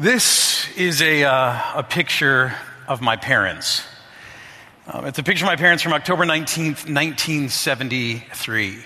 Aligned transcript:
This 0.00 0.66
is 0.78 1.02
a, 1.02 1.24
uh, 1.24 1.60
a 1.74 1.82
picture 1.82 2.54
of 2.88 3.02
my 3.02 3.16
parents. 3.16 3.84
Um, 4.86 5.04
it's 5.04 5.18
a 5.18 5.22
picture 5.22 5.44
of 5.44 5.48
my 5.48 5.56
parents 5.56 5.82
from 5.82 5.92
October 5.92 6.24
19th, 6.24 6.88
1973. 6.88 8.78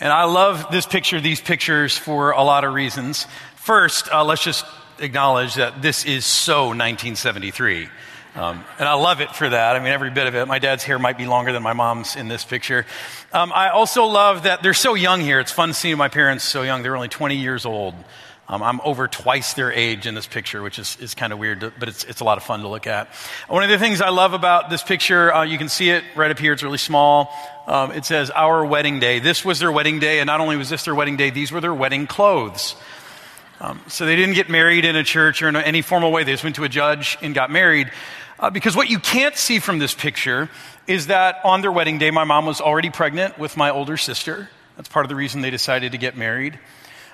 And 0.00 0.12
I 0.12 0.24
love 0.24 0.72
this 0.72 0.86
picture, 0.86 1.20
these 1.20 1.40
pictures, 1.40 1.96
for 1.96 2.32
a 2.32 2.42
lot 2.42 2.64
of 2.64 2.74
reasons. 2.74 3.28
First, 3.54 4.12
uh, 4.12 4.24
let's 4.24 4.42
just 4.42 4.66
acknowledge 4.98 5.54
that 5.54 5.82
this 5.82 6.04
is 6.04 6.26
so 6.26 6.70
1973. 6.70 7.88
Um, 8.34 8.64
and 8.80 8.88
I 8.88 8.94
love 8.94 9.20
it 9.20 9.32
for 9.36 9.48
that. 9.48 9.76
I 9.76 9.78
mean, 9.78 9.92
every 9.92 10.10
bit 10.10 10.26
of 10.26 10.34
it. 10.34 10.48
My 10.48 10.58
dad's 10.58 10.82
hair 10.82 10.98
might 10.98 11.16
be 11.16 11.26
longer 11.26 11.52
than 11.52 11.62
my 11.62 11.74
mom's 11.74 12.16
in 12.16 12.26
this 12.26 12.44
picture. 12.44 12.86
Um, 13.32 13.52
I 13.54 13.68
also 13.68 14.06
love 14.06 14.42
that 14.42 14.64
they're 14.64 14.74
so 14.74 14.94
young 14.94 15.20
here. 15.20 15.38
It's 15.38 15.52
fun 15.52 15.74
seeing 15.74 15.96
my 15.96 16.08
parents 16.08 16.42
so 16.42 16.62
young. 16.62 16.82
They're 16.82 16.96
only 16.96 17.06
20 17.06 17.36
years 17.36 17.64
old. 17.64 17.94
Um, 18.50 18.62
I'm 18.62 18.80
over 18.80 19.08
twice 19.08 19.52
their 19.52 19.70
age 19.70 20.06
in 20.06 20.14
this 20.14 20.26
picture, 20.26 20.62
which 20.62 20.78
is, 20.78 20.96
is 21.00 21.14
kind 21.14 21.34
of 21.34 21.38
weird, 21.38 21.60
but 21.78 21.86
it's, 21.86 22.04
it's 22.04 22.20
a 22.20 22.24
lot 22.24 22.38
of 22.38 22.44
fun 22.44 22.60
to 22.60 22.68
look 22.68 22.86
at. 22.86 23.08
One 23.46 23.62
of 23.62 23.68
the 23.68 23.78
things 23.78 24.00
I 24.00 24.08
love 24.08 24.32
about 24.32 24.70
this 24.70 24.82
picture, 24.82 25.32
uh, 25.34 25.42
you 25.42 25.58
can 25.58 25.68
see 25.68 25.90
it 25.90 26.02
right 26.16 26.30
up 26.30 26.38
here, 26.38 26.54
it's 26.54 26.62
really 26.62 26.78
small. 26.78 27.30
Um, 27.66 27.92
it 27.92 28.06
says, 28.06 28.30
Our 28.30 28.64
wedding 28.64 29.00
day. 29.00 29.18
This 29.18 29.44
was 29.44 29.58
their 29.58 29.70
wedding 29.70 29.98
day, 29.98 30.20
and 30.20 30.26
not 30.26 30.40
only 30.40 30.56
was 30.56 30.70
this 30.70 30.84
their 30.84 30.94
wedding 30.94 31.18
day, 31.18 31.28
these 31.28 31.52
were 31.52 31.60
their 31.60 31.74
wedding 31.74 32.06
clothes. 32.06 32.74
Um, 33.60 33.82
so 33.88 34.06
they 34.06 34.16
didn't 34.16 34.34
get 34.34 34.48
married 34.48 34.86
in 34.86 34.96
a 34.96 35.04
church 35.04 35.42
or 35.42 35.48
in 35.48 35.56
any 35.56 35.82
formal 35.82 36.10
way. 36.10 36.24
They 36.24 36.32
just 36.32 36.44
went 36.44 36.56
to 36.56 36.64
a 36.64 36.70
judge 36.70 37.18
and 37.20 37.34
got 37.34 37.50
married. 37.50 37.90
Uh, 38.38 38.48
because 38.48 38.74
what 38.74 38.88
you 38.88 38.98
can't 38.98 39.36
see 39.36 39.58
from 39.58 39.78
this 39.78 39.94
picture 39.94 40.48
is 40.86 41.08
that 41.08 41.40
on 41.44 41.60
their 41.60 41.72
wedding 41.72 41.98
day, 41.98 42.10
my 42.10 42.24
mom 42.24 42.46
was 42.46 42.62
already 42.62 42.88
pregnant 42.88 43.36
with 43.36 43.58
my 43.58 43.70
older 43.70 43.98
sister. 43.98 44.48
That's 44.76 44.88
part 44.88 45.04
of 45.04 45.10
the 45.10 45.16
reason 45.16 45.42
they 45.42 45.50
decided 45.50 45.92
to 45.92 45.98
get 45.98 46.16
married. 46.16 46.58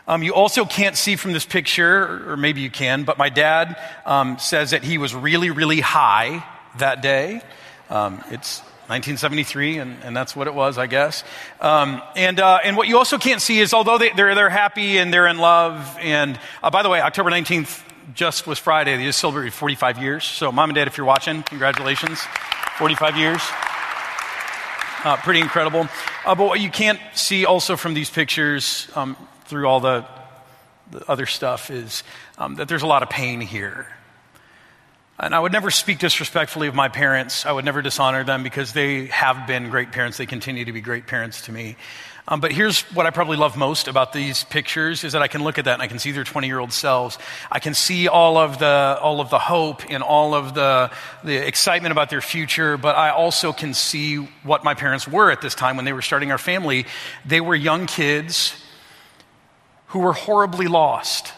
Um, 0.07 0.23
you 0.23 0.35
also 0.35 0.67
can't 0.67 0.97
see 0.97 1.17
from 1.17 1.33
this 1.33 1.47
picture, 1.47 2.31
or 2.31 2.37
maybe 2.37 2.61
you 2.61 2.71
can, 2.71 3.05
but 3.05 3.17
my 3.17 3.31
dad 3.31 3.81
um, 4.05 4.39
says 4.39 4.73
that 4.73 4.85
he 4.85 4.99
was 4.99 5.15
really, 5.15 5.51
really 5.51 5.81
high 5.81 6.45
that 6.79 7.01
day. 7.01 7.41
Um, 7.89 8.23
it's 8.31 8.61
1973, 8.89 9.79
and, 9.79 9.97
and, 10.03 10.15
that's 10.15 10.37
what 10.37 10.47
it 10.47 10.53
was, 10.55 10.77
I 10.77 10.89
guess. 10.89 11.25
Um, 11.59 12.03
and, 12.17 12.39
uh, 12.39 12.59
and 12.63 12.77
what 12.77 12.87
you 12.87 12.99
also 12.99 13.17
can't 13.17 13.41
see 13.41 13.61
is 13.61 13.73
although 13.73 13.97
they, 13.97 14.11
are 14.11 14.15
they're, 14.15 14.35
they're 14.35 14.51
happy 14.51 14.99
and 14.99 15.13
they're 15.13 15.27
in 15.27 15.39
love, 15.39 15.97
and 16.01 16.39
uh, 16.63 16.69
by 16.69 16.83
the 16.83 16.91
way, 16.91 17.01
October 17.01 17.31
19th 17.31 17.83
just 18.15 18.47
was 18.47 18.59
Friday. 18.59 18.99
They 18.99 19.05
just 19.05 19.19
celebrated 19.19 19.55
45 19.55 20.03
years. 20.03 20.25
So, 20.25 20.53
mom 20.53 20.69
and 20.69 20.75
dad, 20.75 20.87
if 20.87 20.99
you're 20.99 21.07
watching, 21.07 21.43
congratulations. 21.45 22.21
45 22.77 23.17
years. 23.17 23.41
Uh, 25.05 25.17
pretty 25.19 25.41
incredible. 25.41 25.89
Uh, 26.27 26.35
but 26.35 26.47
what 26.47 26.61
you 26.61 26.71
can't 26.71 27.01
see 27.15 27.47
also 27.47 27.77
from 27.77 27.95
these 27.95 28.11
pictures, 28.11 28.89
um, 28.95 29.17
through 29.55 29.69
all 29.69 29.79
the, 29.79 30.05
the 30.91 31.09
other 31.09 31.27
stuff 31.27 31.71
is 31.71 32.03
um, 32.39 32.57
that 32.57 32.67
there's 32.67 32.83
a 32.83 32.89
lot 32.89 33.05
of 33.05 33.09
pain 33.09 33.41
here. 33.41 33.87
And 35.17 35.33
I 35.33 35.39
would 35.39 35.53
never 35.53 35.71
speak 35.71 36.01
disrespectfully 36.01 36.67
of 36.67 36.75
my 36.75 36.89
parents. 36.89 37.47
I 37.47 37.53
would 37.53 37.65
never 37.65 37.83
dishonor 37.83 38.25
them 38.25 38.43
because 38.43 38.73
they 38.73 39.07
have 39.07 39.47
been 39.47 39.71
great 39.71 39.93
parents. 39.93 40.19
They 40.19 40.27
continue 40.27 40.65
to 40.65 40.73
be 40.73 40.81
great 40.81 41.07
parents 41.07 41.43
to 41.43 41.53
me. 41.53 41.77
Um, 42.27 42.41
but 42.41 42.51
here's 42.51 42.81
what 42.95 43.07
I 43.07 43.11
probably 43.11 43.37
love 43.37 43.57
most 43.57 43.87
about 43.87 44.13
these 44.13 44.43
pictures 44.43 45.05
is 45.05 45.13
that 45.13 45.23
I 45.23 45.29
can 45.29 45.45
look 45.45 45.59
at 45.59 45.67
that 45.67 45.75
and 45.75 45.83
I 45.83 45.87
can 45.87 46.01
see 46.01 46.11
their 46.11 46.25
20 46.25 46.49
year 46.49 46.59
old 46.59 46.73
selves. 46.73 47.17
I 47.53 47.61
can 47.61 47.75
see 47.75 48.09
all 48.09 48.37
of 48.37 48.59
the, 48.59 48.99
all 49.01 49.21
of 49.21 49.31
the 49.31 49.39
hope 49.39 49.89
and 49.89 50.03
all 50.03 50.35
of 50.35 50.53
the, 50.53 50.91
the 51.23 51.37
excitement 51.47 51.93
about 51.93 52.11
their 52.11 52.21
future, 52.21 52.77
but 52.77 52.97
I 52.97 53.11
also 53.11 53.53
can 53.53 53.73
see 53.73 54.17
what 54.43 54.65
my 54.65 54.75
parents 54.75 55.07
were 55.07 55.31
at 55.31 55.41
this 55.43 55.55
time 55.55 55.77
when 55.77 55.85
they 55.85 55.93
were 55.93 56.03
starting 56.03 56.33
our 56.33 56.39
family. 56.39 56.87
They 57.25 57.41
were 57.41 57.55
young 57.55 57.87
kids 57.87 58.61
who 59.95 60.01
were 60.01 60.13
horribly 60.13 60.67
lost. 60.67 61.33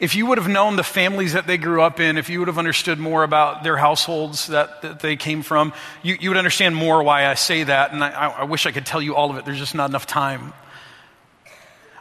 If 0.00 0.14
you 0.14 0.24
would 0.24 0.38
have 0.38 0.48
known 0.48 0.76
the 0.76 0.82
families 0.82 1.34
that 1.34 1.46
they 1.46 1.58
grew 1.58 1.82
up 1.82 2.00
in, 2.00 2.16
if 2.16 2.30
you 2.30 2.38
would 2.38 2.48
have 2.48 2.56
understood 2.56 2.98
more 2.98 3.22
about 3.22 3.64
their 3.64 3.76
households 3.76 4.46
that, 4.46 4.80
that 4.80 5.00
they 5.00 5.14
came 5.16 5.42
from, 5.42 5.74
you, 6.02 6.16
you 6.18 6.30
would 6.30 6.38
understand 6.38 6.74
more 6.74 7.02
why 7.02 7.26
I 7.26 7.34
say 7.34 7.64
that. 7.64 7.92
And 7.92 8.02
I, 8.02 8.30
I 8.30 8.44
wish 8.44 8.64
I 8.64 8.72
could 8.72 8.86
tell 8.86 9.02
you 9.02 9.14
all 9.14 9.30
of 9.30 9.36
it. 9.36 9.44
There's 9.44 9.58
just 9.58 9.74
not 9.74 9.90
enough 9.90 10.06
time. 10.06 10.54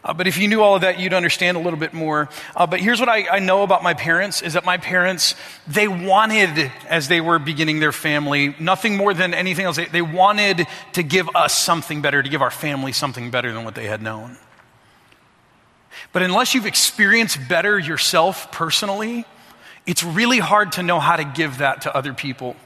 Uh, 0.03 0.13
but 0.13 0.27
if 0.27 0.37
you 0.37 0.47
knew 0.49 0.61
all 0.61 0.75
of 0.75 0.81
that, 0.81 0.99
you'd 0.99 1.13
understand 1.13 1.55
a 1.55 1.59
little 1.59 1.79
bit 1.79 1.93
more. 1.93 2.27
Uh, 2.55 2.67
but 2.67 2.81
here's 2.81 2.99
what 2.99 3.07
I, 3.07 3.27
I, 3.27 3.39
know 3.39 3.63
about 3.63 3.83
my 3.83 3.93
parents 3.93 4.41
is 4.41 4.53
that 4.53 4.65
my 4.65 4.77
parents, 4.77 5.35
they 5.65 5.87
wanted, 5.87 6.71
as 6.89 7.07
they 7.07 7.21
were 7.21 7.39
beginning 7.39 7.79
their 7.79 7.93
family, 7.93 8.53
nothing 8.59 8.97
more 8.97 9.13
than 9.13 9.33
anything 9.33 9.65
else. 9.65 9.77
They, 9.77 9.85
they 9.85 10.01
wanted 10.01 10.67
to 10.93 11.03
give 11.03 11.29
us 11.35 11.53
something 11.53 12.01
better, 12.01 12.21
to 12.21 12.27
give 12.27 12.41
our 12.41 12.51
family 12.51 12.91
something 12.91 13.31
better 13.31 13.53
than 13.53 13.63
what 13.63 13.75
they 13.75 13.85
had 13.85 14.01
known. 14.01 14.37
But 16.11 16.21
unless 16.21 16.53
you've 16.53 16.65
experienced 16.65 17.39
better 17.47 17.79
yourself 17.79 18.51
personally, 18.51 19.25
it's 19.85 20.03
really 20.03 20.39
hard 20.39 20.73
to 20.73 20.83
know 20.83 20.99
how 20.99 21.15
to 21.15 21.23
give 21.23 21.59
that 21.59 21.83
to 21.83 21.95
other 21.95 22.13
people 22.13 22.57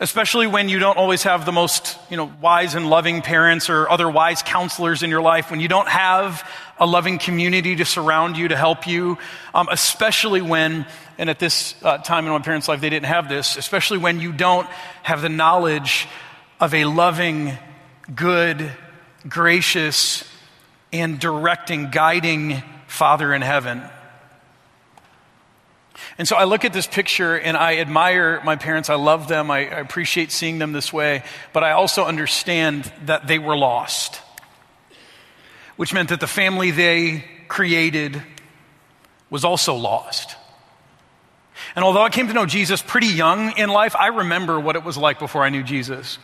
especially 0.00 0.46
when 0.46 0.68
you 0.68 0.78
don't 0.78 0.96
always 0.96 1.22
have 1.22 1.46
the 1.46 1.52
most 1.52 1.98
you 2.10 2.16
know, 2.16 2.32
wise 2.40 2.74
and 2.74 2.88
loving 2.88 3.22
parents 3.22 3.70
or 3.70 3.88
other 3.88 4.08
wise 4.08 4.42
counselors 4.42 5.02
in 5.02 5.10
your 5.10 5.22
life, 5.22 5.50
when 5.50 5.60
you 5.60 5.68
don't 5.68 5.88
have 5.88 6.48
a 6.78 6.86
loving 6.86 7.18
community 7.18 7.76
to 7.76 7.84
surround 7.84 8.36
you, 8.36 8.48
to 8.48 8.56
help 8.56 8.86
you, 8.86 9.18
um, 9.54 9.68
especially 9.70 10.42
when, 10.42 10.86
and 11.18 11.30
at 11.30 11.38
this 11.38 11.74
uh, 11.82 11.98
time 11.98 12.26
in 12.26 12.32
my 12.32 12.40
parents' 12.40 12.68
life, 12.68 12.80
they 12.80 12.90
didn't 12.90 13.06
have 13.06 13.28
this, 13.28 13.56
especially 13.56 13.98
when 13.98 14.20
you 14.20 14.32
don't 14.32 14.66
have 15.02 15.22
the 15.22 15.28
knowledge 15.28 16.08
of 16.60 16.74
a 16.74 16.84
loving, 16.84 17.52
good, 18.14 18.72
gracious, 19.28 20.24
and 20.92 21.18
directing, 21.18 21.90
guiding 21.90 22.62
Father 22.86 23.32
in 23.32 23.42
heaven. 23.42 23.82
And 26.18 26.26
so 26.26 26.36
I 26.36 26.44
look 26.44 26.64
at 26.64 26.72
this 26.72 26.86
picture 26.86 27.38
and 27.38 27.56
I 27.56 27.78
admire 27.78 28.40
my 28.44 28.56
parents. 28.56 28.90
I 28.90 28.94
love 28.94 29.28
them. 29.28 29.50
I, 29.50 29.58
I, 29.58 29.80
appreciate 29.80 30.32
seeing 30.32 30.58
them 30.58 30.72
this 30.72 30.92
way. 30.92 31.22
But 31.52 31.64
I 31.64 31.72
also 31.72 32.04
understand 32.04 32.90
that 33.04 33.26
they 33.26 33.38
were 33.38 33.56
lost, 33.56 34.20
which 35.76 35.92
meant 35.92 36.08
that 36.08 36.20
the 36.20 36.26
family 36.26 36.70
they 36.70 37.24
created 37.48 38.20
was 39.30 39.44
also 39.44 39.74
lost. 39.74 40.36
And 41.76 41.84
although 41.84 42.02
I 42.02 42.10
came 42.10 42.26
to 42.28 42.32
know 42.32 42.46
Jesus 42.46 42.82
pretty 42.82 43.08
young 43.08 43.56
in 43.56 43.68
life, 43.68 43.94
I 43.96 44.08
remember 44.08 44.58
what 44.58 44.76
it 44.76 44.84
was 44.84 44.96
like 44.96 45.18
before 45.18 45.44
I 45.44 45.50
knew 45.50 45.62
Jesus. 45.62 46.18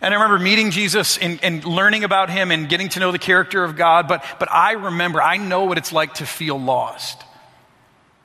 And 0.00 0.14
I 0.14 0.16
remember 0.16 0.42
meeting 0.42 0.70
Jesus 0.70 1.18
and, 1.18 1.38
and, 1.42 1.64
learning 1.64 2.02
about 2.02 2.30
him 2.30 2.50
and 2.50 2.68
getting 2.68 2.88
to 2.90 3.00
know 3.00 3.12
the 3.12 3.18
character 3.18 3.62
of 3.62 3.76
God. 3.76 4.08
But, 4.08 4.24
but 4.38 4.50
I 4.50 4.72
remember, 4.72 5.20
I 5.20 5.36
know 5.36 5.64
what 5.64 5.78
it's 5.78 5.92
like 5.92 6.14
to 6.14 6.26
feel 6.26 6.58
lost 6.58 7.22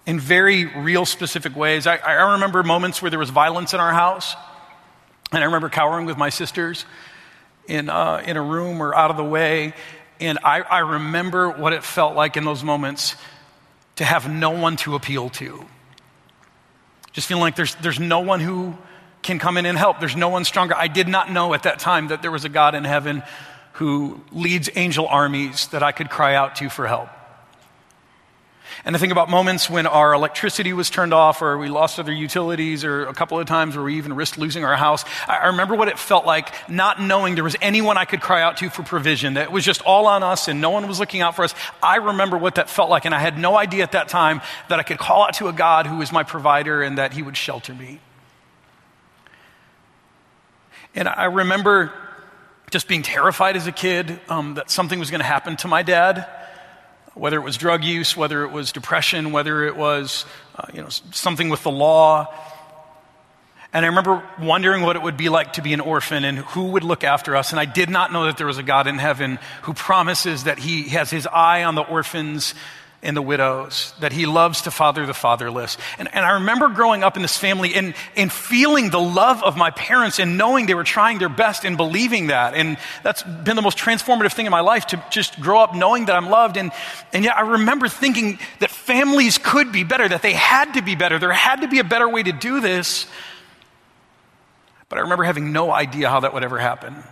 in 0.07 0.19
very 0.19 0.66
real, 0.66 1.06
specific 1.06 1.56
ways. 1.56 1.85
I, 1.85 1.97
I 1.97 2.31
remember 2.34 2.63
moments 2.63 3.01
where 3.01 3.12
there 3.12 3.19
was 3.19 3.29
violence 3.29 3.73
in 3.73 3.79
our 3.81 3.94
house, 3.94 4.35
and 5.31 5.44
I 5.44 5.45
remember 5.45 5.69
cowering 5.69 6.06
with 6.06 6.18
my 6.18 6.29
sisters 6.29 6.85
in, 7.68 7.90
uh, 7.90 8.23
in 8.25 8.38
a 8.38 8.41
room 8.41 8.81
or 8.81 8.95
out 8.95 9.12
of 9.12 9.18
the 9.18 9.23
way. 9.25 9.73
And 10.22 10.40
I, 10.44 10.62
I 10.62 10.79
remember 10.79 11.50
what 11.50 11.73
it 11.73 11.84
felt 11.84 12.16
like 12.16 12.38
in 12.38 12.45
those 12.45 12.63
moments 12.63 13.18
to 13.97 14.06
have 14.06 14.29
no 14.29 14.51
one 14.51 14.78
to 14.78 14.95
appeal 14.95 15.29
to. 15.31 15.66
Just 17.12 17.28
feeling 17.28 17.41
like 17.41 17.57
there's, 17.57 17.75
there's 17.75 18.00
no 18.00 18.22
one 18.22 18.39
who 18.39 18.78
can 19.24 19.39
come 19.39 19.57
in 19.57 19.66
and 19.66 19.78
help. 19.78 20.00
There's 20.00 20.16
no 20.16 20.29
one 20.29 20.45
stronger. 20.45 20.74
I 20.75 20.88
did 20.88 21.09
not 21.09 21.31
know 21.31 21.53
at 21.53 21.63
that 21.63 21.79
time 21.79 22.07
that 22.07 22.22
there 22.22 22.31
was 22.31 22.45
a 22.45 22.50
God 22.50 22.75
in 22.75 22.85
heaven 22.85 23.24
who 23.74 24.22
leads 24.31 24.69
angel 24.75 25.06
armies 25.06 25.68
that 25.68 25.84
I 25.84 25.91
could 25.91 26.09
cry 26.09 26.35
out 26.35 26.56
to 26.57 26.69
for 26.69 26.88
help. 26.88 27.09
And 28.86 28.96
I 28.96 29.00
think 29.00 29.12
about 29.12 29.30
moments 29.30 29.70
when 29.70 29.88
our 29.88 30.14
electricity 30.14 30.74
was 30.74 30.90
turned 30.90 31.14
off 31.14 31.42
or 31.42 31.58
we 31.58 31.70
lost 31.70 32.00
other 32.00 32.12
utilities 32.12 32.84
or 32.84 33.06
a 33.08 33.14
couple 33.14 33.40
of 33.40 33.48
times 33.48 33.76
where 33.76 33.84
we 33.84 33.98
even 33.98 34.14
risked 34.14 34.38
losing 34.38 34.64
our 34.64 34.76
house. 34.76 35.04
I 35.28 35.48
remember 35.48 35.76
what 35.76 35.88
it 35.88 36.00
felt 36.00 36.26
like 36.26 36.54
not 36.70 37.02
knowing 37.02 37.36
there 37.36 37.44
was 37.44 37.56
anyone 37.62 37.98
I 37.98 38.06
could 38.06 38.22
cry 38.22 38.42
out 38.42 38.58
to 38.58 38.70
for 38.70 38.84
provision, 38.84 39.34
that 39.36 39.44
it 39.44 39.52
was 39.52 39.66
just 39.66 39.82
all 39.82 40.08
on 40.08 40.24
us 40.24 40.48
and 40.48 40.62
no 40.62 40.70
one 40.70 40.88
was 40.88 41.00
looking 41.00 41.22
out 41.22 41.36
for 41.36 41.44
us. 41.44 41.54
I 41.82 41.98
remember 41.98 42.38
what 42.38 42.56
that 42.56 42.69
felt 42.69 42.90
like 42.90 43.06
and 43.06 43.14
I 43.14 43.19
had 43.19 43.38
no 43.38 43.58
idea 43.58 43.84
at 43.84 43.92
that 43.94 44.10
time 44.10 44.42
that 44.70 44.80
I 44.80 44.84
could 44.84 44.98
call 44.98 45.24
out 45.24 45.34
to 45.36 45.48
a 45.48 45.54
God 45.54 45.88
who 45.88 45.98
was 45.98 46.12
my 46.12 46.24
provider 46.24 46.81
and 46.81 46.98
that 46.98 47.13
he 47.13 47.22
would 47.22 47.38
shelter 47.38 47.74
me. 47.74 48.00
And 50.96 51.08
I 51.08 51.25
remember 51.25 51.94
just 52.70 52.88
being 52.88 53.04
terrified 53.04 53.56
as 53.56 53.68
a 53.68 53.72
kid 53.72 54.20
um, 54.30 54.56
that 54.56 54.70
something 54.70 55.00
was 55.00 55.10
going 55.10 55.20
to 55.20 55.25
happen 55.25 55.56
to 55.58 55.68
my 55.68 55.84
dad 55.84 56.28
whether 57.19 57.38
it 57.38 57.44
was 57.44 57.58
drug 57.58 57.84
use, 57.84 58.16
whether 58.16 58.44
it 58.44 58.52
was 58.52 58.72
depression, 58.72 59.31
whether 59.31 59.64
it 59.66 59.75
was 59.75 60.25
uh, 60.56 60.66
you 60.74 60.81
know, 60.81 60.90
something 60.90 61.50
with 61.50 61.64
the 61.64 61.72
law. 61.72 62.34
And 63.74 63.86
I 63.86 63.90
remember 63.90 64.24
wondering 64.40 64.81
what 64.81 64.96
it 64.96 65.02
would 65.02 65.18
be 65.18 65.30
like 65.30 65.54
to 65.54 65.62
be 65.62 65.74
an 65.74 65.81
orphan 65.81 66.24
and 66.24 66.40
who 66.40 66.68
would 66.72 66.84
look 66.84 67.04
after 67.04 67.36
us. 67.36 67.52
And 67.52 67.60
I 67.60 67.66
did 67.66 67.90
not 67.90 68.14
know 68.14 68.25
that 68.25 68.38
there 68.38 68.48
was 68.48 68.58
a 68.58 68.64
God 68.64 68.88
in 68.88 68.98
heaven 68.98 69.40
who 69.64 69.74
promises 69.74 70.46
that 70.46 70.58
He 70.58 70.84
has 70.90 71.10
His 71.10 71.28
eye 71.28 71.64
on 71.64 71.75
the 71.75 71.81
orphans 71.81 72.56
and 73.07 73.15
the 73.15 73.21
widows, 73.21 73.94
that 74.01 74.12
he 74.12 74.25
loves 74.25 74.63
to 74.63 74.71
father 74.71 75.06
the 75.06 75.13
fatherless. 75.13 75.77
And, 75.98 76.13
and 76.13 76.25
I 76.25 76.31
remember 76.33 76.68
growing 76.68 77.04
up 77.04 77.15
in 77.15 77.21
this 77.21 77.38
family 77.38 77.74
and, 77.74 77.95
and 78.18 78.30
feeling 78.30 78.89
the 78.89 79.00
love 79.00 79.42
of 79.44 79.56
my 79.56 79.71
parents 79.71 80.19
and 80.19 80.38
knowing 80.38 80.65
they 80.65 80.74
were 80.74 80.83
trying 80.83 81.18
their 81.18 81.30
best 81.30 81.63
and 81.63 81.77
believing 81.77 82.27
that. 82.27 82.54
And 82.54 82.77
that's 83.04 83.24
been 83.24 83.56
the 83.56 83.62
most 83.62 83.77
transformative 83.77 84.33
thing 84.33 84.45
in 84.45 84.51
my 84.51 84.59
life 84.59 84.88
to 84.88 85.04
just 85.09 85.39
grow 85.39 85.62
up 85.62 85.74
knowing 85.74 86.06
that 86.06 86.15
I'm 86.18 86.30
loved. 86.30 86.57
And, 86.57 86.71
and 87.13 87.24
yet 87.24 87.38
I 87.38 87.42
remember 87.42 87.88
thinking 87.88 88.39
that 88.59 88.69
families 88.69 89.38
could 89.38 89.71
be 89.71 89.86
better, 89.86 90.07
that 90.07 90.21
they 90.21 90.33
had 90.33 90.74
to 90.74 90.81
be 90.81 90.95
better. 90.95 91.18
There 91.18 91.31
had 91.31 91.62
to 91.62 91.69
be 91.69 91.80
a 91.80 91.86
better 91.86 92.10
way 92.10 92.24
to 92.24 92.33
do 92.33 92.60
this. 92.60 93.06
But 94.89 95.00
I 95.00 95.03
remember 95.03 95.24
having 95.24 95.53
no 95.53 95.71
idea 95.71 96.10
how 96.10 96.19
that 96.19 96.33
would 96.33 96.44
ever 96.44 96.60
happen 96.60 97.03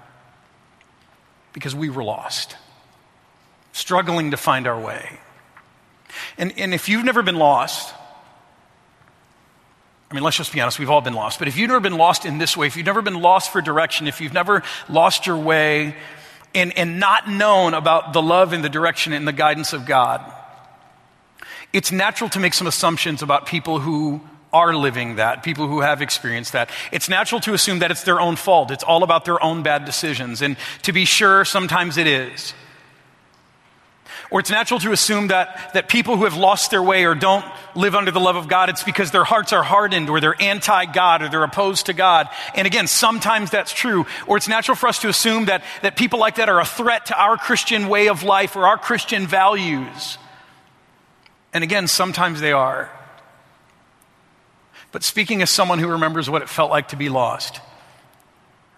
because 1.54 1.74
we 1.74 1.90
were 1.90 2.04
lost, 2.04 2.58
struggling 3.72 4.32
to 4.32 4.38
find 4.38 4.68
our 4.68 4.78
way. 4.78 5.20
And, 6.38 6.58
and 6.58 6.74
if 6.74 6.90
you've 6.90 7.06
never 7.06 7.24
been 7.24 7.38
lost, 7.38 7.94
I 10.10 10.14
mean, 10.14 10.24
let's 10.24 10.38
just 10.38 10.54
be 10.54 10.62
honest, 10.62 10.80
we've 10.80 10.90
all 10.90 11.02
been 11.02 11.14
lost. 11.14 11.40
But 11.40 11.48
if 11.48 11.58
you've 11.58 11.68
never 11.68 11.80
been 11.80 11.98
lost 11.98 12.26
in 12.26 12.38
this 12.38 12.56
way, 12.56 12.68
if 12.68 12.78
you've 12.78 12.86
never 12.86 13.02
been 13.02 13.22
lost 13.22 13.52
for 13.52 13.62
direction, 13.62 14.08
if 14.08 14.22
you've 14.22 14.34
never 14.34 14.64
lost 14.88 15.26
your 15.26 15.38
way 15.38 15.96
and, 16.54 16.78
and 16.78 17.00
not 17.00 17.30
known 17.30 17.74
about 17.74 18.14
the 18.14 18.22
love 18.22 18.54
and 18.54 18.64
the 18.64 18.70
direction 18.70 19.14
and 19.14 19.28
the 19.28 19.34
guidance 19.34 19.74
of 19.74 19.86
God, 19.86 20.22
it's 21.74 21.92
natural 21.92 22.30
to 22.30 22.40
make 22.40 22.54
some 22.54 22.68
assumptions 22.68 23.22
about 23.22 23.46
people 23.46 23.80
who 23.80 24.22
are 24.54 24.74
living 24.74 25.18
that, 25.18 25.44
people 25.44 25.68
who 25.68 25.82
have 25.82 26.02
experienced 26.02 26.54
that. 26.54 26.70
It's 26.92 27.10
natural 27.10 27.42
to 27.42 27.54
assume 27.54 27.80
that 27.80 27.92
it's 27.92 28.04
their 28.04 28.22
own 28.22 28.38
fault. 28.38 28.72
It's 28.72 28.84
all 28.84 29.04
about 29.04 29.26
their 29.26 29.44
own 29.44 29.64
bad 29.64 29.84
decisions. 29.84 30.42
And 30.42 30.56
to 30.84 30.94
be 30.94 31.04
sure, 31.04 31.44
sometimes 31.44 31.98
it 31.98 32.08
is. 32.08 32.54
Or 34.36 34.42
it's 34.42 34.50
natural 34.50 34.82
to 34.82 34.92
assume 34.92 35.28
that, 35.28 35.72
that 35.76 35.88
people 35.88 36.18
who 36.18 36.26
have 36.26 36.36
lost 36.36 36.70
their 36.70 36.84
way 36.84 37.06
or 37.06 37.16
don't 37.16 37.46
live 37.74 37.96
under 37.96 38.12
the 38.12 38.20
love 38.20 38.36
of 38.36 38.50
God, 38.50 38.68
it's 38.68 38.84
because 38.84 39.12
their 39.12 39.24
hearts 39.24 39.54
are 39.54 39.64
hardened 39.64 40.10
or 40.10 40.20
they're 40.20 40.36
anti 40.42 40.84
God 40.88 41.22
or 41.22 41.30
they're 41.30 41.46
opposed 41.46 41.86
to 41.86 41.94
God. 41.94 42.28
And 42.54 42.68
again, 42.68 42.88
sometimes 42.88 43.50
that's 43.50 43.72
true. 43.72 44.06
Or 44.28 44.36
it's 44.36 44.50
natural 44.50 44.76
for 44.76 44.90
us 44.90 45.00
to 45.00 45.08
assume 45.08 45.46
that, 45.46 45.64
that 45.84 45.96
people 45.96 46.20
like 46.20 46.36
that 46.36 46.50
are 46.50 46.60
a 46.60 46.66
threat 46.66 47.06
to 47.06 47.18
our 47.18 47.38
Christian 47.38 47.88
way 47.88 48.10
of 48.10 48.24
life 48.24 48.58
or 48.58 48.68
our 48.68 48.78
Christian 48.78 49.26
values. 49.26 50.18
And 51.54 51.64
again, 51.64 51.88
sometimes 51.88 52.42
they 52.42 52.52
are. 52.52 52.92
But 54.92 55.06
speaking 55.06 55.44
as 55.44 55.50
someone 55.50 55.80
who 55.80 55.88
remembers 55.88 56.30
what 56.30 56.42
it 56.42 56.50
felt 56.50 56.72
like 56.72 56.90
to 56.90 56.98
be 56.98 57.08
lost, 57.08 57.62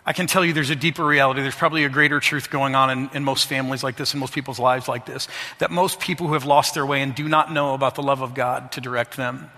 I 0.07 0.13
can 0.13 0.25
tell 0.25 0.45
you 0.45 0.53
there's 0.53 0.69
a 0.69 0.75
deeper 0.75 1.05
reality. 1.05 1.41
There's 1.41 1.53
probably 1.53 1.83
a 1.83 1.89
greater 1.89 2.21
truth 2.21 2.49
going 2.49 2.75
on 2.75 2.89
in, 2.89 3.09
in, 3.13 3.23
most 3.25 3.47
families 3.47 3.83
like 3.83 3.97
this, 3.97 4.13
in 4.13 4.21
most 4.21 4.33
people's 4.33 4.57
lives 4.57 4.87
like 4.87 5.05
this, 5.05 5.27
that 5.59 5.69
most 5.69 5.99
people 5.99 6.27
who 6.27 6.33
have 6.33 6.45
lost 6.45 6.73
their 6.75 6.85
way 6.85 7.01
and 7.01 7.13
do 7.13 7.27
not 7.27 7.51
know 7.51 7.73
about 7.73 7.95
the 7.95 8.01
love 8.01 8.21
of 8.21 8.33
God 8.33 8.71
to 8.71 8.81
direct 8.81 9.17
them, 9.17 9.51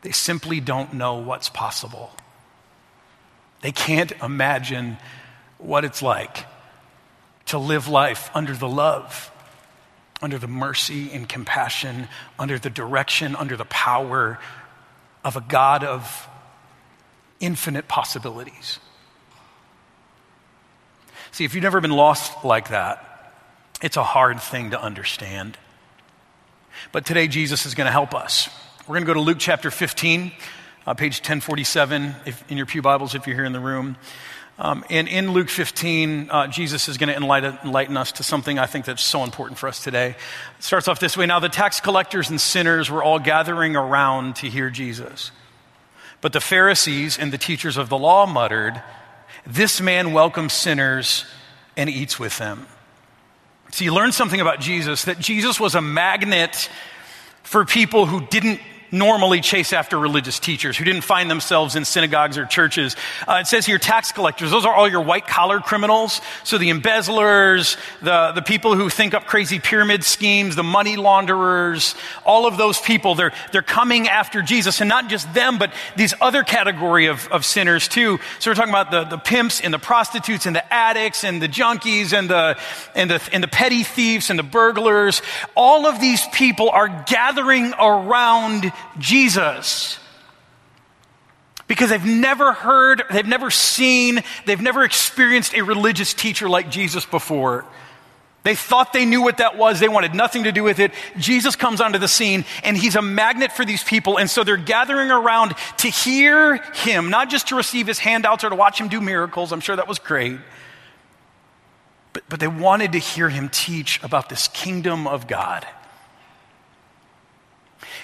they 0.00 0.10
simply 0.10 0.58
don't 0.58 0.94
know 0.94 1.16
what's 1.16 1.50
possible. 1.50 2.12
They 3.60 3.72
can't 3.72 4.10
imagine 4.22 4.96
what 5.58 5.84
it's 5.84 6.00
like 6.00 6.46
to 7.46 7.58
live 7.58 7.88
life 7.88 8.30
under 8.32 8.54
the 8.54 8.68
love, 8.68 9.30
under 10.22 10.38
the 10.38 10.48
mercy 10.48 11.10
and 11.12 11.28
compassion, 11.28 12.08
under 12.38 12.58
the 12.58 12.70
direction, 12.70 13.36
under 13.36 13.58
the 13.58 13.66
power 13.66 14.38
of 15.22 15.36
a 15.36 15.42
God 15.42 15.84
of 15.84 16.26
infinite 17.38 17.86
possibilities. 17.86 18.78
See, 21.36 21.44
if 21.44 21.54
you've 21.54 21.62
never 21.62 21.82
been 21.82 21.90
lost 21.90 22.46
like 22.46 22.70
that, 22.70 23.34
it's 23.82 23.98
a 23.98 24.02
hard 24.02 24.40
thing 24.40 24.70
to 24.70 24.80
understand. 24.80 25.58
But 26.92 27.04
today, 27.04 27.28
Jesus 27.28 27.66
is 27.66 27.74
going 27.74 27.84
to 27.84 27.90
help 27.90 28.14
us. 28.14 28.48
We're 28.88 28.94
going 28.94 29.02
to 29.02 29.06
go 29.06 29.12
to 29.12 29.20
Luke 29.20 29.36
chapter 29.38 29.70
15, 29.70 30.32
uh, 30.86 30.94
page 30.94 31.18
1047, 31.18 32.14
if, 32.24 32.50
in 32.50 32.56
your 32.56 32.64
Pew 32.64 32.80
Bibles, 32.80 33.14
if 33.14 33.26
you're 33.26 33.36
here 33.36 33.44
in 33.44 33.52
the 33.52 33.60
room. 33.60 33.98
Um, 34.58 34.82
and 34.88 35.08
in 35.08 35.32
Luke 35.32 35.50
15, 35.50 36.30
uh, 36.30 36.46
Jesus 36.46 36.88
is 36.88 36.96
going 36.96 37.10
to 37.10 37.16
enlighten, 37.16 37.58
enlighten, 37.62 37.98
us 37.98 38.12
to 38.12 38.22
something 38.22 38.58
I 38.58 38.64
think 38.64 38.86
that's 38.86 39.04
so 39.04 39.22
important 39.22 39.58
for 39.58 39.68
us 39.68 39.84
today. 39.84 40.16
It 40.58 40.64
starts 40.64 40.88
off 40.88 41.00
this 41.00 41.18
way 41.18 41.26
Now, 41.26 41.40
the 41.40 41.50
tax 41.50 41.80
collectors 41.80 42.30
and 42.30 42.40
sinners 42.40 42.90
were 42.90 43.02
all 43.02 43.18
gathering 43.18 43.76
around 43.76 44.36
to 44.36 44.48
hear 44.48 44.70
Jesus. 44.70 45.32
But 46.22 46.32
the 46.32 46.40
Pharisees 46.40 47.18
and 47.18 47.30
the 47.30 47.36
teachers 47.36 47.76
of 47.76 47.90
the 47.90 47.98
law 47.98 48.24
muttered, 48.24 48.82
This 49.46 49.80
man 49.80 50.12
welcomes 50.12 50.52
sinners 50.52 51.24
and 51.76 51.88
eats 51.88 52.18
with 52.18 52.36
them. 52.38 52.66
So 53.70 53.84
you 53.84 53.94
learn 53.94 54.12
something 54.12 54.40
about 54.40 54.60
Jesus 54.60 55.04
that 55.04 55.18
Jesus 55.18 55.60
was 55.60 55.74
a 55.74 55.80
magnet 55.80 56.68
for 57.42 57.64
people 57.64 58.06
who 58.06 58.26
didn't 58.26 58.60
normally 58.90 59.40
chase 59.40 59.72
after 59.72 59.98
religious 59.98 60.38
teachers 60.38 60.76
who 60.76 60.84
didn't 60.84 61.02
find 61.02 61.30
themselves 61.30 61.76
in 61.76 61.84
synagogues 61.84 62.38
or 62.38 62.46
churches. 62.46 62.96
Uh, 63.26 63.38
it 63.40 63.46
says 63.46 63.66
here 63.66 63.78
tax 63.78 64.12
collectors. 64.12 64.50
Those 64.50 64.64
are 64.64 64.74
all 64.74 64.88
your 64.88 65.02
white 65.02 65.26
collar 65.26 65.60
criminals. 65.60 66.20
So 66.44 66.58
the 66.58 66.70
embezzlers, 66.70 67.76
the, 68.02 68.32
the 68.32 68.42
people 68.42 68.74
who 68.74 68.88
think 68.90 69.14
up 69.14 69.26
crazy 69.26 69.58
pyramid 69.58 70.04
schemes, 70.04 70.56
the 70.56 70.62
money 70.62 70.96
launderers, 70.96 71.94
all 72.24 72.46
of 72.46 72.56
those 72.56 72.80
people, 72.80 73.14
they're, 73.14 73.32
they're 73.52 73.62
coming 73.62 74.08
after 74.08 74.42
Jesus. 74.42 74.80
And 74.80 74.88
not 74.88 75.08
just 75.08 75.32
them, 75.34 75.58
but 75.58 75.72
these 75.96 76.14
other 76.20 76.42
category 76.42 77.06
of, 77.06 77.28
of 77.28 77.44
sinners 77.44 77.88
too. 77.88 78.18
So 78.38 78.50
we're 78.50 78.54
talking 78.54 78.72
about 78.72 78.90
the, 78.90 79.04
the 79.04 79.18
pimps 79.18 79.60
and 79.60 79.72
the 79.72 79.78
prostitutes 79.78 80.46
and 80.46 80.54
the 80.54 80.72
addicts 80.72 81.24
and 81.24 81.40
the 81.42 81.48
junkies 81.48 82.12
and 82.12 82.30
the, 82.30 82.58
and 82.94 83.10
the, 83.10 83.22
and 83.32 83.42
the 83.42 83.48
petty 83.48 83.82
thieves 83.82 84.30
and 84.30 84.38
the 84.38 84.42
burglars. 84.42 85.22
All 85.54 85.86
of 85.86 86.00
these 86.00 86.26
people 86.28 86.70
are 86.70 87.04
gathering 87.06 87.72
around 87.78 88.72
Jesus. 88.98 89.98
Because 91.68 91.90
they've 91.90 92.04
never 92.04 92.52
heard, 92.52 93.02
they've 93.10 93.26
never 93.26 93.50
seen, 93.50 94.22
they've 94.44 94.60
never 94.60 94.84
experienced 94.84 95.54
a 95.54 95.62
religious 95.62 96.14
teacher 96.14 96.48
like 96.48 96.70
Jesus 96.70 97.04
before. 97.04 97.64
They 98.44 98.54
thought 98.54 98.92
they 98.92 99.06
knew 99.06 99.22
what 99.22 99.38
that 99.38 99.56
was. 99.58 99.80
They 99.80 99.88
wanted 99.88 100.14
nothing 100.14 100.44
to 100.44 100.52
do 100.52 100.62
with 100.62 100.78
it. 100.78 100.92
Jesus 101.18 101.56
comes 101.56 101.80
onto 101.80 101.98
the 101.98 102.06
scene 102.06 102.44
and 102.62 102.76
he's 102.76 102.94
a 102.94 103.02
magnet 103.02 103.50
for 103.50 103.64
these 103.64 103.82
people. 103.82 104.18
And 104.18 104.30
so 104.30 104.44
they're 104.44 104.56
gathering 104.56 105.10
around 105.10 105.56
to 105.78 105.88
hear 105.88 106.54
him, 106.72 107.10
not 107.10 107.28
just 107.28 107.48
to 107.48 107.56
receive 107.56 107.88
his 107.88 107.98
handouts 107.98 108.44
or 108.44 108.50
to 108.50 108.54
watch 108.54 108.80
him 108.80 108.86
do 108.86 109.00
miracles. 109.00 109.50
I'm 109.50 109.58
sure 109.58 109.74
that 109.74 109.88
was 109.88 109.98
great. 109.98 110.38
But, 112.12 112.22
but 112.28 112.38
they 112.38 112.46
wanted 112.46 112.92
to 112.92 112.98
hear 112.98 113.28
him 113.28 113.48
teach 113.48 114.00
about 114.04 114.28
this 114.28 114.46
kingdom 114.46 115.08
of 115.08 115.26
God. 115.26 115.66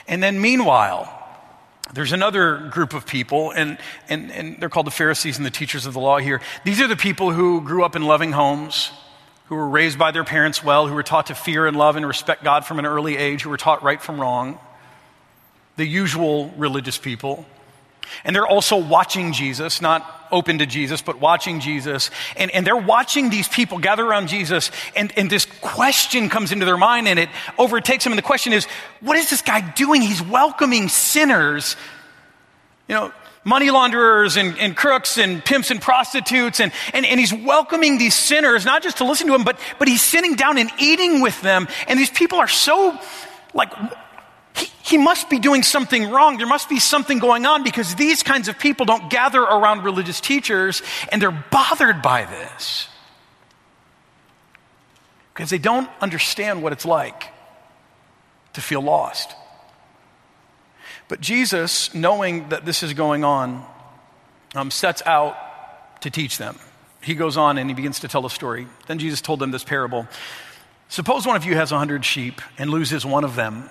And 0.09 0.23
then, 0.23 0.41
meanwhile, 0.41 1.19
there's 1.93 2.13
another 2.13 2.69
group 2.71 2.95
of 2.95 3.07
people, 3.07 3.51
and, 3.51 3.79
and, 4.09 4.31
and 4.33 4.59
they're 4.59 4.71
called 4.71 4.87
the 4.87 4.93
Pharisees 4.93 5.37
and 5.37 5.45
the 5.45 5.51
teachers 5.51 5.85
of 5.85 5.93
the 5.93 6.01
law 6.01 6.19
here. 6.19 6.41
These 6.65 6.81
are 6.81 6.87
the 6.87 6.97
people 6.97 7.33
who 7.33 7.61
grew 7.61 7.85
up 7.85 7.97
in 7.97 8.03
loving 8.03 8.33
homes, 8.33 8.91
who 9.47 9.57
were 9.57 9.69
raised 9.69 9.99
by 9.99 10.11
their 10.11 10.25
parents 10.25 10.65
well, 10.65 10.87
who 10.87 10.95
were 10.95 11.03
taught 11.03 11.27
to 11.27 11.35
fear 11.35 11.67
and 11.67 11.77
love 11.77 11.97
and 11.97 12.07
respect 12.07 12.45
God 12.45 12.65
from 12.65 12.79
an 12.79 12.87
early 12.87 13.17
age, 13.17 13.43
who 13.43 13.51
were 13.51 13.59
taught 13.59 13.83
right 13.83 14.01
from 14.01 14.21
wrong. 14.21 14.59
The 15.77 15.87
usual 15.87 16.49
religious 16.57 16.97
people. 16.97 17.45
And 18.25 18.35
they're 18.35 18.47
also 18.47 18.77
watching 18.77 19.33
Jesus, 19.33 19.81
not 19.81 20.29
open 20.31 20.59
to 20.59 20.67
Jesus, 20.67 21.03
but 21.03 21.21
watching 21.21 21.61
Jesus. 21.61 22.11
And, 22.37 22.51
and 22.51 22.67
they're 22.67 22.77
watching 22.77 23.31
these 23.31 23.49
people 23.49 23.79
gather 23.79 24.05
around 24.05 24.29
Jesus, 24.29 24.71
and, 24.97 25.13
and 25.17 25.29
this 25.29 25.47
question 25.61 26.29
comes 26.29 26.53
into 26.53 26.65
their 26.65 26.77
mind, 26.77 27.09
and 27.09 27.19
it 27.19 27.29
overtakes 27.59 28.05
them. 28.05 28.13
And 28.13 28.19
the 28.19 28.23
question 28.23 28.53
is, 28.53 28.67
what 29.01 29.17
is 29.17 29.31
this 29.31 29.43
guy 29.43 29.61
doing? 29.73 30.03
He's 30.03 30.23
welcoming 30.23 30.89
sinners, 30.89 31.77
you 32.89 32.95
know, 32.95 33.13
money 33.45 33.71
launderers 33.71 34.37
and, 34.37 34.57
and 34.59 34.77
crooks 34.77 35.19
and 35.19 35.45
pimps 35.45 35.71
and 35.71 35.81
prostitutes, 35.81 36.61
and, 36.61 36.73
and, 36.95 37.05
and 37.05 37.19
he's 37.19 37.35
welcoming 37.35 37.99
these 37.99 38.15
sinners, 38.15 38.65
not 38.65 38.83
just 38.83 38.99
to 38.99 39.05
listen 39.05 39.27
to 39.27 39.33
them, 39.33 39.45
but, 39.45 39.59
but 39.79 39.89
he's 39.89 40.03
sitting 40.03 40.35
down 40.35 40.59
and 40.59 40.71
eating 40.79 41.21
with 41.21 41.41
them. 41.43 41.69
And 41.89 41.99
these 41.99 42.11
people 42.11 42.39
are 42.39 42.49
so 42.49 42.99
like 43.55 43.73
he, 44.83 44.99
must 44.99 45.31
be 45.31 45.39
doing 45.39 45.63
something 45.63 46.11
wrong. 46.11 46.37
There 46.37 46.47
must 46.47 46.69
be 46.69 46.79
something 46.79 47.19
going 47.19 47.47
on 47.47 47.65
because 47.65 47.95
these 47.95 48.23
kinds 48.23 48.49
of 48.49 48.59
people 48.59 48.87
don't 48.87 49.11
gather 49.11 49.41
around 49.41 49.85
religious 49.85 50.21
teachers 50.21 50.83
and 51.11 51.21
they're 51.21 51.45
bothered 51.51 52.03
by 52.03 52.25
this. 52.25 52.89
Because 55.33 55.49
they 55.49 55.59
don't 55.59 55.89
understand 56.01 56.63
what 56.63 56.73
it's 56.73 56.85
like 56.85 57.25
to 58.53 58.61
feel 58.61 58.83
lost. 58.83 59.35
But 61.09 61.21
Jesus, 61.21 61.95
knowing 61.95 62.51
that 62.51 62.65
this 62.65 62.83
is 62.83 62.93
going 62.93 63.25
on, 63.25 63.65
um, 64.55 64.71
sets 64.71 65.03
out 65.07 65.37
to 66.03 66.11
teach 66.11 66.39
them. 66.39 66.59
He 67.03 67.15
goes 67.15 67.37
on 67.37 67.59
and 67.59 67.69
he 67.69 67.75
begins 67.75 68.01
to 68.01 68.09
tell 68.09 68.25
a 68.27 68.31
story. 68.31 68.67
Then 68.87 68.99
Jesus 68.99 69.21
told 69.21 69.41
them 69.41 69.51
this 69.51 69.65
parable 69.65 70.07
Suppose 70.89 71.27
one 71.27 71.37
of 71.37 71.45
you 71.47 71.55
has 71.55 71.73
a 71.73 71.79
hundred 71.79 72.05
sheep 72.05 72.43
and 72.59 72.69
loses 72.69 73.07
one 73.07 73.25
of 73.25 73.35
them. 73.35 73.71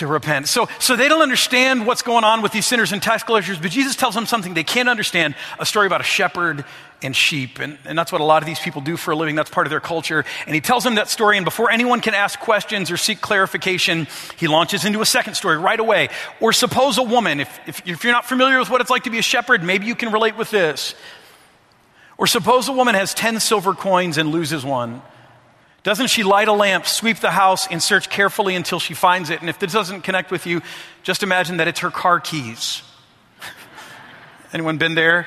to 0.00 0.06
repent. 0.06 0.48
So, 0.48 0.68
so 0.78 0.96
they 0.96 1.08
don't 1.08 1.22
understand 1.22 1.86
what's 1.86 2.02
going 2.02 2.24
on 2.24 2.42
with 2.42 2.52
these 2.52 2.66
sinners 2.66 2.92
and 2.92 3.02
tax 3.02 3.22
collectors, 3.22 3.58
but 3.58 3.70
Jesus 3.70 3.96
tells 3.96 4.14
them 4.14 4.26
something 4.26 4.54
they 4.54 4.64
can't 4.64 4.88
understand 4.88 5.34
a 5.58 5.64
story 5.64 5.86
about 5.86 6.00
a 6.00 6.04
shepherd 6.04 6.64
and 7.02 7.14
sheep. 7.14 7.58
And, 7.60 7.78
and 7.84 7.98
that's 7.98 8.12
what 8.12 8.20
a 8.20 8.24
lot 8.24 8.42
of 8.42 8.46
these 8.46 8.58
people 8.58 8.80
do 8.80 8.96
for 8.96 9.12
a 9.12 9.16
living. 9.16 9.34
That's 9.34 9.50
part 9.50 9.66
of 9.66 9.70
their 9.70 9.80
culture. 9.80 10.24
And 10.46 10.54
he 10.54 10.60
tells 10.60 10.84
them 10.84 10.96
that 10.96 11.08
story, 11.08 11.36
and 11.36 11.44
before 11.44 11.70
anyone 11.70 12.00
can 12.00 12.14
ask 12.14 12.38
questions 12.40 12.90
or 12.90 12.96
seek 12.96 13.20
clarification, 13.20 14.06
he 14.36 14.48
launches 14.48 14.84
into 14.84 15.00
a 15.00 15.06
second 15.06 15.34
story 15.34 15.56
right 15.56 15.80
away. 15.80 16.08
Or 16.40 16.52
suppose 16.52 16.98
a 16.98 17.02
woman, 17.02 17.40
if, 17.40 17.60
if, 17.66 17.86
if 17.86 18.04
you're 18.04 18.12
not 18.12 18.26
familiar 18.26 18.58
with 18.58 18.70
what 18.70 18.80
it's 18.80 18.90
like 18.90 19.04
to 19.04 19.10
be 19.10 19.18
a 19.18 19.22
shepherd, 19.22 19.62
maybe 19.62 19.86
you 19.86 19.94
can 19.94 20.12
relate 20.12 20.36
with 20.36 20.50
this. 20.50 20.94
Or 22.18 22.26
suppose 22.26 22.68
a 22.68 22.72
woman 22.72 22.94
has 22.94 23.14
10 23.14 23.40
silver 23.40 23.74
coins 23.74 24.18
and 24.18 24.30
loses 24.30 24.64
one. 24.64 25.02
Doesn't 25.82 26.08
she 26.08 26.22
light 26.22 26.48
a 26.48 26.52
lamp, 26.52 26.86
sweep 26.86 27.18
the 27.18 27.30
house, 27.30 27.66
and 27.66 27.82
search 27.82 28.10
carefully 28.10 28.54
until 28.54 28.78
she 28.78 28.94
finds 28.94 29.30
it? 29.30 29.40
And 29.40 29.48
if 29.48 29.58
this 29.58 29.72
doesn't 29.72 30.02
connect 30.02 30.30
with 30.30 30.46
you, 30.46 30.60
just 31.02 31.22
imagine 31.22 31.56
that 31.56 31.68
it's 31.68 31.80
her 31.80 31.90
car 31.90 32.20
keys. 32.20 32.82
Anyone 34.52 34.78
been 34.78 34.94
there? 34.94 35.26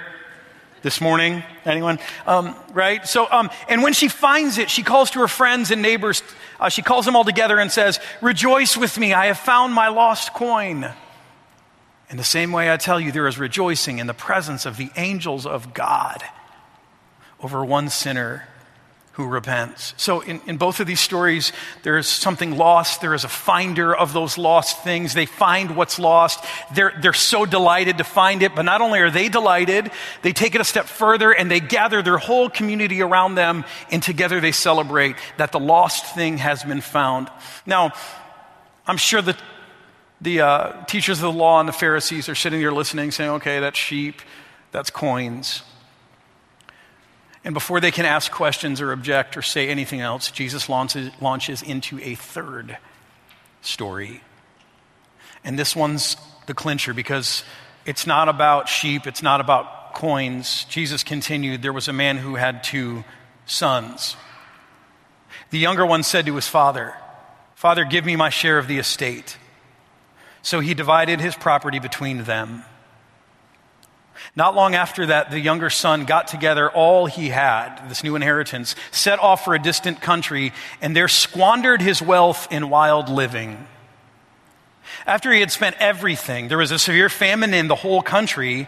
this 0.83 0.99
morning? 0.99 1.41
Anyone? 1.65 1.97
Um, 2.27 2.55
right? 2.73 3.07
So, 3.07 3.25
um, 3.31 3.49
and 3.67 3.81
when 3.81 3.93
she 3.93 4.09
finds 4.09 4.57
it, 4.57 4.69
she 4.69 4.83
calls 4.83 5.11
to 5.11 5.19
her 5.19 5.27
friends 5.27 5.71
and 5.71 5.81
neighbors. 5.81 6.21
Uh, 6.59 6.69
she 6.69 6.81
calls 6.81 7.05
them 7.05 7.15
all 7.15 7.23
together 7.23 7.57
and 7.57 7.71
says, 7.71 7.99
Rejoice 8.21 8.77
with 8.77 8.99
me, 8.99 9.13
I 9.13 9.27
have 9.27 9.39
found 9.39 9.73
my 9.73 9.87
lost 9.87 10.33
coin. 10.33 10.91
In 12.09 12.17
the 12.17 12.23
same 12.23 12.51
way, 12.51 12.71
I 12.71 12.77
tell 12.77 12.99
you, 12.99 13.11
there 13.11 13.27
is 13.27 13.39
rejoicing 13.39 13.97
in 13.97 14.07
the 14.07 14.13
presence 14.13 14.65
of 14.65 14.77
the 14.77 14.91
angels 14.97 15.47
of 15.47 15.73
God 15.73 16.21
over 17.39 17.65
one 17.65 17.89
sinner 17.89 18.47
who 19.13 19.27
repents. 19.27 19.93
So, 19.95 20.21
in, 20.21 20.41
in 20.47 20.57
both 20.57 20.79
of 20.79 20.87
these 20.87 20.99
stories, 20.99 21.53
there 21.83 21.99
is 21.99 22.07
something 22.07 22.57
lost. 22.57 22.99
There 22.99 23.13
is 23.13 23.23
a 23.23 23.29
finder 23.29 23.95
of 23.95 24.11
those 24.11 24.39
lost 24.39 24.83
things. 24.83 25.13
They 25.13 25.27
find 25.27 25.75
what's 25.75 25.99
lost. 25.99 26.43
They're, 26.73 26.93
they're 26.99 27.13
so 27.13 27.45
delighted 27.45 27.99
to 27.99 28.03
find 28.03 28.41
it, 28.41 28.55
but 28.55 28.63
not 28.63 28.81
only 28.81 28.99
are 29.01 29.11
they 29.11 29.29
delighted, 29.29 29.91
they 30.23 30.33
take 30.33 30.55
it 30.55 30.61
a 30.61 30.63
step 30.63 30.85
further 30.85 31.31
and 31.31 31.49
they 31.49 31.59
gather 31.59 32.01
their 32.01 32.17
whole 32.17 32.49
community 32.49 33.03
around 33.03 33.35
them, 33.35 33.65
and 33.91 34.01
together 34.01 34.39
they 34.39 34.51
celebrate 34.51 35.15
that 35.37 35.51
the 35.51 35.59
lost 35.59 36.15
thing 36.15 36.39
has 36.39 36.63
been 36.63 36.81
found. 36.81 37.29
Now, 37.67 37.93
I'm 38.87 38.97
sure 38.97 39.21
that 39.21 39.37
the 40.21 40.41
uh, 40.41 40.85
teachers 40.85 41.19
of 41.19 41.33
the 41.33 41.37
law 41.37 41.59
and 41.59 41.69
the 41.69 41.73
Pharisees 41.73 42.29
are 42.29 42.35
sitting 42.35 42.61
there 42.61 42.73
listening, 42.73 43.11
saying, 43.11 43.29
okay, 43.31 43.59
that's 43.59 43.77
sheep, 43.77 44.21
that's 44.71 44.89
coins. 44.89 45.61
And 47.43 47.53
before 47.53 47.81
they 47.81 47.91
can 47.91 48.05
ask 48.05 48.31
questions 48.31 48.79
or 48.79 48.91
object 48.91 49.35
or 49.35 49.41
say 49.41 49.67
anything 49.67 49.99
else, 49.99 50.31
Jesus 50.31 50.69
launches, 50.69 51.11
launches 51.19 51.61
into 51.61 51.99
a 51.99 52.15
third 52.15 52.77
story. 53.61 54.21
And 55.43 55.59
this 55.59 55.75
one's 55.75 56.15
the 56.45 56.53
clincher 56.53 56.93
because 56.93 57.43
it's 57.85 58.07
not 58.07 58.29
about 58.29 58.69
sheep, 58.69 59.07
it's 59.07 59.21
not 59.21 59.41
about 59.41 59.93
coins. 59.93 60.65
Jesus 60.65 61.03
continued 61.03 61.61
there 61.61 61.73
was 61.73 61.87
a 61.87 61.93
man 61.93 62.17
who 62.17 62.35
had 62.35 62.63
two 62.63 63.03
sons. 63.45 64.15
The 65.49 65.59
younger 65.59 65.85
one 65.85 66.03
said 66.03 66.25
to 66.27 66.35
his 66.35 66.47
father, 66.47 66.95
Father, 67.55 67.85
give 67.85 68.05
me 68.05 68.15
my 68.15 68.29
share 68.29 68.57
of 68.57 68.67
the 68.67 68.79
estate. 68.79 69.37
So 70.41 70.59
he 70.59 70.73
divided 70.73 71.21
his 71.21 71.35
property 71.35 71.79
between 71.79 72.23
them. 72.23 72.63
Not 74.35 74.55
long 74.55 74.73
after 74.73 75.05
that, 75.07 75.31
the 75.31 75.39
younger 75.39 75.69
son 75.69 76.05
got 76.05 76.27
together 76.27 76.69
all 76.69 77.05
he 77.05 77.29
had, 77.29 77.87
this 77.89 78.03
new 78.03 78.15
inheritance, 78.15 78.75
set 78.91 79.19
off 79.19 79.45
for 79.45 79.53
a 79.53 79.61
distant 79.61 80.01
country, 80.01 80.53
and 80.81 80.95
there 80.95 81.07
squandered 81.07 81.81
his 81.81 82.01
wealth 82.01 82.47
in 82.51 82.69
wild 82.69 83.09
living. 83.09 83.67
After 85.05 85.31
he 85.31 85.39
had 85.39 85.51
spent 85.51 85.75
everything, 85.79 86.47
there 86.47 86.57
was 86.57 86.71
a 86.71 86.79
severe 86.79 87.09
famine 87.09 87.53
in 87.53 87.67
the 87.67 87.75
whole 87.75 88.01
country, 88.01 88.67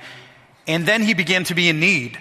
and 0.68 0.86
then 0.86 1.02
he 1.02 1.14
began 1.14 1.44
to 1.46 1.56
be 1.56 1.70
in 1.70 1.80
need. 1.80 2.20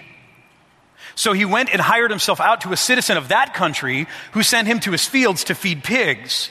So 1.15 1.33
he 1.33 1.45
went 1.45 1.71
and 1.71 1.81
hired 1.81 2.11
himself 2.11 2.41
out 2.41 2.61
to 2.61 2.73
a 2.73 2.77
citizen 2.77 3.17
of 3.17 3.29
that 3.29 3.53
country 3.53 4.07
who 4.33 4.43
sent 4.43 4.67
him 4.67 4.79
to 4.81 4.91
his 4.91 5.05
fields 5.05 5.45
to 5.45 5.55
feed 5.55 5.83
pigs. 5.83 6.49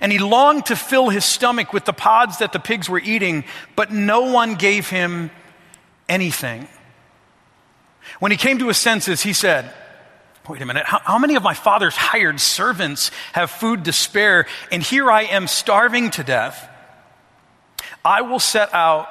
And 0.00 0.12
he 0.12 0.18
longed 0.18 0.66
to 0.66 0.76
fill 0.76 1.08
his 1.08 1.24
stomach 1.24 1.72
with 1.72 1.84
the 1.84 1.92
pods 1.92 2.38
that 2.38 2.52
the 2.52 2.58
pigs 2.58 2.88
were 2.88 3.00
eating, 3.00 3.44
but 3.74 3.90
no 3.90 4.32
one 4.32 4.56
gave 4.56 4.88
him 4.88 5.30
anything. 6.08 6.68
When 8.18 8.32
he 8.32 8.36
came 8.36 8.58
to 8.58 8.68
his 8.68 8.78
senses, 8.78 9.22
he 9.22 9.32
said, 9.32 9.72
Wait 10.48 10.60
a 10.60 10.66
minute, 10.66 10.84
how, 10.84 10.98
how, 10.98 11.18
many 11.18 11.36
of 11.36 11.42
my 11.44 11.54
father's 11.54 11.94
hired 11.94 12.40
servants 12.40 13.12
have 13.32 13.48
food 13.48 13.84
to 13.84 13.92
spare, 13.92 14.46
and 14.72 14.82
here 14.82 15.08
I 15.08 15.22
am 15.22 15.46
starving 15.46 16.10
to 16.12 16.24
death? 16.24 16.68
I 18.04 18.22
will 18.22 18.40
set 18.40 18.74
out 18.74 19.06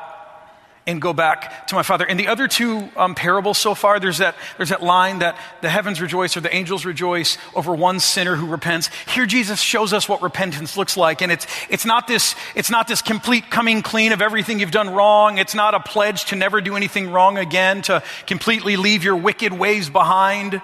and 0.88 1.00
go 1.00 1.14
back 1.14 1.68
to 1.68 1.76
my 1.76 1.84
father. 1.84 2.06
In 2.06 2.18
the 2.18 2.28
other 2.28 2.48
two 2.48 2.90
um, 2.98 3.14
parables 3.14 3.60
so 3.60 3.76
far, 3.76 4.00
there's 4.00 4.18
that, 4.18 4.36
there's 4.58 4.70
that 4.70 4.82
line 4.82 5.20
that 5.20 5.38
the 5.62 5.70
heavens 5.70 6.02
rejoice 6.02 6.36
or 6.36 6.42
the 6.42 6.54
angels 6.54 6.86
rejoice 6.86 7.38
over 7.54 7.76
one 7.76 8.00
sinner 8.00 8.36
who 8.36 8.48
repents. 8.48 8.90
Here 9.14 9.28
Jesus 9.28 9.62
shows 9.62 9.94
us 9.94 10.10
what 10.10 10.24
repentance 10.24 10.76
looks 10.78 10.98
like. 10.98 11.22
And 11.22 11.32
it's, 11.32 11.46
it's, 11.70 11.86
not 11.86 12.08
this, 12.08 12.36
it's 12.56 12.72
not 12.72 12.88
this 12.88 13.04
complete 13.04 13.52
coming 13.52 13.84
clean 13.84 14.12
of 14.12 14.24
everything 14.24 14.60
you've 14.60 14.72
done 14.72 14.90
wrong. 14.90 15.38
It's 15.38 15.54
not 15.54 15.76
a 15.76 15.80
pledge 15.80 16.26
to 16.26 16.36
never 16.36 16.62
do 16.62 16.76
anything 16.76 17.12
wrong 17.12 17.38
again, 17.38 17.84
to 17.84 18.02
completely 18.26 18.76
leave 18.76 19.04
your 19.04 19.16
wicked 19.16 19.54
ways 19.54 19.88
behind. 19.88 20.62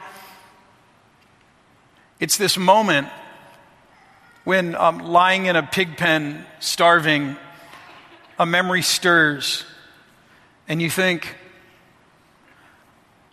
It's 2.19 2.37
this 2.37 2.57
moment 2.57 3.07
when 4.45 4.73
um, 4.73 4.97
lying 4.97 5.45
in 5.45 5.55
a 5.55 5.61
pig 5.61 5.95
pen, 5.97 6.43
starving, 6.59 7.37
a 8.39 8.47
memory 8.47 8.81
stirs 8.81 9.63
and 10.67 10.81
you 10.81 10.89
think, 10.89 11.35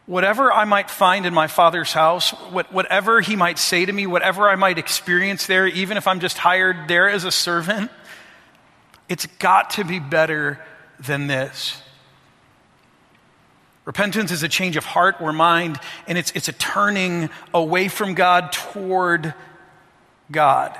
whatever 0.07 0.53
I 0.53 0.65
might 0.65 0.91
find 0.91 1.27
in 1.27 1.35
my 1.35 1.47
father's 1.47 1.93
house, 1.93 2.31
whatever 2.31 3.21
he 3.21 3.37
might 3.37 3.59
say 3.59 3.85
to 3.85 3.93
me, 3.93 4.07
whatever 4.07 4.49
I 4.49 4.57
might 4.57 4.79
experience 4.79 5.47
there, 5.47 5.67
even 5.67 5.97
if 5.97 6.07
I'm 6.07 6.21
just 6.21 6.39
hired 6.39 6.89
there 6.89 7.09
as 7.09 7.25
a 7.25 7.31
servant, 7.31 7.91
it's 9.09 9.27
got 9.39 9.71
to 9.71 9.85
be 9.85 9.99
better 9.99 10.61
than 11.01 11.27
this. 11.27 11.81
Repentance 13.85 14.31
is 14.31 14.43
a 14.43 14.49
change 14.49 14.77
of 14.77 14.85
heart 14.85 15.17
or 15.21 15.33
mind, 15.33 15.79
and 16.07 16.17
it's, 16.17 16.31
it's 16.33 16.49
a 16.49 16.53
turning 16.53 17.29
away 17.53 17.89
from 17.89 18.15
God 18.15 18.53
toward 18.53 19.35
God. 20.31 20.79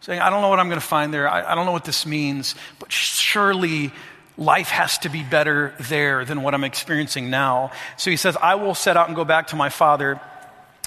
Saying, 0.00 0.20
I 0.20 0.28
don't 0.28 0.42
know 0.42 0.48
what 0.48 0.60
I'm 0.60 0.68
going 0.68 0.80
to 0.80 0.86
find 0.86 1.12
there. 1.12 1.28
I, 1.28 1.52
I 1.52 1.54
don't 1.54 1.64
know 1.64 1.72
what 1.72 1.84
this 1.84 2.04
means, 2.04 2.54
but 2.78 2.92
surely 2.92 3.92
life 4.38 4.68
has 4.68 4.98
to 4.98 5.08
be 5.08 5.22
better 5.24 5.74
there 5.80 6.24
than 6.24 6.42
what 6.42 6.54
I'm 6.54 6.64
experiencing 6.64 7.28
now. 7.28 7.72
So 7.96 8.10
he 8.10 8.16
says, 8.16 8.36
I 8.40 8.54
will 8.54 8.74
set 8.74 8.96
out 8.96 9.08
and 9.08 9.16
go 9.16 9.24
back 9.24 9.48
to 9.48 9.56
my 9.56 9.68
father 9.68 10.20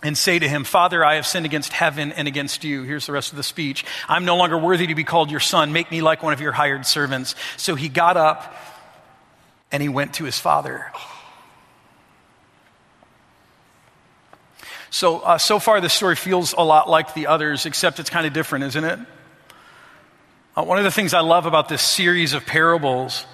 and 0.01 0.17
say 0.17 0.39
to 0.39 0.47
him, 0.47 0.63
Father, 0.63 1.05
I 1.05 1.15
have 1.15 1.27
sinned 1.27 1.45
against 1.45 1.73
heaven 1.73 2.11
and 2.13 2.27
against 2.27 2.63
you. 2.63 2.83
Here's 2.83 3.05
the 3.05 3.11
rest 3.11 3.31
of 3.31 3.37
the 3.37 3.43
speech. 3.43 3.85
I'm 4.07 4.25
no 4.25 4.37
longer 4.37 4.57
worthy 4.57 4.87
to 4.87 4.95
be 4.95 5.03
called 5.03 5.29
your 5.29 5.41
son. 5.41 5.73
Make 5.73 5.91
me 5.91 6.01
like 6.01 6.23
one 6.23 6.33
of 6.33 6.41
your 6.41 6.53
hired 6.53 6.85
servants. 6.85 7.35
So 7.57 7.75
he 7.75 7.89
got 7.89 8.17
up 8.17 8.55
and 9.71 9.83
he 9.83 9.89
went 9.89 10.15
to 10.15 10.23
his 10.23 10.39
father. 10.39 10.91
So, 14.89 15.19
uh, 15.19 15.37
so 15.37 15.59
far, 15.59 15.79
this 15.79 15.93
story 15.93 16.15
feels 16.15 16.53
a 16.57 16.63
lot 16.63 16.89
like 16.89 17.13
the 17.13 17.27
others, 17.27 17.65
except 17.65 17.99
it's 17.99 18.09
kind 18.09 18.25
of 18.25 18.33
different, 18.33 18.65
isn't 18.65 18.83
it? 18.83 18.99
Uh, 20.55 20.63
one 20.63 20.77
of 20.77 20.83
the 20.83 20.91
things 20.91 21.13
I 21.13 21.21
love 21.21 21.45
about 21.45 21.69
this 21.69 21.81
series 21.81 22.33
of 22.33 22.45
parables 22.45 23.25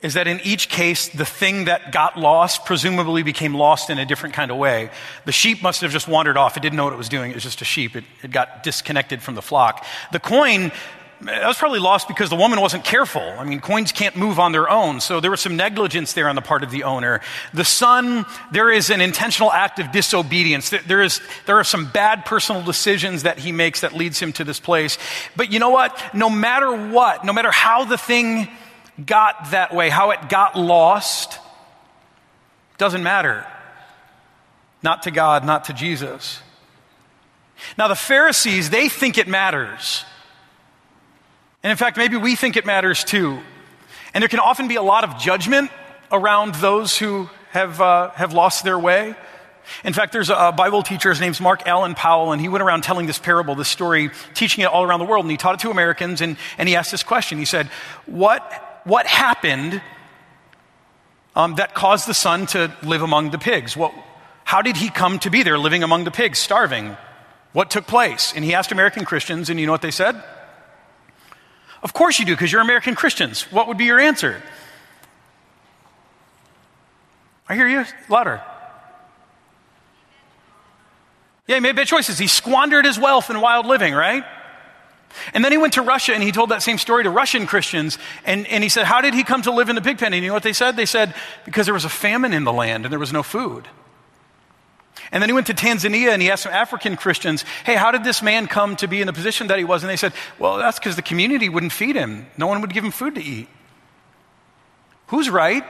is 0.00 0.14
that 0.14 0.28
in 0.28 0.40
each 0.40 0.68
case, 0.68 1.08
the 1.08 1.24
thing 1.24 1.64
that 1.64 1.92
got 1.92 2.18
lost 2.18 2.64
presumably 2.66 3.22
became 3.22 3.54
lost 3.54 3.88
in 3.88 3.98
a 3.98 4.04
different 4.04 4.34
kind 4.34 4.50
of 4.50 4.58
way. 4.58 4.90
The 5.24 5.32
sheep 5.32 5.62
must 5.62 5.80
have 5.80 5.92
just 5.92 6.08
wandered 6.08 6.36
off. 6.36 6.56
It 6.56 6.60
didn't 6.60 6.76
know 6.76 6.84
what 6.84 6.92
it 6.92 6.98
was 6.98 7.08
doing. 7.08 7.30
It 7.30 7.34
was 7.34 7.42
just 7.42 7.62
a 7.62 7.64
sheep. 7.64 7.96
It, 7.96 8.04
it 8.22 8.30
got 8.30 8.62
disconnected 8.62 9.22
from 9.22 9.34
the 9.34 9.42
flock. 9.42 9.84
The 10.12 10.20
coin 10.20 10.72
that 11.24 11.46
was 11.46 11.56
probably 11.56 11.78
lost 11.78 12.06
because 12.06 12.28
the 12.28 12.36
woman 12.36 12.60
wasn't 12.60 12.84
careful. 12.84 13.22
I 13.22 13.44
mean, 13.44 13.60
coins 13.60 13.92
can't 13.92 14.16
move 14.16 14.38
on 14.38 14.52
their 14.52 14.68
own, 14.68 15.00
so 15.00 15.20
there 15.20 15.30
was 15.30 15.40
some 15.40 15.56
negligence 15.56 16.12
there 16.12 16.28
on 16.28 16.34
the 16.34 16.42
part 16.42 16.62
of 16.62 16.70
the 16.70 16.84
owner. 16.84 17.20
The 17.54 17.64
son, 17.64 18.26
there 18.52 18.70
is 18.70 18.90
an 18.90 19.00
intentional 19.00 19.50
act 19.50 19.78
of 19.78 19.90
disobedience. 19.90 20.70
There, 20.70 21.02
is, 21.02 21.20
there 21.46 21.58
are 21.58 21.64
some 21.64 21.86
bad 21.86 22.26
personal 22.26 22.62
decisions 22.62 23.22
that 23.22 23.38
he 23.38 23.52
makes 23.52 23.80
that 23.80 23.94
leads 23.94 24.20
him 24.20 24.32
to 24.34 24.44
this 24.44 24.60
place. 24.60 24.98
But 25.34 25.50
you 25.50 25.60
know 25.60 25.70
what? 25.70 25.98
No 26.12 26.28
matter 26.28 26.90
what, 26.90 27.24
no 27.24 27.32
matter 27.32 27.50
how 27.50 27.84
the 27.84 27.98
thing 27.98 28.48
got 29.04 29.50
that 29.50 29.74
way, 29.74 29.88
how 29.88 30.10
it 30.10 30.28
got 30.28 30.56
lost, 30.56 31.38
doesn't 32.78 33.02
matter. 33.02 33.46
Not 34.82 35.04
to 35.04 35.10
God, 35.10 35.44
not 35.44 35.64
to 35.64 35.72
Jesus. 35.72 36.40
Now, 37.78 37.88
the 37.88 37.94
Pharisees, 37.94 38.70
they 38.70 38.88
think 38.88 39.18
it 39.18 39.28
matters. 39.28 40.04
And 41.62 41.70
in 41.70 41.76
fact, 41.76 41.96
maybe 41.96 42.16
we 42.16 42.36
think 42.36 42.56
it 42.56 42.66
matters 42.66 43.04
too. 43.04 43.40
And 44.12 44.22
there 44.22 44.28
can 44.28 44.40
often 44.40 44.68
be 44.68 44.76
a 44.76 44.82
lot 44.82 45.04
of 45.04 45.18
judgment 45.18 45.70
around 46.12 46.54
those 46.56 46.98
who 46.98 47.28
have, 47.50 47.80
uh, 47.80 48.10
have 48.10 48.32
lost 48.32 48.64
their 48.64 48.78
way. 48.78 49.14
In 49.82 49.94
fact, 49.94 50.12
there's 50.12 50.28
a 50.28 50.52
Bible 50.52 50.82
teacher, 50.82 51.08
his 51.08 51.20
name's 51.20 51.40
Mark 51.40 51.66
Allan 51.66 51.94
Powell, 51.94 52.32
and 52.32 52.40
he 52.40 52.48
went 52.48 52.62
around 52.62 52.84
telling 52.84 53.06
this 53.06 53.18
parable, 53.18 53.54
this 53.54 53.68
story, 53.68 54.10
teaching 54.34 54.62
it 54.62 54.66
all 54.66 54.84
around 54.84 54.98
the 54.98 55.06
world. 55.06 55.24
And 55.24 55.30
he 55.30 55.38
taught 55.38 55.54
it 55.54 55.60
to 55.60 55.70
Americans, 55.70 56.20
and, 56.20 56.36
and 56.58 56.68
he 56.68 56.76
asked 56.76 56.90
this 56.90 57.02
question. 57.02 57.38
He 57.38 57.46
said, 57.46 57.68
What, 58.04 58.73
what 58.84 59.06
happened 59.06 59.82
um, 61.34 61.56
that 61.56 61.74
caused 61.74 62.06
the 62.06 62.14
son 62.14 62.46
to 62.46 62.74
live 62.82 63.02
among 63.02 63.30
the 63.30 63.38
pigs? 63.38 63.76
What, 63.76 63.92
how 64.44 64.62
did 64.62 64.76
he 64.76 64.88
come 64.88 65.18
to 65.20 65.30
be 65.30 65.42
there 65.42 65.58
living 65.58 65.82
among 65.82 66.04
the 66.04 66.10
pigs, 66.10 66.38
starving? 66.38 66.96
What 67.52 67.70
took 67.70 67.86
place? 67.86 68.32
And 68.34 68.44
he 68.44 68.54
asked 68.54 68.72
American 68.72 69.04
Christians, 69.04 69.50
and 69.50 69.58
you 69.58 69.66
know 69.66 69.72
what 69.72 69.82
they 69.82 69.90
said? 69.90 70.22
Of 71.82 71.92
course 71.92 72.18
you 72.18 72.24
do, 72.24 72.32
because 72.32 72.50
you're 72.50 72.62
American 72.62 72.94
Christians. 72.94 73.50
What 73.52 73.68
would 73.68 73.78
be 73.78 73.84
your 73.84 74.00
answer? 74.00 74.42
I 77.48 77.54
hear 77.54 77.68
you 77.68 77.84
louder. 78.08 78.42
Yeah, 81.46 81.56
he 81.56 81.60
made 81.60 81.76
bad 81.76 81.86
choices. 81.86 82.18
He 82.18 82.26
squandered 82.26 82.86
his 82.86 82.98
wealth 82.98 83.28
in 83.28 83.40
wild 83.40 83.66
living, 83.66 83.92
right? 83.92 84.24
And 85.32 85.44
then 85.44 85.52
he 85.52 85.58
went 85.58 85.74
to 85.74 85.82
Russia 85.82 86.14
and 86.14 86.22
he 86.22 86.32
told 86.32 86.50
that 86.50 86.62
same 86.62 86.78
story 86.78 87.04
to 87.04 87.10
Russian 87.10 87.46
Christians. 87.46 87.98
And, 88.24 88.46
and 88.48 88.62
he 88.62 88.68
said, 88.68 88.84
How 88.84 89.00
did 89.00 89.14
he 89.14 89.24
come 89.24 89.42
to 89.42 89.52
live 89.52 89.68
in 89.68 89.76
the 89.76 89.82
pig 89.82 89.98
pen? 89.98 90.12
And 90.12 90.22
you 90.22 90.28
know 90.28 90.34
what 90.34 90.42
they 90.42 90.52
said? 90.52 90.76
They 90.76 90.86
said, 90.86 91.14
Because 91.44 91.66
there 91.66 91.74
was 91.74 91.84
a 91.84 91.90
famine 91.90 92.32
in 92.32 92.44
the 92.44 92.52
land 92.52 92.84
and 92.84 92.92
there 92.92 92.98
was 92.98 93.12
no 93.12 93.22
food. 93.22 93.68
And 95.12 95.22
then 95.22 95.28
he 95.28 95.32
went 95.32 95.46
to 95.46 95.54
Tanzania 95.54 96.08
and 96.08 96.20
he 96.20 96.30
asked 96.30 96.44
some 96.44 96.52
African 96.52 96.96
Christians, 96.96 97.44
Hey, 97.64 97.76
how 97.76 97.90
did 97.90 98.04
this 98.04 98.22
man 98.22 98.46
come 98.46 98.76
to 98.76 98.88
be 98.88 99.00
in 99.00 99.06
the 99.06 99.12
position 99.12 99.46
that 99.48 99.58
he 99.58 99.64
was? 99.64 99.82
And 99.82 99.90
they 99.90 99.96
said, 99.96 100.12
Well, 100.38 100.58
that's 100.58 100.78
because 100.78 100.96
the 100.96 101.02
community 101.02 101.48
wouldn't 101.48 101.72
feed 101.72 101.96
him, 101.96 102.26
no 102.36 102.46
one 102.46 102.60
would 102.60 102.72
give 102.72 102.84
him 102.84 102.90
food 102.90 103.14
to 103.14 103.22
eat. 103.22 103.48
Who's 105.08 105.30
right? 105.30 105.64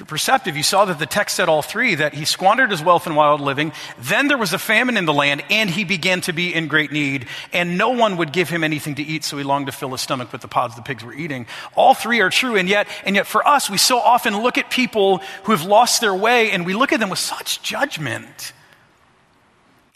You're 0.00 0.06
perceptive, 0.06 0.56
you 0.56 0.62
saw 0.62 0.86
that 0.86 0.98
the 0.98 1.04
text 1.04 1.36
said 1.36 1.50
all 1.50 1.60
three 1.60 1.94
that 1.96 2.14
he 2.14 2.24
squandered 2.24 2.70
his 2.70 2.82
wealth 2.82 3.06
in 3.06 3.14
wild 3.14 3.42
living. 3.42 3.70
Then 3.98 4.28
there 4.28 4.38
was 4.38 4.54
a 4.54 4.58
famine 4.58 4.96
in 4.96 5.04
the 5.04 5.12
land, 5.12 5.44
and 5.50 5.68
he 5.68 5.84
began 5.84 6.22
to 6.22 6.32
be 6.32 6.54
in 6.54 6.68
great 6.68 6.90
need. 6.90 7.26
And 7.52 7.76
no 7.76 7.90
one 7.90 8.16
would 8.16 8.32
give 8.32 8.48
him 8.48 8.64
anything 8.64 8.94
to 8.94 9.02
eat, 9.02 9.24
so 9.24 9.36
he 9.36 9.44
longed 9.44 9.66
to 9.66 9.72
fill 9.72 9.90
his 9.90 10.00
stomach 10.00 10.32
with 10.32 10.40
the 10.40 10.48
pods 10.48 10.74
the 10.74 10.80
pigs 10.80 11.04
were 11.04 11.12
eating. 11.12 11.46
All 11.76 11.92
three 11.92 12.22
are 12.22 12.30
true, 12.30 12.56
and 12.56 12.66
yet, 12.66 12.88
and 13.04 13.14
yet 13.14 13.26
for 13.26 13.46
us, 13.46 13.68
we 13.68 13.76
so 13.76 13.98
often 13.98 14.42
look 14.42 14.56
at 14.56 14.70
people 14.70 15.18
who 15.42 15.52
have 15.52 15.66
lost 15.66 16.00
their 16.00 16.14
way, 16.14 16.50
and 16.50 16.64
we 16.64 16.72
look 16.72 16.94
at 16.94 16.98
them 16.98 17.10
with 17.10 17.18
such 17.18 17.60
judgment. 17.62 18.54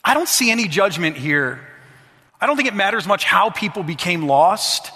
I 0.04 0.12
don't 0.12 0.28
see 0.28 0.50
any 0.50 0.68
judgment 0.68 1.16
here. 1.16 1.66
I 2.38 2.46
don't 2.46 2.56
think 2.56 2.68
it 2.68 2.74
matters 2.74 3.06
much 3.06 3.24
how 3.24 3.48
people 3.48 3.82
became 3.82 4.26
lost. 4.26 4.90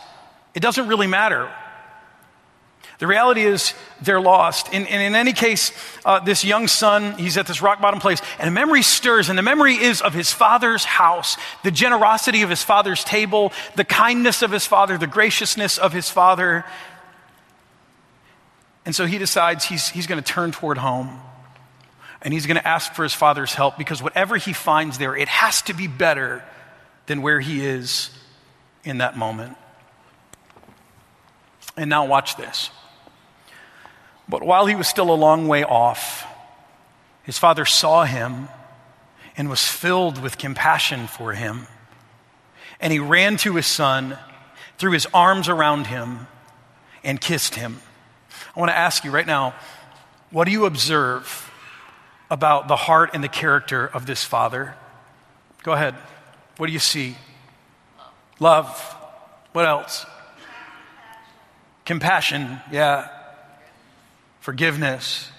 It 0.54 0.60
doesn't 0.60 0.86
really 0.86 1.06
matter. 1.06 1.50
The 2.98 3.06
reality 3.06 3.42
is 3.42 3.74
they're 4.02 4.20
lost. 4.20 4.68
And, 4.72 4.86
and 4.88 5.02
in 5.02 5.14
any 5.14 5.32
case, 5.32 5.72
uh, 6.04 6.18
this 6.18 6.44
young 6.44 6.66
son, 6.66 7.12
he's 7.12 7.36
at 7.36 7.46
this 7.46 7.62
rock 7.62 7.80
bottom 7.80 8.00
place, 8.00 8.20
and 8.38 8.48
a 8.48 8.50
memory 8.50 8.82
stirs, 8.82 9.28
and 9.28 9.38
the 9.38 9.42
memory 9.42 9.74
is 9.74 10.02
of 10.02 10.14
his 10.14 10.32
father's 10.32 10.84
house, 10.84 11.36
the 11.62 11.70
generosity 11.70 12.42
of 12.42 12.50
his 12.50 12.62
father's 12.62 13.04
table, 13.04 13.52
the 13.76 13.84
kindness 13.84 14.42
of 14.42 14.50
his 14.50 14.66
father, 14.66 14.98
the 14.98 15.06
graciousness 15.06 15.78
of 15.78 15.92
his 15.92 16.10
father. 16.10 16.64
And 18.84 18.94
so 18.94 19.06
he 19.06 19.18
decides 19.18 19.64
he's, 19.64 19.88
he's 19.88 20.08
going 20.08 20.20
to 20.20 20.32
turn 20.32 20.50
toward 20.50 20.78
home. 20.78 21.20
And 22.20 22.34
he's 22.34 22.46
going 22.46 22.56
to 22.56 22.66
ask 22.66 22.94
for 22.94 23.04
his 23.04 23.14
father's 23.14 23.54
help 23.54 23.78
because 23.78 24.02
whatever 24.02 24.36
he 24.36 24.52
finds 24.52 24.98
there, 24.98 25.14
it 25.14 25.28
has 25.28 25.62
to 25.62 25.72
be 25.72 25.86
better 25.86 26.42
than 27.06 27.22
where 27.22 27.38
he 27.38 27.64
is 27.64 28.10
in 28.82 28.98
that 28.98 29.16
moment. 29.16 29.56
And 31.76 31.88
now, 31.88 32.06
watch 32.06 32.36
this. 32.36 32.70
But 34.28 34.42
while 34.42 34.66
he 34.66 34.74
was 34.74 34.86
still 34.86 35.10
a 35.10 35.16
long 35.16 35.48
way 35.48 35.64
off, 35.64 36.26
his 37.22 37.38
father 37.38 37.64
saw 37.64 38.04
him 38.04 38.48
and 39.36 39.48
was 39.48 39.66
filled 39.66 40.20
with 40.20 40.36
compassion 40.36 41.06
for 41.06 41.32
him. 41.32 41.66
And 42.80 42.92
he 42.92 42.98
ran 42.98 43.38
to 43.38 43.54
his 43.54 43.66
son, 43.66 44.18
threw 44.76 44.92
his 44.92 45.06
arms 45.14 45.48
around 45.48 45.86
him, 45.86 46.26
and 47.02 47.20
kissed 47.20 47.54
him. 47.54 47.80
I 48.54 48.60
want 48.60 48.70
to 48.70 48.76
ask 48.76 49.04
you 49.04 49.10
right 49.10 49.26
now 49.26 49.54
what 50.30 50.44
do 50.44 50.50
you 50.52 50.66
observe 50.66 51.50
about 52.30 52.68
the 52.68 52.76
heart 52.76 53.10
and 53.14 53.24
the 53.24 53.28
character 53.28 53.86
of 53.86 54.04
this 54.04 54.22
father? 54.24 54.74
Go 55.62 55.72
ahead. 55.72 55.94
What 56.58 56.66
do 56.66 56.72
you 56.72 56.78
see? 56.78 57.16
Love. 58.38 58.78
What 59.52 59.64
else? 59.64 60.04
Compassion. 61.86 62.60
Yeah 62.70 63.08
forgiveness. 64.40 65.30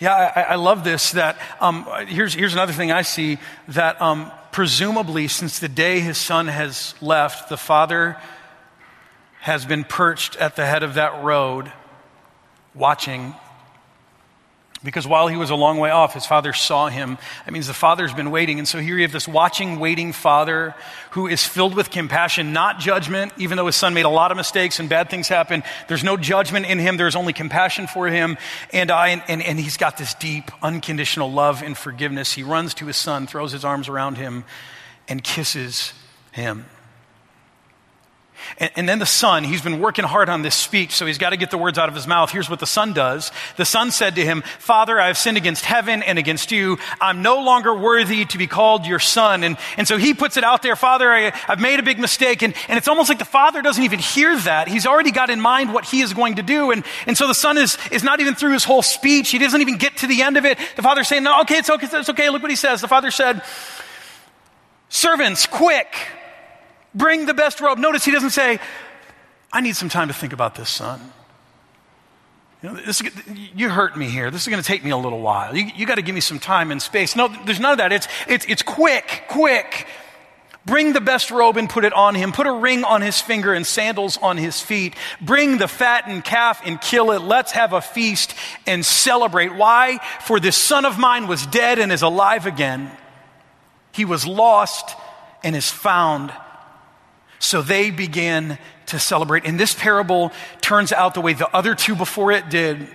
Yeah, 0.00 0.14
I, 0.14 0.40
I 0.40 0.54
love 0.56 0.84
this. 0.84 1.12
That 1.12 1.38
um, 1.60 1.86
here's, 2.06 2.34
here's 2.34 2.52
another 2.52 2.72
thing 2.72 2.92
I 2.92 3.02
see 3.02 3.38
that 3.68 4.00
um, 4.02 4.30
presumably, 4.52 5.28
since 5.28 5.58
the 5.58 5.68
day 5.68 6.00
his 6.00 6.18
son 6.18 6.48
has 6.48 6.94
left, 7.00 7.48
the 7.48 7.56
father 7.56 8.16
has 9.40 9.64
been 9.64 9.84
perched 9.84 10.36
at 10.36 10.56
the 10.56 10.64
head 10.64 10.82
of 10.82 10.94
that 10.94 11.22
road, 11.22 11.70
watching 12.74 13.34
because 14.84 15.06
while 15.06 15.28
he 15.28 15.36
was 15.36 15.48
a 15.48 15.54
long 15.54 15.78
way 15.78 15.90
off, 15.90 16.12
his 16.12 16.26
father 16.26 16.52
saw 16.52 16.88
him. 16.88 17.16
That 17.46 17.52
means 17.52 17.66
the 17.66 17.74
father's 17.74 18.12
been 18.12 18.30
waiting. 18.30 18.58
And 18.58 18.68
so 18.68 18.78
here 18.78 18.96
you 18.96 19.02
have 19.02 19.12
this 19.12 19.26
watching, 19.26 19.80
waiting 19.80 20.12
father 20.12 20.74
who 21.12 21.26
is 21.26 21.44
filled 21.44 21.74
with 21.74 21.90
compassion, 21.90 22.52
not 22.52 22.78
judgment, 22.78 23.32
even 23.38 23.56
though 23.56 23.66
his 23.66 23.76
son 23.76 23.94
made 23.94 24.04
a 24.04 24.10
lot 24.10 24.30
of 24.30 24.36
mistakes 24.36 24.78
and 24.78 24.88
bad 24.88 25.08
things 25.08 25.26
happen. 25.26 25.62
There's 25.88 26.04
no 26.04 26.18
judgment 26.18 26.66
in 26.66 26.78
him, 26.78 26.98
there's 26.98 27.16
only 27.16 27.32
compassion 27.32 27.86
for 27.86 28.08
him. 28.08 28.36
And, 28.72 28.90
I, 28.90 29.22
and, 29.26 29.42
and 29.42 29.58
he's 29.58 29.78
got 29.78 29.96
this 29.96 30.12
deep, 30.14 30.50
unconditional 30.62 31.32
love 31.32 31.62
and 31.62 31.76
forgiveness. 31.76 32.34
He 32.34 32.42
runs 32.42 32.74
to 32.74 32.86
his 32.86 32.98
son, 32.98 33.26
throws 33.26 33.52
his 33.52 33.64
arms 33.64 33.88
around 33.88 34.18
him, 34.18 34.44
and 35.08 35.24
kisses 35.24 35.94
him. 36.30 36.66
And, 38.58 38.70
and, 38.76 38.88
then 38.88 38.98
the 38.98 39.06
son, 39.06 39.44
he's 39.44 39.62
been 39.62 39.80
working 39.80 40.04
hard 40.04 40.28
on 40.28 40.42
this 40.42 40.54
speech, 40.54 40.92
so 40.92 41.06
he's 41.06 41.18
got 41.18 41.30
to 41.30 41.36
get 41.36 41.50
the 41.50 41.58
words 41.58 41.78
out 41.78 41.88
of 41.88 41.94
his 41.94 42.06
mouth. 42.06 42.30
Here's 42.30 42.48
what 42.48 42.60
the 42.60 42.66
son 42.66 42.92
does. 42.92 43.32
The 43.56 43.64
son 43.64 43.90
said 43.90 44.14
to 44.16 44.24
him, 44.24 44.42
Father, 44.58 45.00
I 45.00 45.08
have 45.08 45.18
sinned 45.18 45.36
against 45.36 45.64
heaven 45.64 46.02
and 46.02 46.18
against 46.18 46.50
you. 46.52 46.78
I'm 47.00 47.22
no 47.22 47.42
longer 47.42 47.74
worthy 47.74 48.24
to 48.24 48.38
be 48.38 48.46
called 48.46 48.86
your 48.86 48.98
son. 48.98 49.44
And, 49.44 49.56
and 49.76 49.88
so 49.88 49.96
he 49.96 50.14
puts 50.14 50.36
it 50.36 50.44
out 50.44 50.62
there, 50.62 50.76
Father, 50.76 51.10
I, 51.12 51.30
have 51.30 51.60
made 51.60 51.80
a 51.80 51.82
big 51.82 51.98
mistake. 51.98 52.42
And, 52.42 52.54
and 52.68 52.78
it's 52.78 52.88
almost 52.88 53.08
like 53.08 53.18
the 53.18 53.24
father 53.24 53.62
doesn't 53.62 53.82
even 53.82 53.98
hear 53.98 54.38
that. 54.40 54.68
He's 54.68 54.86
already 54.86 55.10
got 55.10 55.30
in 55.30 55.40
mind 55.40 55.72
what 55.72 55.84
he 55.84 56.00
is 56.00 56.12
going 56.12 56.36
to 56.36 56.42
do. 56.42 56.70
And, 56.70 56.84
and 57.06 57.16
so 57.16 57.26
the 57.26 57.34
son 57.34 57.58
is, 57.58 57.78
is 57.90 58.04
not 58.04 58.20
even 58.20 58.34
through 58.34 58.52
his 58.52 58.64
whole 58.64 58.82
speech. 58.82 59.30
He 59.30 59.38
doesn't 59.38 59.60
even 59.60 59.78
get 59.78 59.98
to 59.98 60.06
the 60.06 60.22
end 60.22 60.36
of 60.36 60.44
it. 60.44 60.58
The 60.76 60.82
father's 60.82 61.08
saying, 61.08 61.22
No, 61.22 61.40
okay, 61.42 61.58
it's 61.58 61.70
okay, 61.70 61.88
it's 61.90 62.10
okay. 62.10 62.30
Look 62.30 62.42
what 62.42 62.50
he 62.50 62.56
says. 62.56 62.80
The 62.80 62.88
father 62.88 63.10
said, 63.10 63.42
Servants, 64.88 65.46
quick 65.46 65.88
Bring 66.94 67.26
the 67.26 67.34
best 67.34 67.60
robe. 67.60 67.78
Notice 67.78 68.04
he 68.04 68.12
doesn't 68.12 68.30
say, 68.30 68.60
I 69.52 69.60
need 69.60 69.76
some 69.76 69.88
time 69.88 70.08
to 70.08 70.14
think 70.14 70.32
about 70.32 70.54
this, 70.54 70.68
son. 70.68 71.00
You, 72.62 72.70
know, 72.70 72.76
this, 72.76 73.02
you 73.54 73.68
hurt 73.68 73.96
me 73.96 74.08
here. 74.08 74.30
This 74.30 74.42
is 74.42 74.48
going 74.48 74.62
to 74.62 74.66
take 74.66 74.82
me 74.82 74.90
a 74.90 74.96
little 74.96 75.20
while. 75.20 75.54
You, 75.54 75.70
you 75.76 75.86
got 75.86 75.96
to 75.96 76.02
give 76.02 76.14
me 76.14 76.20
some 76.20 76.38
time 76.38 76.70
and 76.70 76.80
space. 76.80 77.14
No, 77.14 77.28
there's 77.44 77.60
none 77.60 77.72
of 77.72 77.78
that. 77.78 77.92
It's, 77.92 78.08
it's, 78.26 78.46
it's 78.48 78.62
quick, 78.62 79.24
quick. 79.28 79.86
Bring 80.66 80.94
the 80.94 81.00
best 81.00 81.30
robe 81.30 81.58
and 81.58 81.68
put 81.68 81.84
it 81.84 81.92
on 81.92 82.14
him. 82.14 82.32
Put 82.32 82.46
a 82.46 82.52
ring 82.52 82.84
on 82.84 83.02
his 83.02 83.20
finger 83.20 83.52
and 83.52 83.66
sandals 83.66 84.16
on 84.16 84.38
his 84.38 84.62
feet. 84.62 84.94
Bring 85.20 85.58
the 85.58 85.68
fattened 85.68 86.24
calf 86.24 86.62
and 86.64 86.80
kill 86.80 87.10
it. 87.10 87.20
Let's 87.20 87.52
have 87.52 87.74
a 87.74 87.82
feast 87.82 88.34
and 88.66 88.84
celebrate. 88.84 89.54
Why? 89.54 89.98
For 90.22 90.40
this 90.40 90.56
son 90.56 90.86
of 90.86 90.98
mine 90.98 91.26
was 91.26 91.46
dead 91.46 91.78
and 91.78 91.92
is 91.92 92.00
alive 92.00 92.46
again. 92.46 92.90
He 93.92 94.06
was 94.06 94.26
lost 94.26 94.96
and 95.42 95.54
is 95.54 95.70
found. 95.70 96.32
So 97.44 97.60
they 97.60 97.90
began 97.90 98.58
to 98.86 98.98
celebrate. 98.98 99.44
And 99.44 99.60
this 99.60 99.74
parable 99.74 100.32
turns 100.62 100.92
out 100.92 101.12
the 101.12 101.20
way 101.20 101.34
the 101.34 101.54
other 101.54 101.74
two 101.74 101.94
before 101.94 102.32
it 102.32 102.48
did. 102.48 102.88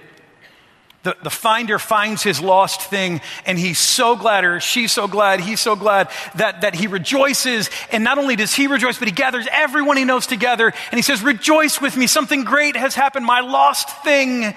The, 1.03 1.15
the 1.21 1.29
finder 1.29 1.77
finds 1.77 2.23
his 2.23 2.41
lost 2.41 2.81
thing, 2.81 3.21
and 3.45 3.59
he's 3.59 3.77
so 3.77 4.15
glad, 4.15 4.45
or 4.45 4.59
she's 4.59 4.91
so 4.91 5.07
glad, 5.07 5.39
he's 5.39 5.61
so 5.61 5.75
glad 5.75 6.09
that, 6.33 6.61
that 6.61 6.73
he 6.73 6.87
rejoices. 6.87 7.69
And 7.91 8.03
not 8.03 8.17
only 8.17 8.35
does 8.35 8.51
he 8.51 8.65
rejoice, 8.65 8.97
but 8.97 9.07
he 9.07 9.13
gathers 9.13 9.47
everyone 9.51 9.97
he 9.97 10.03
knows 10.03 10.25
together, 10.25 10.65
and 10.65 10.97
he 10.97 11.03
says, 11.03 11.21
Rejoice 11.21 11.79
with 11.79 11.95
me, 11.95 12.07
something 12.07 12.43
great 12.43 12.75
has 12.75 12.95
happened. 12.95 13.27
My 13.27 13.41
lost 13.41 14.03
thing 14.03 14.55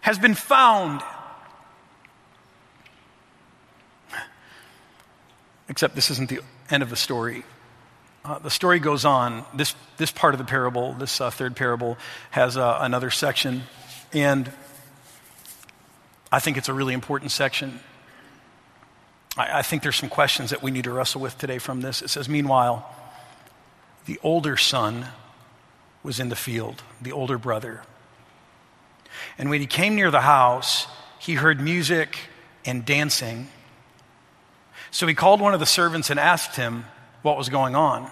has 0.00 0.18
been 0.18 0.34
found. 0.34 1.02
Except 5.68 5.94
this 5.94 6.10
isn't 6.10 6.30
the 6.30 6.40
end 6.70 6.82
of 6.82 6.88
the 6.88 6.96
story. 6.96 7.44
Uh, 8.24 8.38
the 8.38 8.50
story 8.50 8.78
goes 8.78 9.04
on. 9.04 9.44
This, 9.54 9.74
this 9.96 10.10
part 10.10 10.34
of 10.34 10.38
the 10.38 10.44
parable, 10.44 10.92
this 10.94 11.20
uh, 11.20 11.30
third 11.30 11.56
parable, 11.56 11.96
has 12.30 12.56
uh, 12.56 12.78
another 12.80 13.10
section. 13.10 13.62
And 14.12 14.50
I 16.30 16.40
think 16.40 16.56
it's 16.56 16.68
a 16.68 16.74
really 16.74 16.94
important 16.94 17.30
section. 17.30 17.80
I, 19.36 19.60
I 19.60 19.62
think 19.62 19.82
there's 19.82 19.96
some 19.96 20.08
questions 20.08 20.50
that 20.50 20.62
we 20.62 20.70
need 20.70 20.84
to 20.84 20.90
wrestle 20.90 21.20
with 21.20 21.38
today 21.38 21.58
from 21.58 21.80
this. 21.80 22.02
It 22.02 22.08
says, 22.08 22.28
Meanwhile, 22.28 22.94
the 24.06 24.18
older 24.22 24.56
son 24.56 25.06
was 26.02 26.20
in 26.20 26.28
the 26.28 26.36
field, 26.36 26.82
the 27.00 27.12
older 27.12 27.38
brother. 27.38 27.82
And 29.36 29.50
when 29.50 29.60
he 29.60 29.66
came 29.66 29.94
near 29.94 30.10
the 30.10 30.20
house, 30.20 30.86
he 31.18 31.34
heard 31.34 31.60
music 31.60 32.18
and 32.64 32.84
dancing. 32.84 33.48
So 34.90 35.06
he 35.06 35.14
called 35.14 35.40
one 35.40 35.54
of 35.54 35.60
the 35.60 35.66
servants 35.66 36.10
and 36.10 36.18
asked 36.18 36.56
him 36.56 36.84
what 37.22 37.36
was 37.36 37.48
going 37.48 37.74
on. 37.74 38.10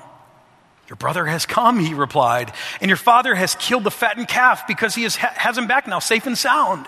Your 0.88 0.96
brother 0.96 1.26
has 1.26 1.46
come, 1.46 1.80
he 1.80 1.94
replied, 1.94 2.52
and 2.80 2.88
your 2.88 2.96
father 2.96 3.34
has 3.34 3.56
killed 3.56 3.84
the 3.84 3.90
fattened 3.90 4.28
calf 4.28 4.66
because 4.68 4.94
he 4.94 5.02
has, 5.02 5.16
has 5.16 5.58
him 5.58 5.66
back 5.66 5.86
now, 5.88 5.98
safe 5.98 6.26
and 6.26 6.38
sound. 6.38 6.86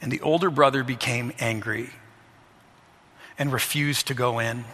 And 0.00 0.10
the 0.10 0.20
older 0.20 0.50
brother 0.50 0.82
became 0.82 1.32
angry 1.38 1.90
and 3.38 3.52
refused 3.52 4.08
to 4.08 4.14
go 4.14 4.38
in. 4.38 4.64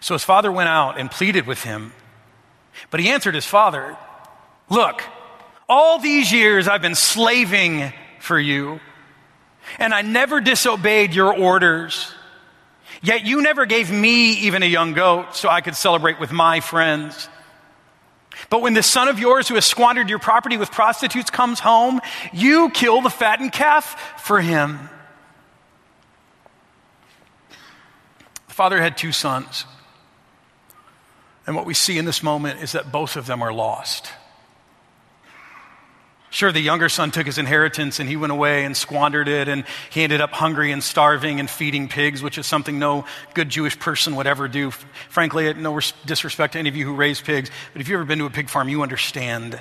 So 0.00 0.14
his 0.14 0.24
father 0.24 0.50
went 0.50 0.68
out 0.68 0.98
and 0.98 1.10
pleaded 1.10 1.46
with 1.46 1.62
him. 1.62 1.92
But 2.90 3.00
he 3.00 3.10
answered 3.10 3.34
his 3.34 3.46
father, 3.46 3.96
Look, 4.68 5.02
all 5.68 5.98
these 5.98 6.32
years 6.32 6.66
I've 6.68 6.82
been 6.82 6.94
slaving 6.94 7.92
for 8.18 8.38
you, 8.38 8.80
and 9.78 9.94
I 9.94 10.02
never 10.02 10.40
disobeyed 10.40 11.14
your 11.14 11.34
orders. 11.34 12.12
Yet 13.04 13.26
you 13.26 13.42
never 13.42 13.66
gave 13.66 13.92
me 13.92 14.32
even 14.32 14.62
a 14.62 14.66
young 14.66 14.94
goat 14.94 15.36
so 15.36 15.50
I 15.50 15.60
could 15.60 15.76
celebrate 15.76 16.18
with 16.18 16.32
my 16.32 16.60
friends. 16.60 17.28
But 18.48 18.62
when 18.62 18.72
this 18.72 18.86
son 18.86 19.08
of 19.08 19.18
yours 19.18 19.46
who 19.46 19.56
has 19.56 19.66
squandered 19.66 20.08
your 20.08 20.18
property 20.18 20.56
with 20.56 20.70
prostitutes 20.70 21.28
comes 21.28 21.60
home, 21.60 22.00
you 22.32 22.70
kill 22.70 23.02
the 23.02 23.10
fattened 23.10 23.52
calf 23.52 24.22
for 24.24 24.40
him. 24.40 24.88
The 28.48 28.54
father 28.54 28.80
had 28.80 28.96
two 28.96 29.12
sons. 29.12 29.66
And 31.46 31.54
what 31.54 31.66
we 31.66 31.74
see 31.74 31.98
in 31.98 32.06
this 32.06 32.22
moment 32.22 32.62
is 32.62 32.72
that 32.72 32.90
both 32.90 33.16
of 33.16 33.26
them 33.26 33.42
are 33.42 33.52
lost. 33.52 34.10
Sure, 36.34 36.50
the 36.50 36.58
younger 36.58 36.88
son 36.88 37.12
took 37.12 37.26
his 37.26 37.38
inheritance 37.38 38.00
and 38.00 38.08
he 38.08 38.16
went 38.16 38.32
away 38.32 38.64
and 38.64 38.76
squandered 38.76 39.28
it, 39.28 39.46
and 39.46 39.62
he 39.88 40.02
ended 40.02 40.20
up 40.20 40.32
hungry 40.32 40.72
and 40.72 40.82
starving 40.82 41.38
and 41.38 41.48
feeding 41.48 41.86
pigs, 41.86 42.24
which 42.24 42.38
is 42.38 42.44
something 42.44 42.76
no 42.76 43.04
good 43.34 43.48
Jewish 43.48 43.78
person 43.78 44.16
would 44.16 44.26
ever 44.26 44.48
do. 44.48 44.72
Frankly, 44.72 45.54
no 45.54 45.78
disrespect 46.04 46.54
to 46.54 46.58
any 46.58 46.68
of 46.68 46.74
you 46.74 46.86
who 46.86 46.94
raise 46.96 47.20
pigs, 47.20 47.52
but 47.72 47.80
if 47.80 47.88
you've 47.88 47.98
ever 48.00 48.04
been 48.04 48.18
to 48.18 48.24
a 48.24 48.30
pig 48.30 48.50
farm, 48.50 48.68
you 48.68 48.82
understand. 48.82 49.60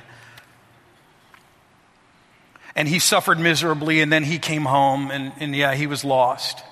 And 2.75 2.87
he 2.87 2.97
suffered 2.97 3.37
miserably, 3.37 4.01
and 4.01 4.11
then 4.11 4.23
he 4.23 4.39
came 4.39 4.63
home, 4.65 5.11
and, 5.11 5.31
and 5.39 5.55
yeah, 5.55 5.75
he 5.75 5.85
was 5.85 6.03
lost. 6.03 6.63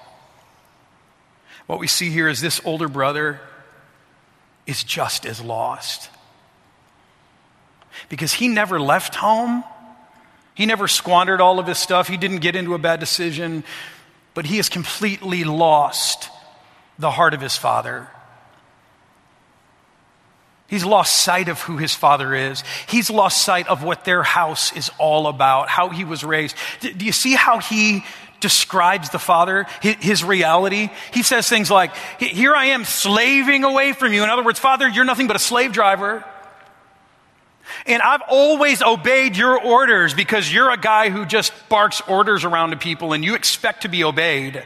What 1.68 1.78
we 1.78 1.86
see 1.86 2.10
here 2.10 2.28
is 2.28 2.42
this 2.42 2.60
older 2.66 2.88
brother 2.88 3.40
is 4.66 4.84
just 4.84 5.28
as 5.28 5.40
lost. 5.40 6.10
Because 8.10 8.34
he 8.34 8.48
never 8.48 8.82
left 8.82 9.14
home 9.14 9.64
he 10.54 10.66
never 10.66 10.88
squandered 10.88 11.42
all 11.42 11.60
of 11.60 11.68
his 11.68 11.78
stuff. 11.78 12.08
He 12.08 12.18
didn't 12.18 12.40
get 12.40 12.56
into 12.56 12.74
a 12.74 12.80
bad 12.80 13.00
decision, 13.00 13.64
but 14.34 14.46
he 14.46 14.58
has 14.58 14.70
completely 14.70 15.44
lost 15.44 16.30
the 17.00 17.12
heart 17.12 17.34
of 17.34 17.42
his 17.42 17.56
father. 17.56 18.08
He's 20.68 20.86
lost 20.86 21.18
sight 21.18 21.50
of 21.50 21.60
who 21.62 21.76
his 21.78 21.94
father 21.94 22.34
is. 22.34 22.64
He's 22.88 23.10
lost 23.10 23.44
sight 23.44 23.68
of 23.68 23.84
what 23.84 24.06
their 24.06 24.24
house 24.24 24.72
is 24.74 24.90
all 24.98 25.28
about, 25.28 25.68
how 25.68 25.90
he 25.90 26.06
was 26.06 26.24
raised. 26.24 26.56
Do 26.80 27.06
you 27.06 27.12
see 27.12 27.34
how 27.34 27.60
he 27.60 28.06
describes 28.40 29.10
the 29.10 29.20
father, 29.20 29.68
his 29.82 30.24
reality? 30.24 30.90
He 31.14 31.24
says 31.24 31.50
things 31.50 31.70
like, 31.70 31.94
Here 32.20 32.56
I 32.56 32.68
am 32.68 32.86
slaving 32.86 33.66
away 33.66 33.92
from 33.92 34.14
you. 34.14 34.24
In 34.24 34.30
other 34.30 34.44
words, 34.44 34.60
Father, 34.60 34.88
you're 34.88 35.04
nothing 35.04 35.28
but 35.28 35.36
a 35.36 35.40
slave 35.40 35.74
driver. 35.74 36.24
And 37.91 38.01
I've 38.01 38.21
always 38.30 38.82
obeyed 38.82 39.36
your 39.36 39.60
orders 39.60 40.13
because 40.13 40.51
you're 40.51 40.71
a 40.71 40.77
guy 40.77 41.10
who 41.10 41.25
just 41.25 41.51
barks 41.67 42.01
orders 42.08 42.45
around 42.45 42.69
to 42.71 42.77
people 42.77 43.12
and 43.12 43.23
you 43.23 43.36
expect 43.36 43.82
to 43.82 43.89
be 43.89 44.04
obeyed. 44.04 44.63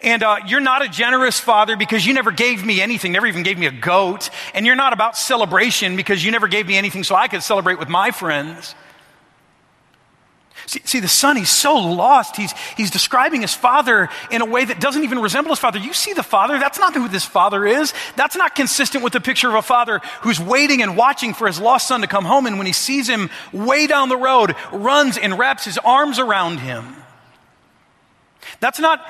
And 0.00 0.22
uh, 0.22 0.38
you're 0.46 0.60
not 0.60 0.84
a 0.84 0.88
generous 0.88 1.40
father 1.40 1.76
because 1.76 2.06
you 2.06 2.14
never 2.14 2.30
gave 2.30 2.64
me 2.64 2.80
anything, 2.80 3.12
never 3.12 3.26
even 3.26 3.42
gave 3.42 3.58
me 3.58 3.66
a 3.66 3.72
goat. 3.72 4.30
And 4.54 4.64
you're 4.64 4.76
not 4.76 4.92
about 4.92 5.16
celebration 5.16 5.96
because 5.96 6.24
you 6.24 6.30
never 6.30 6.48
gave 6.48 6.66
me 6.66 6.76
anything 6.76 7.04
so 7.04 7.14
I 7.14 7.28
could 7.28 7.42
celebrate 7.42 7.78
with 7.78 7.88
my 7.88 8.10
friends. 8.10 8.74
See, 10.66 10.80
see, 10.84 11.00
the 11.00 11.08
son, 11.08 11.36
he's 11.36 11.50
so 11.50 11.76
lost. 11.76 12.36
He's, 12.36 12.52
he's 12.76 12.90
describing 12.90 13.40
his 13.40 13.54
father 13.54 14.08
in 14.32 14.42
a 14.42 14.44
way 14.44 14.64
that 14.64 14.80
doesn't 14.80 15.04
even 15.04 15.20
resemble 15.20 15.50
his 15.50 15.60
father. 15.60 15.78
You 15.78 15.92
see 15.92 16.12
the 16.12 16.24
father? 16.24 16.58
That's 16.58 16.78
not 16.78 16.92
who 16.92 17.08
this 17.08 17.24
father 17.24 17.64
is. 17.64 17.94
That's 18.16 18.36
not 18.36 18.56
consistent 18.56 19.04
with 19.04 19.12
the 19.12 19.20
picture 19.20 19.48
of 19.48 19.54
a 19.54 19.62
father 19.62 20.00
who's 20.22 20.40
waiting 20.40 20.82
and 20.82 20.96
watching 20.96 21.34
for 21.34 21.46
his 21.46 21.60
lost 21.60 21.86
son 21.86 22.00
to 22.00 22.08
come 22.08 22.24
home. 22.24 22.46
And 22.46 22.58
when 22.58 22.66
he 22.66 22.72
sees 22.72 23.08
him 23.08 23.30
way 23.52 23.86
down 23.86 24.08
the 24.08 24.16
road, 24.16 24.56
runs 24.72 25.16
and 25.16 25.38
wraps 25.38 25.64
his 25.64 25.78
arms 25.78 26.18
around 26.18 26.58
him. 26.58 26.96
That's 28.58 28.80
not 28.80 29.06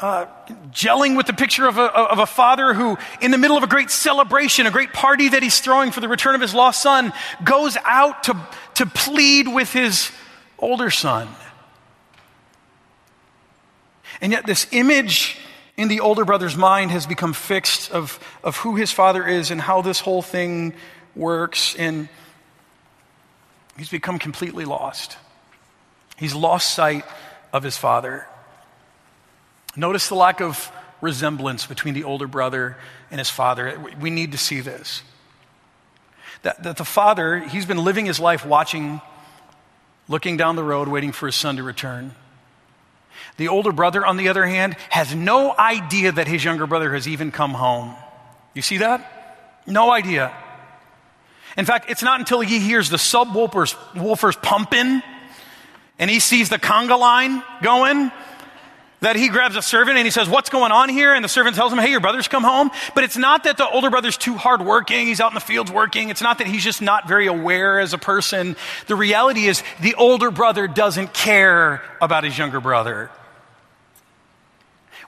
uh, 0.00 0.26
gelling 0.70 1.16
with 1.16 1.26
the 1.26 1.32
picture 1.32 1.66
of 1.66 1.78
a, 1.78 1.84
of 1.84 2.18
a 2.18 2.26
father 2.26 2.74
who, 2.74 2.98
in 3.20 3.30
the 3.30 3.38
middle 3.38 3.56
of 3.56 3.62
a 3.62 3.66
great 3.66 3.90
celebration, 3.90 4.66
a 4.66 4.70
great 4.70 4.92
party 4.92 5.28
that 5.28 5.42
he's 5.42 5.60
throwing 5.60 5.92
for 5.92 6.00
the 6.00 6.08
return 6.08 6.34
of 6.34 6.40
his 6.40 6.52
lost 6.52 6.82
son, 6.82 7.12
goes 7.44 7.76
out 7.84 8.24
to, 8.24 8.36
to 8.74 8.86
plead 8.86 9.48
with 9.48 9.72
his 9.72 10.10
older 10.58 10.90
son. 10.90 11.28
And 14.20 14.32
yet, 14.32 14.46
this 14.46 14.66
image 14.72 15.38
in 15.76 15.88
the 15.88 16.00
older 16.00 16.24
brother's 16.24 16.56
mind 16.56 16.90
has 16.90 17.06
become 17.06 17.32
fixed 17.32 17.90
of, 17.90 18.18
of 18.42 18.56
who 18.58 18.76
his 18.76 18.92
father 18.92 19.26
is 19.26 19.50
and 19.50 19.60
how 19.60 19.82
this 19.82 20.00
whole 20.00 20.22
thing 20.22 20.74
works. 21.16 21.74
And 21.76 22.08
he's 23.76 23.88
become 23.88 24.18
completely 24.18 24.64
lost. 24.64 25.16
He's 26.16 26.34
lost 26.34 26.74
sight 26.74 27.04
of 27.52 27.62
his 27.62 27.76
father. 27.76 28.26
Notice 29.76 30.08
the 30.08 30.14
lack 30.14 30.40
of 30.40 30.70
resemblance 31.00 31.66
between 31.66 31.94
the 31.94 32.04
older 32.04 32.28
brother 32.28 32.76
and 33.10 33.18
his 33.18 33.30
father. 33.30 33.78
We 34.00 34.10
need 34.10 34.32
to 34.32 34.38
see 34.38 34.60
this. 34.60 35.02
That, 36.44 36.62
that 36.62 36.76
the 36.76 36.84
father, 36.84 37.40
he's 37.40 37.66
been 37.66 37.82
living 37.82 38.06
his 38.06 38.20
life 38.20 38.44
watching, 38.44 39.00
looking 40.08 40.36
down 40.36 40.56
the 40.56 40.62
road, 40.62 40.88
waiting 40.88 41.10
for 41.10 41.26
his 41.26 41.34
son 41.34 41.56
to 41.56 41.62
return. 41.62 42.14
The 43.38 43.48
older 43.48 43.72
brother, 43.72 44.04
on 44.04 44.18
the 44.18 44.28
other 44.28 44.44
hand, 44.44 44.76
has 44.90 45.14
no 45.14 45.56
idea 45.56 46.12
that 46.12 46.28
his 46.28 46.44
younger 46.44 46.66
brother 46.66 46.92
has 46.92 47.08
even 47.08 47.32
come 47.32 47.52
home. 47.52 47.94
You 48.52 48.60
see 48.60 48.78
that? 48.78 49.62
No 49.66 49.90
idea. 49.90 50.32
In 51.56 51.64
fact, 51.64 51.90
it's 51.90 52.02
not 52.02 52.20
until 52.20 52.40
he 52.40 52.58
hears 52.58 52.90
the 52.90 52.98
subwoofers 52.98 53.74
woofers 53.94 54.40
pumping 54.40 55.02
and 55.98 56.10
he 56.10 56.20
sees 56.20 56.50
the 56.50 56.58
conga 56.58 56.98
line 56.98 57.42
going 57.62 58.10
that 59.04 59.16
he 59.16 59.28
grabs 59.28 59.54
a 59.54 59.62
servant 59.62 59.98
and 59.98 60.06
he 60.06 60.10
says, 60.10 60.28
What's 60.28 60.48
going 60.48 60.72
on 60.72 60.88
here? 60.88 61.12
And 61.14 61.22
the 61.22 61.28
servant 61.28 61.56
tells 61.56 61.72
him, 61.72 61.78
Hey, 61.78 61.90
your 61.90 62.00
brother's 62.00 62.26
come 62.26 62.42
home. 62.42 62.70
But 62.94 63.04
it's 63.04 63.16
not 63.16 63.44
that 63.44 63.58
the 63.58 63.68
older 63.68 63.90
brother's 63.90 64.16
too 64.16 64.34
hard 64.34 64.62
working. 64.62 65.06
He's 65.06 65.20
out 65.20 65.30
in 65.30 65.34
the 65.34 65.40
fields 65.40 65.70
working. 65.70 66.08
It's 66.08 66.22
not 66.22 66.38
that 66.38 66.46
he's 66.46 66.64
just 66.64 66.80
not 66.80 67.06
very 67.06 67.26
aware 67.26 67.80
as 67.80 67.92
a 67.92 67.98
person. 67.98 68.56
The 68.86 68.96
reality 68.96 69.46
is, 69.46 69.62
the 69.80 69.94
older 69.94 70.30
brother 70.30 70.66
doesn't 70.66 71.12
care 71.12 71.82
about 72.00 72.24
his 72.24 72.36
younger 72.36 72.60
brother. 72.60 73.10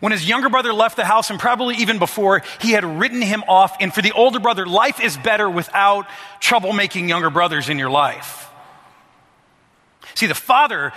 When 0.00 0.12
his 0.12 0.28
younger 0.28 0.50
brother 0.50 0.74
left 0.74 0.96
the 0.96 1.06
house, 1.06 1.30
and 1.30 1.40
probably 1.40 1.76
even 1.76 1.98
before, 1.98 2.42
he 2.60 2.72
had 2.72 2.84
written 2.84 3.22
him 3.22 3.42
off. 3.48 3.78
And 3.80 3.94
for 3.94 4.02
the 4.02 4.12
older 4.12 4.38
brother, 4.38 4.66
life 4.66 5.00
is 5.00 5.16
better 5.16 5.48
without 5.48 6.06
troublemaking 6.40 7.08
younger 7.08 7.30
brothers 7.30 7.70
in 7.70 7.78
your 7.78 7.88
life. 7.88 8.50
See, 10.14 10.26
the 10.26 10.34
father 10.34 10.92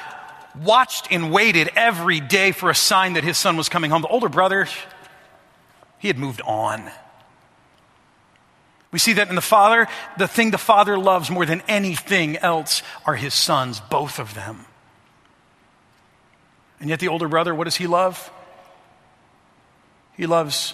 watched 0.56 1.08
and 1.12 1.32
waited 1.32 1.70
every 1.76 2.20
day 2.20 2.52
for 2.52 2.70
a 2.70 2.76
sign 2.76 3.14
that 3.14 3.24
his 3.24 3.38
son 3.38 3.58
was 3.58 3.70
coming 3.70 3.92
home. 3.92 4.02
The 4.02 4.08
older 4.08 4.30
brother, 4.30 4.68
he 6.00 6.08
had 6.08 6.18
moved 6.18 6.42
on. 6.42 6.90
We 8.92 9.00
see 9.00 9.14
that 9.14 9.30
in 9.30 9.36
the 9.36 9.42
father. 9.42 9.88
The 10.18 10.28
thing 10.28 10.52
the 10.52 10.58
father 10.58 10.98
loves 10.98 11.30
more 11.30 11.46
than 11.46 11.62
anything 11.68 12.38
else 12.38 12.82
are 13.06 13.16
his 13.16 13.34
sons, 13.34 13.80
both 13.80 14.20
of 14.20 14.34
them. 14.34 14.66
And 16.80 16.90
yet, 16.90 17.00
the 17.00 17.10
older 17.10 17.28
brother, 17.28 17.54
what 17.54 17.66
does 17.66 17.76
he 17.76 17.88
love? 17.88 18.32
He 20.16 20.26
loves 20.26 20.74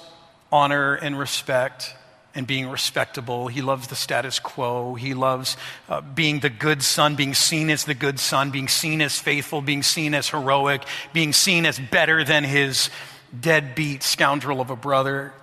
honor 0.51 0.95
and 0.95 1.17
respect 1.17 1.95
and 2.35 2.45
being 2.45 2.67
respectable. 2.67 3.47
He 3.47 3.61
loves 3.61 3.87
the 3.87 3.95
status 3.95 4.39
quo. 4.39 4.95
He 4.95 5.13
loves 5.13 5.55
uh, 5.87 6.01
being 6.01 6.41
the 6.41 6.49
good 6.49 6.83
son, 6.83 7.15
being 7.15 7.33
seen 7.33 7.69
as 7.69 7.85
the 7.85 7.93
good 7.93 8.19
son, 8.19 8.51
being 8.51 8.67
seen 8.67 9.01
as 9.01 9.19
faithful, 9.19 9.61
being 9.61 9.81
seen 9.81 10.13
as 10.13 10.29
heroic, 10.29 10.83
being 11.13 11.31
seen 11.31 11.65
as 11.65 11.79
better 11.79 12.23
than 12.23 12.43
his 12.43 12.89
deadbeat 13.37 14.03
scoundrel 14.03 14.59
of 14.59 14.69
a 14.69 14.75
brother. 14.75 15.33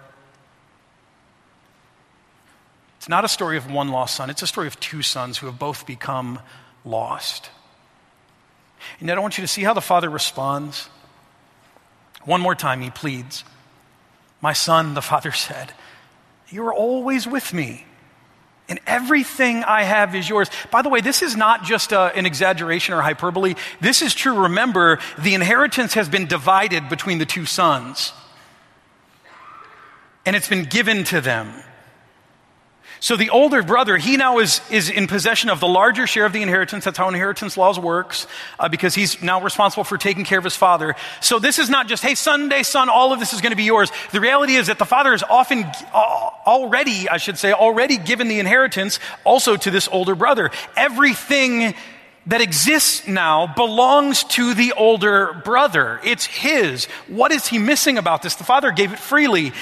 It's 2.98 3.08
not 3.08 3.24
a 3.24 3.28
story 3.28 3.56
of 3.56 3.68
one 3.70 3.88
lost 3.88 4.14
son, 4.14 4.30
it's 4.30 4.42
a 4.42 4.46
story 4.46 4.66
of 4.66 4.78
two 4.78 5.02
sons 5.02 5.38
who 5.38 5.46
have 5.46 5.58
both 5.58 5.86
become 5.86 6.38
lost. 6.84 7.50
And 9.00 9.10
I 9.10 9.18
want 9.18 9.38
you 9.38 9.42
to 9.42 9.48
see 9.48 9.62
how 9.62 9.74
the 9.74 9.80
father 9.80 10.10
responds. 10.10 10.88
One 12.24 12.40
more 12.40 12.54
time, 12.54 12.80
he 12.80 12.90
pleads. 12.90 13.44
My 14.40 14.52
son, 14.52 14.94
the 14.94 15.02
father 15.02 15.32
said, 15.32 15.72
You 16.52 16.66
are 16.66 16.74
always 16.74 17.26
with 17.26 17.54
me, 17.54 17.86
and 18.68 18.78
everything 18.86 19.64
I 19.64 19.84
have 19.84 20.14
is 20.14 20.28
yours. 20.28 20.50
By 20.70 20.82
the 20.82 20.90
way, 20.90 21.00
this 21.00 21.22
is 21.22 21.34
not 21.34 21.64
just 21.64 21.94
uh, 21.94 22.12
an 22.14 22.26
exaggeration 22.26 22.92
or 22.94 23.00
hyperbole. 23.00 23.54
This 23.80 24.02
is 24.02 24.14
true. 24.14 24.42
Remember, 24.42 24.98
the 25.18 25.34
inheritance 25.34 25.94
has 25.94 26.10
been 26.10 26.26
divided 26.26 26.90
between 26.90 27.16
the 27.16 27.24
two 27.24 27.46
sons, 27.46 28.12
and 30.26 30.36
it's 30.36 30.48
been 30.48 30.64
given 30.64 31.04
to 31.04 31.22
them. 31.22 31.50
So 33.02 33.16
the 33.16 33.30
older 33.30 33.64
brother, 33.64 33.96
he 33.96 34.16
now 34.16 34.38
is, 34.38 34.60
is 34.70 34.88
in 34.88 35.08
possession 35.08 35.50
of 35.50 35.58
the 35.58 35.66
larger 35.66 36.06
share 36.06 36.24
of 36.24 36.32
the 36.32 36.40
inheritance. 36.40 36.84
That's 36.84 36.96
how 36.96 37.08
inheritance 37.08 37.56
laws 37.56 37.76
works, 37.76 38.28
uh, 38.60 38.68
because 38.68 38.94
he's 38.94 39.20
now 39.20 39.42
responsible 39.42 39.82
for 39.82 39.98
taking 39.98 40.24
care 40.24 40.38
of 40.38 40.44
his 40.44 40.54
father. 40.54 40.94
So 41.20 41.40
this 41.40 41.58
is 41.58 41.68
not 41.68 41.88
just, 41.88 42.04
hey, 42.04 42.14
Sunday, 42.14 42.62
son, 42.62 42.88
all 42.88 43.12
of 43.12 43.18
this 43.18 43.32
is 43.32 43.40
going 43.40 43.50
to 43.50 43.56
be 43.56 43.64
yours. 43.64 43.90
The 44.12 44.20
reality 44.20 44.54
is 44.54 44.68
that 44.68 44.78
the 44.78 44.84
father 44.84 45.12
is 45.14 45.24
often 45.24 45.64
uh, 45.92 46.30
already, 46.46 47.08
I 47.08 47.16
should 47.16 47.38
say, 47.38 47.52
already 47.52 47.96
given 47.96 48.28
the 48.28 48.38
inheritance 48.38 49.00
also 49.24 49.56
to 49.56 49.70
this 49.72 49.88
older 49.88 50.14
brother. 50.14 50.52
Everything 50.76 51.74
that 52.28 52.40
exists 52.40 53.08
now 53.08 53.52
belongs 53.52 54.22
to 54.22 54.54
the 54.54 54.74
older 54.74 55.42
brother. 55.44 55.98
It's 56.04 56.24
his. 56.24 56.84
What 57.08 57.32
is 57.32 57.48
he 57.48 57.58
missing 57.58 57.98
about 57.98 58.22
this? 58.22 58.36
The 58.36 58.44
father 58.44 58.70
gave 58.70 58.92
it 58.92 59.00
freely. 59.00 59.52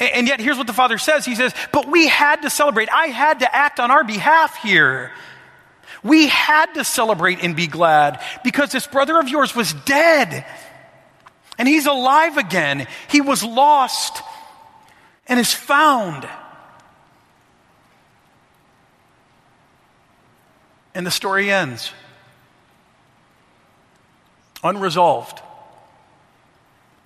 And 0.00 0.28
yet, 0.28 0.40
here's 0.40 0.56
what 0.56 0.66
the 0.66 0.72
father 0.72 0.98
says 0.98 1.24
He 1.24 1.34
says, 1.34 1.52
But 1.72 1.88
we 1.88 2.06
had 2.06 2.42
to 2.42 2.50
celebrate. 2.50 2.88
I 2.90 3.06
had 3.06 3.40
to 3.40 3.54
act 3.54 3.80
on 3.80 3.90
our 3.90 4.04
behalf 4.04 4.56
here. 4.56 5.12
We 6.02 6.28
had 6.28 6.74
to 6.74 6.84
celebrate 6.84 7.42
and 7.42 7.56
be 7.56 7.66
glad 7.66 8.22
because 8.44 8.70
this 8.70 8.86
brother 8.86 9.18
of 9.18 9.28
yours 9.28 9.54
was 9.54 9.72
dead 9.72 10.44
and 11.58 11.66
he's 11.66 11.86
alive 11.86 12.36
again. 12.36 12.86
He 13.10 13.20
was 13.20 13.42
lost 13.42 14.22
and 15.26 15.40
is 15.40 15.52
found. 15.52 16.28
And 20.94 21.04
the 21.04 21.10
story 21.10 21.50
ends 21.50 21.92
unresolved. 24.62 25.40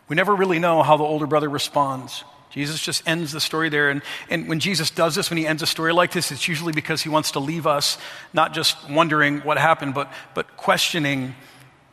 We 0.08 0.16
never 0.16 0.34
really 0.34 0.58
know 0.58 0.82
how 0.82 0.96
the 0.96 1.04
older 1.04 1.26
brother 1.26 1.48
responds. 1.48 2.24
Jesus 2.52 2.82
just 2.82 3.02
ends 3.08 3.32
the 3.32 3.40
story 3.40 3.70
there. 3.70 3.88
And, 3.88 4.02
and 4.28 4.46
when 4.46 4.60
Jesus 4.60 4.90
does 4.90 5.14
this, 5.14 5.30
when 5.30 5.38
he 5.38 5.46
ends 5.46 5.62
a 5.62 5.66
story 5.66 5.92
like 5.92 6.12
this, 6.12 6.30
it's 6.30 6.46
usually 6.46 6.72
because 6.72 7.02
he 7.02 7.08
wants 7.08 7.32
to 7.32 7.40
leave 7.40 7.66
us 7.66 7.96
not 8.34 8.52
just 8.52 8.76
wondering 8.90 9.40
what 9.40 9.56
happened, 9.56 9.94
but, 9.94 10.12
but 10.34 10.56
questioning 10.58 11.34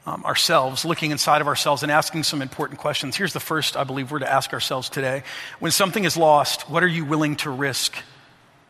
um, 0.05 0.25
ourselves, 0.25 0.83
looking 0.83 1.11
inside 1.11 1.39
of 1.39 1.47
ourselves 1.47 1.81
and 1.81 1.91
asking 1.91 2.23
some 2.23 2.41
important 2.41 2.79
questions. 2.79 3.15
Here's 3.15 3.31
the 3.31 3.39
first 3.39 3.77
I 3.77 3.85
believe 3.85 4.11
we're 4.11 4.19
to 4.19 4.31
ask 4.31 4.51
ourselves 4.51 4.89
today. 4.89 5.23
When 5.59 5.71
something 5.71 6.03
is 6.03 6.17
lost, 6.17 6.69
what 6.69 6.83
are 6.83 6.87
you 6.87 7.05
willing 7.05 7.37
to 7.37 7.49
risk 7.49 7.95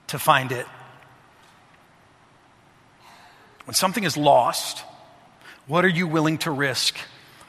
to 0.07 0.19
find 0.19 0.51
it? 0.51 0.67
When 3.65 3.73
something 3.73 4.03
is 4.03 4.15
lost, 4.15 4.83
what 5.65 5.85
are 5.85 5.89
you 5.89 6.07
willing 6.07 6.37
to 6.39 6.51
risk 6.51 6.97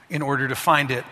in 0.09 0.22
order 0.22 0.48
to 0.48 0.55
find 0.55 0.90
it? 0.90 1.05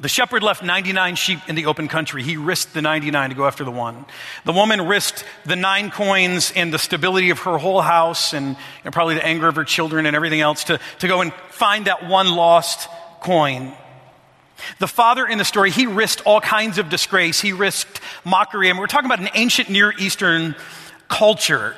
The 0.00 0.08
shepherd 0.08 0.42
left 0.42 0.62
99 0.62 1.14
sheep 1.16 1.40
in 1.46 1.56
the 1.56 1.66
open 1.66 1.86
country. 1.86 2.22
He 2.22 2.38
risked 2.38 2.72
the 2.72 2.80
99 2.80 3.30
to 3.30 3.36
go 3.36 3.46
after 3.46 3.64
the 3.64 3.70
one. 3.70 4.06
The 4.46 4.52
woman 4.52 4.86
risked 4.86 5.26
the 5.44 5.56
nine 5.56 5.90
coins 5.90 6.52
and 6.56 6.72
the 6.72 6.78
stability 6.78 7.28
of 7.28 7.40
her 7.40 7.58
whole 7.58 7.82
house 7.82 8.32
and, 8.32 8.56
and 8.82 8.94
probably 8.94 9.16
the 9.16 9.26
anger 9.26 9.46
of 9.46 9.56
her 9.56 9.64
children 9.64 10.06
and 10.06 10.16
everything 10.16 10.40
else 10.40 10.64
to, 10.64 10.80
to 11.00 11.08
go 11.08 11.20
and 11.20 11.34
find 11.50 11.84
that 11.86 12.08
one 12.08 12.30
lost 12.30 12.88
coin. 13.20 13.74
The 14.78 14.88
father 14.88 15.26
in 15.26 15.36
the 15.36 15.44
story, 15.44 15.70
he 15.70 15.86
risked 15.86 16.22
all 16.24 16.40
kinds 16.40 16.78
of 16.78 16.88
disgrace. 16.88 17.38
He 17.38 17.52
risked 17.52 18.00
mockery. 18.24 18.70
And 18.70 18.78
we're 18.78 18.86
talking 18.86 19.06
about 19.06 19.20
an 19.20 19.30
ancient 19.34 19.68
Near 19.68 19.92
Eastern 19.98 20.54
culture 21.08 21.76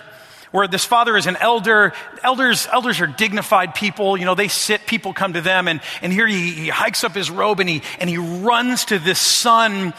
where 0.52 0.68
this 0.68 0.84
father 0.84 1.16
is 1.16 1.26
an 1.26 1.36
elder. 1.36 1.92
Elders, 2.22 2.68
elders 2.70 3.00
are 3.00 3.06
dignified 3.06 3.74
people. 3.74 4.16
You 4.16 4.24
know, 4.24 4.34
they 4.34 4.48
sit, 4.48 4.86
people 4.86 5.12
come 5.12 5.32
to 5.32 5.40
them. 5.40 5.66
And, 5.66 5.80
and 6.00 6.12
here 6.12 6.26
he, 6.26 6.52
he 6.52 6.68
hikes 6.68 7.02
up 7.02 7.14
his 7.14 7.30
robe 7.30 7.58
and 7.58 7.68
he, 7.68 7.82
and 7.98 8.08
he 8.08 8.18
runs 8.18 8.84
to 8.86 8.98
this 8.98 9.18
son 9.18 9.94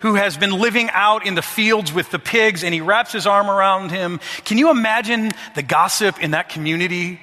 who 0.00 0.14
has 0.14 0.36
been 0.36 0.52
living 0.52 0.88
out 0.92 1.26
in 1.26 1.34
the 1.34 1.42
fields 1.42 1.92
with 1.92 2.10
the 2.10 2.18
pigs 2.18 2.64
and 2.64 2.72
he 2.72 2.80
wraps 2.80 3.12
his 3.12 3.26
arm 3.26 3.48
around 3.48 3.90
him. 3.90 4.20
Can 4.44 4.58
you 4.58 4.70
imagine 4.70 5.30
the 5.54 5.62
gossip 5.62 6.22
in 6.22 6.32
that 6.32 6.48
community? 6.48 7.20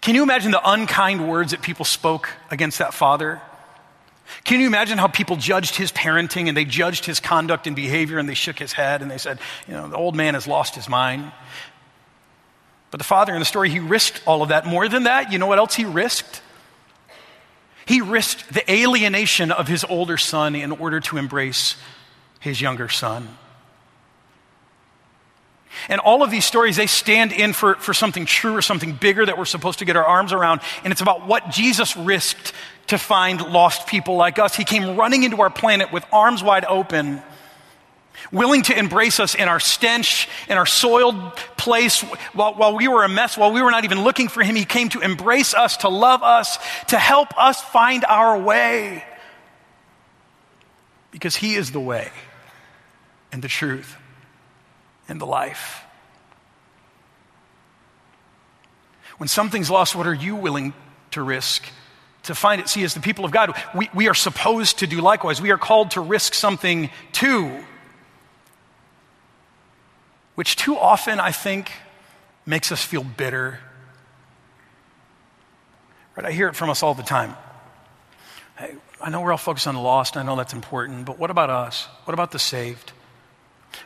Can 0.00 0.14
you 0.14 0.22
imagine 0.22 0.50
the 0.50 0.70
unkind 0.70 1.28
words 1.28 1.52
that 1.52 1.62
people 1.62 1.84
spoke 1.84 2.30
against 2.50 2.78
that 2.78 2.92
father? 2.94 3.40
Can 4.44 4.60
you 4.60 4.66
imagine 4.66 4.98
how 4.98 5.08
people 5.08 5.36
judged 5.36 5.76
his 5.76 5.92
parenting 5.92 6.48
and 6.48 6.56
they 6.56 6.64
judged 6.64 7.04
his 7.04 7.20
conduct 7.20 7.66
and 7.66 7.74
behavior 7.76 8.18
and 8.18 8.28
they 8.28 8.34
shook 8.34 8.58
his 8.58 8.72
head 8.72 9.02
and 9.02 9.10
they 9.10 9.18
said, 9.18 9.38
you 9.66 9.74
know, 9.74 9.88
the 9.88 9.96
old 9.96 10.16
man 10.16 10.34
has 10.34 10.46
lost 10.46 10.74
his 10.74 10.88
mind. 10.88 11.30
But 12.90 12.98
the 12.98 13.04
father 13.04 13.32
in 13.32 13.40
the 13.40 13.44
story, 13.44 13.70
he 13.70 13.80
risked 13.80 14.22
all 14.26 14.42
of 14.42 14.48
that. 14.50 14.66
More 14.66 14.88
than 14.88 15.04
that, 15.04 15.32
you 15.32 15.38
know 15.38 15.46
what 15.46 15.58
else 15.58 15.74
he 15.74 15.84
risked? 15.84 16.42
He 17.86 18.00
risked 18.00 18.52
the 18.52 18.70
alienation 18.70 19.52
of 19.52 19.68
his 19.68 19.84
older 19.84 20.16
son 20.16 20.54
in 20.54 20.72
order 20.72 21.00
to 21.00 21.18
embrace 21.18 21.76
his 22.40 22.60
younger 22.60 22.88
son. 22.88 23.28
And 25.88 26.00
all 26.00 26.22
of 26.22 26.30
these 26.30 26.44
stories, 26.44 26.76
they 26.76 26.86
stand 26.86 27.32
in 27.32 27.52
for, 27.52 27.74
for 27.76 27.94
something 27.94 28.26
true 28.26 28.56
or 28.56 28.62
something 28.62 28.92
bigger 28.92 29.24
that 29.24 29.38
we're 29.38 29.44
supposed 29.44 29.78
to 29.80 29.84
get 29.84 29.96
our 29.96 30.04
arms 30.04 30.32
around. 30.32 30.60
And 30.84 30.92
it's 30.92 31.00
about 31.00 31.26
what 31.26 31.50
Jesus 31.50 31.96
risked 31.96 32.52
to 32.88 32.98
find 32.98 33.40
lost 33.40 33.86
people 33.86 34.16
like 34.16 34.38
us. 34.38 34.54
He 34.54 34.64
came 34.64 34.96
running 34.96 35.22
into 35.22 35.40
our 35.40 35.50
planet 35.50 35.92
with 35.92 36.04
arms 36.12 36.42
wide 36.42 36.64
open, 36.64 37.22
willing 38.32 38.62
to 38.62 38.78
embrace 38.78 39.20
us 39.20 39.34
in 39.34 39.48
our 39.48 39.60
stench, 39.60 40.28
in 40.48 40.56
our 40.56 40.66
soiled 40.66 41.36
place. 41.56 42.02
While, 42.32 42.54
while 42.54 42.76
we 42.76 42.88
were 42.88 43.04
a 43.04 43.08
mess, 43.08 43.36
while 43.36 43.52
we 43.52 43.62
were 43.62 43.70
not 43.70 43.84
even 43.84 44.02
looking 44.02 44.28
for 44.28 44.42
Him, 44.42 44.56
He 44.56 44.64
came 44.64 44.88
to 44.90 45.00
embrace 45.00 45.54
us, 45.54 45.78
to 45.78 45.88
love 45.88 46.22
us, 46.22 46.58
to 46.88 46.98
help 46.98 47.36
us 47.38 47.60
find 47.60 48.04
our 48.04 48.38
way. 48.38 49.04
Because 51.10 51.36
He 51.36 51.54
is 51.54 51.72
the 51.72 51.80
way 51.80 52.10
and 53.32 53.42
the 53.42 53.48
truth 53.48 53.96
and 55.08 55.20
the 55.20 55.26
life. 55.26 55.82
When 59.18 59.28
something's 59.28 59.70
lost, 59.70 59.94
what 59.94 60.06
are 60.06 60.14
you 60.14 60.36
willing 60.36 60.74
to 61.12 61.22
risk 61.22 61.64
to 62.26 62.34
find 62.34 62.60
it. 62.60 62.68
See, 62.68 62.84
as 62.84 62.94
the 62.94 63.00
people 63.00 63.24
of 63.24 63.30
God, 63.30 63.56
we, 63.74 63.88
we 63.94 64.08
are 64.08 64.14
supposed 64.14 64.80
to 64.80 64.86
do 64.86 65.00
likewise. 65.00 65.40
We 65.40 65.50
are 65.50 65.58
called 65.58 65.92
to 65.92 66.00
risk 66.00 66.34
something 66.34 66.90
too, 67.12 67.64
which 70.34 70.56
too 70.56 70.76
often, 70.76 71.18
I 71.18 71.32
think, 71.32 71.72
makes 72.44 72.70
us 72.70 72.84
feel 72.84 73.02
bitter. 73.02 73.58
Right? 76.16 76.26
I 76.26 76.32
hear 76.32 76.48
it 76.48 76.56
from 76.56 76.70
us 76.70 76.82
all 76.82 76.94
the 76.94 77.02
time. 77.02 77.36
I 79.00 79.10
know 79.10 79.20
we're 79.20 79.32
all 79.32 79.38
focused 79.38 79.66
on 79.66 79.74
the 79.74 79.80
lost, 79.80 80.16
I 80.16 80.22
know 80.22 80.36
that's 80.36 80.54
important, 80.54 81.04
but 81.04 81.18
what 81.18 81.30
about 81.30 81.50
us? 81.50 81.84
What 82.04 82.14
about 82.14 82.32
the 82.32 82.38
saved? 82.38 82.92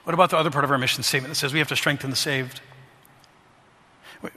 What 0.05 0.15
about 0.15 0.31
the 0.31 0.37
other 0.37 0.51
part 0.51 0.65
of 0.65 0.71
our 0.71 0.79
mission 0.79 1.03
statement 1.03 1.33
that 1.33 1.37
says 1.37 1.53
we 1.53 1.59
have 1.59 1.69
to 1.69 1.77
strengthen 1.77 2.11
the 2.11 2.17
saved? 2.17 2.61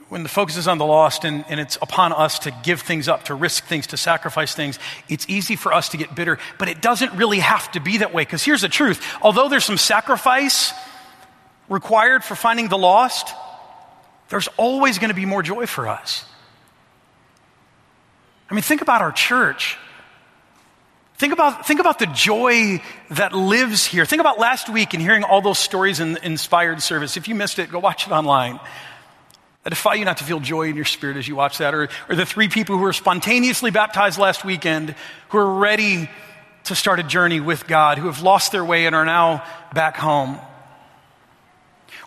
when 0.08 0.22
the 0.22 0.30
focus 0.30 0.56
is 0.56 0.66
on 0.66 0.78
the 0.78 0.86
lost 0.86 1.24
and, 1.24 1.44
and, 1.48 1.60
it's 1.60 1.76
upon 1.82 2.12
us 2.12 2.38
to 2.40 2.50
give 2.62 2.80
things 2.80 3.06
up, 3.06 3.24
to 3.24 3.34
risk 3.34 3.64
things, 3.64 3.88
to 3.88 3.98
sacrifice 3.98 4.54
things, 4.54 4.78
it's 5.10 5.28
easy 5.28 5.56
for 5.56 5.74
us 5.74 5.90
to 5.90 5.98
get 5.98 6.14
bitter. 6.14 6.38
But 6.58 6.68
it 6.68 6.80
doesn't 6.80 7.12
really 7.12 7.40
have 7.40 7.70
to 7.72 7.80
be 7.80 7.98
that 7.98 8.14
way. 8.14 8.22
Because 8.22 8.42
here's 8.42 8.62
the 8.62 8.68
truth 8.68 9.04
although 9.20 9.48
there's 9.48 9.64
some 9.64 9.76
sacrifice 9.76 10.72
required 11.68 12.24
for 12.24 12.34
finding 12.34 12.68
the 12.68 12.78
lost, 12.78 13.34
there's 14.30 14.48
always 14.56 14.98
going 14.98 15.10
to 15.10 15.14
be 15.14 15.26
more 15.26 15.42
joy 15.42 15.66
for 15.66 15.86
us. 15.86 16.24
I 18.50 18.54
mean, 18.54 18.62
think 18.62 18.80
about 18.80 19.02
our 19.02 19.12
church. 19.12 19.76
Think 21.16 21.32
about, 21.32 21.66
think 21.66 21.80
about 21.80 22.00
the 22.00 22.06
joy 22.06 22.82
that 23.10 23.32
lives 23.32 23.84
here. 23.84 24.04
Think 24.04 24.20
about 24.20 24.40
last 24.40 24.68
week 24.68 24.94
and 24.94 25.02
hearing 25.02 25.22
all 25.22 25.40
those 25.40 25.60
stories 25.60 26.00
in 26.00 26.16
inspired 26.18 26.82
service. 26.82 27.16
If 27.16 27.28
you 27.28 27.36
missed 27.36 27.60
it, 27.60 27.70
go 27.70 27.78
watch 27.78 28.06
it 28.06 28.12
online. 28.12 28.58
I 29.64 29.70
defy 29.70 29.94
you 29.94 30.04
not 30.04 30.18
to 30.18 30.24
feel 30.24 30.40
joy 30.40 30.68
in 30.68 30.76
your 30.76 30.84
spirit 30.84 31.16
as 31.16 31.28
you 31.28 31.36
watch 31.36 31.58
that. 31.58 31.72
Or, 31.72 31.88
or 32.08 32.16
the 32.16 32.26
three 32.26 32.48
people 32.48 32.76
who 32.76 32.82
were 32.82 32.92
spontaneously 32.92 33.70
baptized 33.70 34.18
last 34.18 34.44
weekend 34.44 34.94
who 35.28 35.38
are 35.38 35.54
ready 35.54 36.10
to 36.64 36.74
start 36.74 36.98
a 36.98 37.04
journey 37.04 37.40
with 37.40 37.66
God, 37.66 37.98
who 37.98 38.06
have 38.06 38.22
lost 38.22 38.50
their 38.50 38.64
way 38.64 38.86
and 38.86 38.96
are 38.96 39.04
now 39.04 39.44
back 39.72 39.96
home 39.96 40.38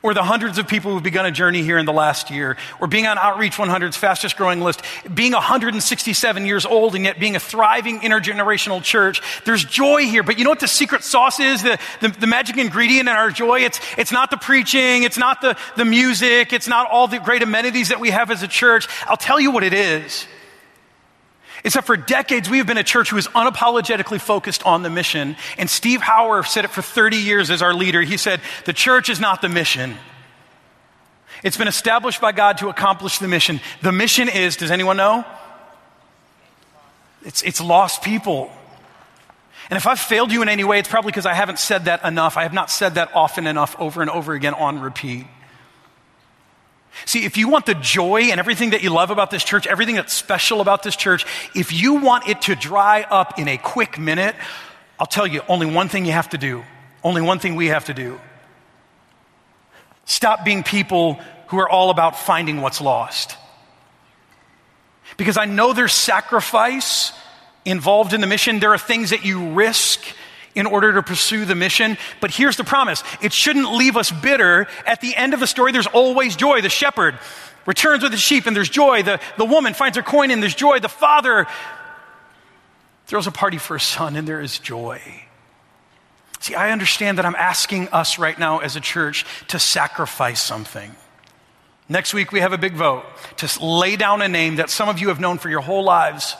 or 0.07 0.13
the 0.13 0.23
hundreds 0.23 0.57
of 0.57 0.67
people 0.67 0.93
who've 0.93 1.03
begun 1.03 1.25
a 1.25 1.31
journey 1.31 1.63
here 1.63 1.77
in 1.77 1.85
the 1.85 1.91
last 1.91 2.31
year, 2.31 2.55
or 2.79 2.87
being 2.87 3.05
on 3.07 3.17
Outreach 3.17 3.57
100's 3.57 3.97
fastest 3.97 4.37
growing 4.37 4.61
list, 4.61 4.81
being 5.13 5.33
167 5.33 6.45
years 6.45 6.65
old 6.65 6.95
and 6.95 7.03
yet 7.03 7.19
being 7.19 7.35
a 7.35 7.39
thriving 7.39 7.99
intergenerational 7.99 8.81
church. 8.81 9.21
There's 9.43 9.65
joy 9.65 10.05
here, 10.05 10.23
but 10.23 10.37
you 10.37 10.45
know 10.45 10.49
what 10.49 10.61
the 10.61 10.67
secret 10.67 11.03
sauce 11.03 11.41
is? 11.41 11.61
The, 11.61 11.77
the, 11.99 12.07
the 12.07 12.27
magic 12.27 12.57
ingredient 12.57 13.09
in 13.09 13.15
our 13.15 13.31
joy? 13.31 13.59
It's, 13.59 13.81
it's 13.97 14.13
not 14.13 14.31
the 14.31 14.37
preaching, 14.37 15.03
it's 15.03 15.17
not 15.17 15.41
the, 15.41 15.57
the 15.75 15.83
music, 15.83 16.53
it's 16.53 16.69
not 16.69 16.89
all 16.89 17.09
the 17.09 17.19
great 17.19 17.43
amenities 17.43 17.89
that 17.89 17.99
we 17.99 18.09
have 18.11 18.31
as 18.31 18.43
a 18.43 18.47
church. 18.47 18.87
I'll 19.07 19.17
tell 19.17 19.41
you 19.41 19.51
what 19.51 19.63
it 19.63 19.73
is. 19.73 20.25
That 21.73 21.85
for 21.85 21.97
decades 21.97 22.49
we 22.49 22.59
have 22.59 22.67
been 22.67 22.77
a 22.77 22.83
church 22.83 23.09
who 23.09 23.17
is 23.17 23.27
unapologetically 23.29 24.21
focused 24.21 24.63
on 24.65 24.83
the 24.83 24.89
mission. 24.89 25.35
And 25.57 25.69
Steve 25.69 26.01
Hauer 26.01 26.45
said 26.45 26.65
it 26.65 26.71
for 26.71 26.81
30 26.81 27.17
years 27.17 27.49
as 27.49 27.61
our 27.61 27.73
leader. 27.73 28.01
He 28.01 28.17
said, 28.17 28.41
The 28.65 28.73
church 28.73 29.09
is 29.09 29.19
not 29.19 29.41
the 29.41 29.49
mission. 29.49 29.95
It's 31.43 31.57
been 31.57 31.67
established 31.67 32.21
by 32.21 32.31
God 32.31 32.59
to 32.59 32.69
accomplish 32.69 33.19
the 33.19 33.27
mission. 33.27 33.59
The 33.81 33.91
mission 33.91 34.27
is, 34.29 34.55
does 34.55 34.71
anyone 34.71 34.97
know? 34.97 35.25
It's, 37.23 37.41
it's 37.43 37.61
lost 37.61 38.01
people. 38.01 38.51
And 39.69 39.77
if 39.77 39.85
I've 39.85 39.99
failed 39.99 40.31
you 40.31 40.41
in 40.41 40.49
any 40.49 40.63
way, 40.63 40.79
it's 40.79 40.87
probably 40.87 41.09
because 41.09 41.25
I 41.25 41.33
haven't 41.33 41.59
said 41.59 41.85
that 41.85 42.03
enough. 42.05 42.37
I 42.37 42.43
have 42.43 42.53
not 42.53 42.71
said 42.71 42.95
that 42.95 43.13
often 43.13 43.47
enough 43.47 43.75
over 43.79 44.01
and 44.01 44.09
over 44.09 44.33
again 44.33 44.53
on 44.53 44.79
repeat. 44.79 45.25
See, 47.05 47.25
if 47.25 47.37
you 47.37 47.47
want 47.47 47.65
the 47.65 47.75
joy 47.75 48.23
and 48.23 48.39
everything 48.39 48.71
that 48.71 48.83
you 48.83 48.89
love 48.89 49.11
about 49.11 49.31
this 49.31 49.43
church, 49.43 49.67
everything 49.67 49.95
that's 49.95 50.13
special 50.13 50.61
about 50.61 50.83
this 50.83 50.95
church, 50.95 51.25
if 51.55 51.71
you 51.71 51.95
want 51.95 52.27
it 52.27 52.41
to 52.43 52.55
dry 52.55 53.03
up 53.03 53.39
in 53.39 53.47
a 53.47 53.57
quick 53.57 53.97
minute, 53.99 54.35
I'll 54.99 55.07
tell 55.07 55.27
you 55.27 55.41
only 55.47 55.67
one 55.67 55.89
thing 55.89 56.05
you 56.05 56.11
have 56.11 56.29
to 56.29 56.37
do. 56.37 56.63
Only 57.03 57.21
one 57.21 57.39
thing 57.39 57.55
we 57.55 57.67
have 57.67 57.85
to 57.85 57.93
do. 57.93 58.19
Stop 60.05 60.43
being 60.43 60.63
people 60.63 61.19
who 61.47 61.59
are 61.59 61.69
all 61.69 61.89
about 61.89 62.17
finding 62.17 62.61
what's 62.61 62.81
lost. 62.81 63.37
Because 65.15 65.37
I 65.37 65.45
know 65.45 65.73
there's 65.73 65.93
sacrifice 65.93 67.13
involved 67.65 68.13
in 68.13 68.21
the 68.21 68.27
mission. 68.27 68.59
There 68.59 68.73
are 68.73 68.77
things 68.77 69.11
that 69.11 69.23
you 69.23 69.53
risk 69.53 70.01
in 70.55 70.65
order 70.65 70.93
to 70.93 71.03
pursue 71.03 71.45
the 71.45 71.55
mission. 71.55 71.97
But 72.19 72.31
here's 72.31 72.57
the 72.57 72.63
promise 72.63 73.03
it 73.21 73.33
shouldn't 73.33 73.71
leave 73.71 73.97
us 73.97 74.11
bitter. 74.11 74.67
At 74.85 75.01
the 75.01 75.15
end 75.15 75.33
of 75.33 75.39
the 75.39 75.47
story, 75.47 75.71
there's 75.71 75.87
always 75.87 76.35
joy. 76.35 76.61
The 76.61 76.69
shepherd 76.69 77.19
returns 77.65 78.03
with 78.03 78.11
the 78.11 78.17
sheep, 78.17 78.47
and 78.47 78.55
there's 78.55 78.69
joy. 78.69 79.03
The, 79.03 79.19
the 79.37 79.45
woman 79.45 79.73
finds 79.73 79.97
her 79.97 80.03
coin, 80.03 80.31
and 80.31 80.41
there's 80.41 80.55
joy. 80.55 80.79
The 80.79 80.89
father 80.89 81.47
throws 83.05 83.27
a 83.27 83.31
party 83.31 83.57
for 83.57 83.77
his 83.77 83.83
son, 83.83 84.15
and 84.15 84.27
there 84.27 84.41
is 84.41 84.59
joy. 84.59 85.01
See, 86.39 86.55
I 86.55 86.71
understand 86.71 87.17
that 87.17 87.25
I'm 87.25 87.35
asking 87.35 87.89
us 87.89 88.19
right 88.19 88.37
now 88.37 88.59
as 88.59 88.75
a 88.75 88.81
church 88.81 89.25
to 89.49 89.59
sacrifice 89.59 90.41
something. 90.41 90.95
Next 91.89 92.13
week, 92.13 92.31
we 92.31 92.41
have 92.41 92.53
a 92.53 92.57
big 92.57 92.73
vote 92.73 93.05
to 93.37 93.65
lay 93.65 93.95
down 93.95 94.21
a 94.21 94.27
name 94.27 94.57
that 94.57 94.69
some 94.69 94.89
of 94.89 94.99
you 94.99 95.07
have 95.07 95.19
known 95.19 95.37
for 95.37 95.49
your 95.49 95.61
whole 95.61 95.83
lives 95.83 96.35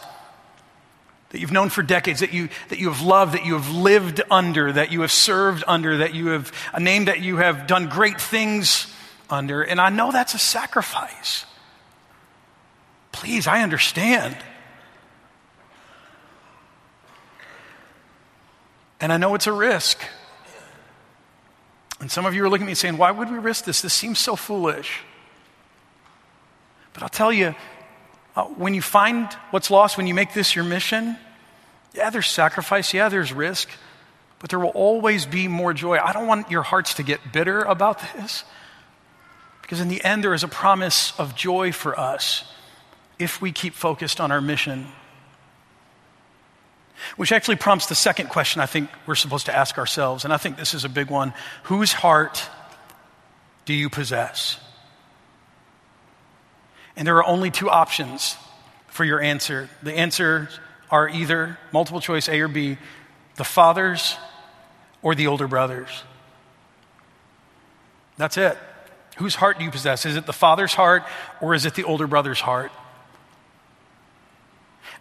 that 1.38 1.42
you've 1.42 1.52
known 1.52 1.70
for 1.70 1.84
decades, 1.84 2.22
that 2.22 2.34
you, 2.34 2.50
that 2.70 2.80
you 2.80 2.90
have 2.90 3.04
loved, 3.04 3.36
that 3.36 3.46
you 3.46 3.54
have 3.54 3.70
lived 3.70 4.24
under, 4.32 4.72
that 4.72 4.92
you 4.92 5.02
have 5.02 5.12
served 5.12 5.64
under, 5.68 5.98
that 5.98 6.16
you 6.16 6.30
have, 6.30 6.52
a 6.74 6.80
name 6.80 7.06
that 7.06 7.20
you 7.20 7.38
have 7.38 7.68
done 7.68 7.90
great 7.90 8.20
things 8.20 8.92
under. 9.30 9.62
And 9.62 9.80
I 9.80 9.90
know 9.90 10.12
that's 10.12 10.34
a 10.34 10.40
sacrifice. 10.40 11.46
Please, 13.12 13.46
I 13.46 13.62
understand. 13.62 14.36
And 19.00 19.14
I 19.14 19.18
know 19.18 19.36
it's 19.36 19.46
a 19.46 19.54
risk. 19.54 20.02
And 22.00 22.10
some 22.10 22.26
of 22.26 22.34
you 22.34 22.44
are 22.46 22.50
looking 22.50 22.66
at 22.66 22.70
me 22.70 22.74
saying, 22.74 22.98
why 22.98 23.12
would 23.12 23.30
we 23.30 23.38
risk 23.38 23.66
this? 23.66 23.82
This 23.82 23.94
seems 23.94 24.18
so 24.18 24.36
foolish. 24.36 25.02
But 26.94 27.04
I'll 27.04 27.10
tell 27.10 27.32
you, 27.32 27.54
uh, 28.36 28.46
when 28.46 28.74
you 28.74 28.82
find 28.82 29.32
what's 29.52 29.70
lost, 29.70 29.98
when 29.98 30.08
you 30.08 30.16
make 30.16 30.34
this 30.34 30.56
your 30.56 30.66
mission, 30.66 31.16
yeah, 31.94 32.10
there's 32.10 32.28
sacrifice, 32.28 32.94
yeah, 32.94 33.10
there's 33.10 33.34
risk, 33.34 33.70
but 34.40 34.50
there 34.50 34.60
will 34.60 34.70
always 34.70 35.26
be 35.26 35.48
more 35.48 35.74
joy. 35.74 35.98
I 35.98 36.14
don't 36.14 36.28
want 36.28 36.52
your 36.52 36.62
hearts 36.62 36.96
to 36.96 37.04
get 37.04 37.34
bitter 37.34 37.62
about 37.62 38.00
this, 38.16 38.44
because 39.62 39.82
in 39.82 39.88
the 39.88 40.04
end, 40.04 40.24
there 40.24 40.34
is 40.34 40.44
a 40.44 40.48
promise 40.48 41.18
of 41.20 41.36
joy 41.36 41.72
for 41.72 42.00
us 42.00 42.52
if 43.20 43.42
we 43.42 43.52
keep 43.52 43.74
focused 43.74 44.22
on 44.22 44.32
our 44.32 44.42
mission. 44.42 44.88
Which 47.16 47.32
actually 47.32 47.58
prompts 47.58 47.88
the 47.88 47.96
second 47.96 48.30
question 48.30 48.62
I 48.62 48.66
think 48.66 48.90
we're 49.06 49.16
supposed 49.16 49.46
to 49.48 49.56
ask 49.56 49.78
ourselves, 49.78 50.24
and 50.24 50.34
I 50.34 50.38
think 50.38 50.58
this 50.58 50.74
is 50.74 50.84
a 50.84 50.90
big 50.90 51.10
one. 51.10 51.34
Whose 51.64 51.94
heart 51.94 52.50
do 53.66 53.74
you 53.74 53.90
possess? 53.90 54.60
And 56.96 57.08
there 57.08 57.18
are 57.18 57.26
only 57.26 57.52
two 57.52 57.70
options 57.70 58.36
for 58.88 59.04
your 59.04 59.22
answer. 59.22 59.70
The 59.84 59.94
answers 59.94 60.60
are 60.90 61.10
either 61.10 61.58
multiple 61.72 62.02
choice 62.02 62.30
A 62.30 62.40
or 62.40 62.48
B, 62.48 62.78
the 63.36 63.44
fathers 63.44 64.16
or 65.02 65.16
the 65.16 65.28
older 65.28 65.48
brothers. 65.48 66.04
That's 68.18 68.38
it. 68.38 68.58
Whose 69.18 69.36
heart 69.36 69.58
do 69.58 69.66
you 69.66 69.72
possess? 69.72 70.06
Is 70.06 70.16
it 70.16 70.26
the 70.26 70.34
father's 70.34 70.74
heart 70.74 71.04
or 71.42 71.54
is 71.54 71.66
it 71.66 71.76
the 71.76 71.84
older 71.84 72.08
brother's 72.08 72.40
heart? 72.40 72.72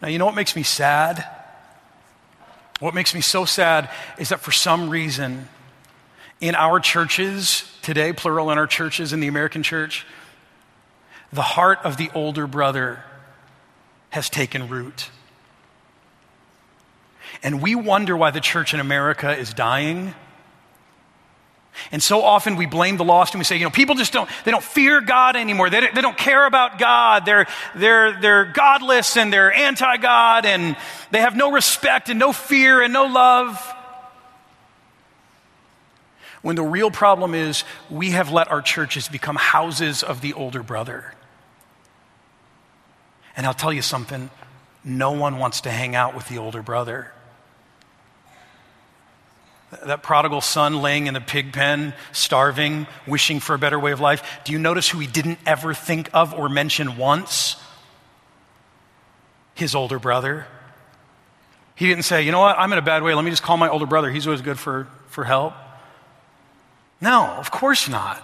Now, 0.01 0.09
you 0.09 0.19
know 0.19 0.27
what 0.27 0.35
makes 0.35 0.57
me 0.57 0.63
sad? 0.63 1.27
What 2.81 2.95
makes 2.95 3.15
me 3.15 3.21
so 3.21 3.45
sad 3.45 3.91
is 4.19 4.29
that 4.29 4.41
for 4.41 4.53
some 4.53 4.91
reason, 4.91 5.49
in 6.41 6.55
our 6.55 6.81
churches 6.81 7.65
today, 7.83 8.13
plural 8.13 8.51
in 8.51 8.59
our 8.59 8.67
churches 8.67 9.13
in 9.13 9.21
the 9.21 9.29
American 9.29 9.63
church, 9.63 10.07
the 11.33 11.43
heart 11.43 11.79
of 11.85 11.97
the 11.97 12.11
older 12.15 12.47
brother 12.47 13.03
has 14.11 14.29
taken 14.29 14.69
root. 14.69 15.11
And 17.47 17.63
we 17.63 17.77
wonder 17.77 18.17
why 18.17 18.33
the 18.33 18.41
church 18.41 18.75
in 18.75 18.81
America 18.81 19.31
is 19.31 19.55
dying. 19.55 20.17
And 21.93 22.03
so 22.03 22.23
often 22.23 22.57
we 22.57 22.67
blame 22.67 22.97
the 22.97 23.05
lost 23.05 23.35
and 23.35 23.39
we 23.39 23.45
say, 23.45 23.57
you 23.57 23.63
know, 23.63 23.71
people 23.71 23.95
just 23.95 24.13
don't, 24.13 24.29
they 24.45 24.51
don't 24.51 24.65
fear 24.65 25.01
God 25.01 25.37
anymore. 25.37 25.71
They, 25.71 25.79
they 25.95 26.01
don't 26.01 26.19
care 26.19 26.45
about 26.45 26.81
God. 26.81 27.25
They're, 27.25 27.47
they're, 27.77 28.21
they're 28.21 28.45
godless 28.47 29.17
and 29.17 29.33
they're 29.33 29.53
anti 29.53 29.97
God 29.99 30.45
and 30.45 30.77
they 31.13 31.21
have 31.21 31.37
no 31.37 31.53
respect 31.53 32.09
and 32.09 32.19
no 32.19 32.33
fear 32.33 32.83
and 32.83 32.93
no 32.93 33.05
love. 33.05 33.57
When 36.43 36.57
the 36.57 36.65
real 36.65 36.91
problem 36.91 37.33
is 37.33 37.63
we 37.89 38.11
have 38.11 38.33
let 38.33 38.51
our 38.51 38.61
churches 38.61 39.07
become 39.07 39.37
houses 39.37 40.03
of 40.03 40.21
the 40.21 40.33
older 40.33 40.65
brother. 40.65 41.15
And 43.37 43.47
I'll 43.47 43.55
tell 43.55 43.73
you 43.73 43.83
something 43.83 44.31
no 44.83 45.13
one 45.13 45.39
wants 45.39 45.61
to 45.61 45.71
hang 45.71 45.95
out 45.95 46.17
with 46.17 46.29
the 46.29 46.39
older 46.39 46.61
brother. 46.61 47.13
That 49.71 50.03
prodigal 50.03 50.41
son 50.41 50.81
laying 50.81 51.09
in 51.09 51.15
the 51.15 51.21
pig 51.21 51.53
pen, 51.53 51.93
starving, 52.13 52.87
wishing 53.07 53.41
for 53.41 53.55
a 53.55 53.59
better 53.59 53.79
way 53.79 53.91
of 53.91 54.01
life. 54.01 54.41
Do 54.45 54.53
you 54.53 54.59
notice 54.59 54.89
who 54.89 54.99
he 55.01 55.09
didn't 55.09 55.39
ever 55.45 55.75
think 55.75 56.09
of 56.15 56.33
or 56.35 56.49
mention 56.49 56.97
once? 56.97 57.57
His 59.55 59.75
older 59.75 59.99
brother. 59.99 60.47
He 61.75 61.89
didn't 61.89 62.05
say, 62.05 62.23
you 62.23 62.33
know 62.33 62.41
what, 62.41 62.57
I'm 62.59 62.73
in 62.73 62.79
a 62.79 62.83
bad 62.83 63.03
way. 63.03 63.13
Let 63.15 63.25
me 63.25 63.31
just 63.31 63.43
call 63.43 63.57
my 63.57 63.69
older 63.69 63.87
brother. 63.87 64.11
He's 64.11 64.27
always 64.27 64.41
good 64.41 64.59
for, 64.59 64.87
for 65.09 65.25
help. 65.25 65.53
No, 67.01 67.27
of 67.27 67.51
course 67.51 67.89
not. 67.89 68.23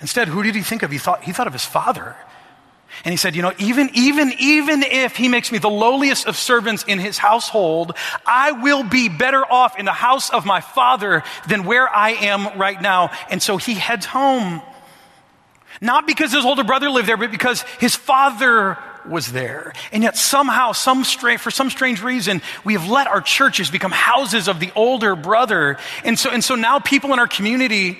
Instead, 0.00 0.28
who 0.28 0.42
did 0.42 0.54
he 0.54 0.62
think 0.62 0.82
of? 0.82 0.90
He 0.90 0.98
thought, 0.98 1.24
he 1.24 1.32
thought 1.32 1.48
of 1.48 1.52
his 1.52 1.64
father. 1.64 2.16
And 3.04 3.12
he 3.12 3.16
said, 3.16 3.36
You 3.36 3.42
know, 3.42 3.52
even, 3.58 3.90
even, 3.94 4.32
even 4.38 4.82
if 4.82 5.16
he 5.16 5.28
makes 5.28 5.52
me 5.52 5.58
the 5.58 5.70
lowliest 5.70 6.26
of 6.26 6.36
servants 6.36 6.84
in 6.84 6.98
his 6.98 7.18
household, 7.18 7.94
I 8.26 8.52
will 8.52 8.82
be 8.82 9.08
better 9.08 9.44
off 9.44 9.78
in 9.78 9.84
the 9.84 9.92
house 9.92 10.30
of 10.30 10.44
my 10.44 10.60
father 10.60 11.22
than 11.48 11.64
where 11.64 11.88
I 11.88 12.10
am 12.10 12.58
right 12.58 12.80
now. 12.80 13.10
And 13.30 13.42
so 13.42 13.56
he 13.56 13.74
heads 13.74 14.06
home. 14.06 14.62
Not 15.80 16.06
because 16.06 16.32
his 16.32 16.44
older 16.44 16.64
brother 16.64 16.90
lived 16.90 17.08
there, 17.08 17.16
but 17.16 17.30
because 17.30 17.62
his 17.78 17.94
father 17.94 18.78
was 19.08 19.30
there. 19.30 19.72
And 19.92 20.02
yet 20.02 20.16
somehow, 20.16 20.72
some 20.72 21.04
for 21.04 21.50
some 21.50 21.70
strange 21.70 22.02
reason, 22.02 22.42
we 22.64 22.74
have 22.74 22.88
let 22.88 23.06
our 23.06 23.20
churches 23.20 23.70
become 23.70 23.92
houses 23.92 24.48
of 24.48 24.60
the 24.60 24.72
older 24.74 25.16
brother. 25.16 25.78
And 26.04 26.18
so, 26.18 26.30
and 26.30 26.42
so 26.42 26.54
now 26.54 26.78
people 26.78 27.12
in 27.12 27.18
our 27.18 27.28
community, 27.28 27.98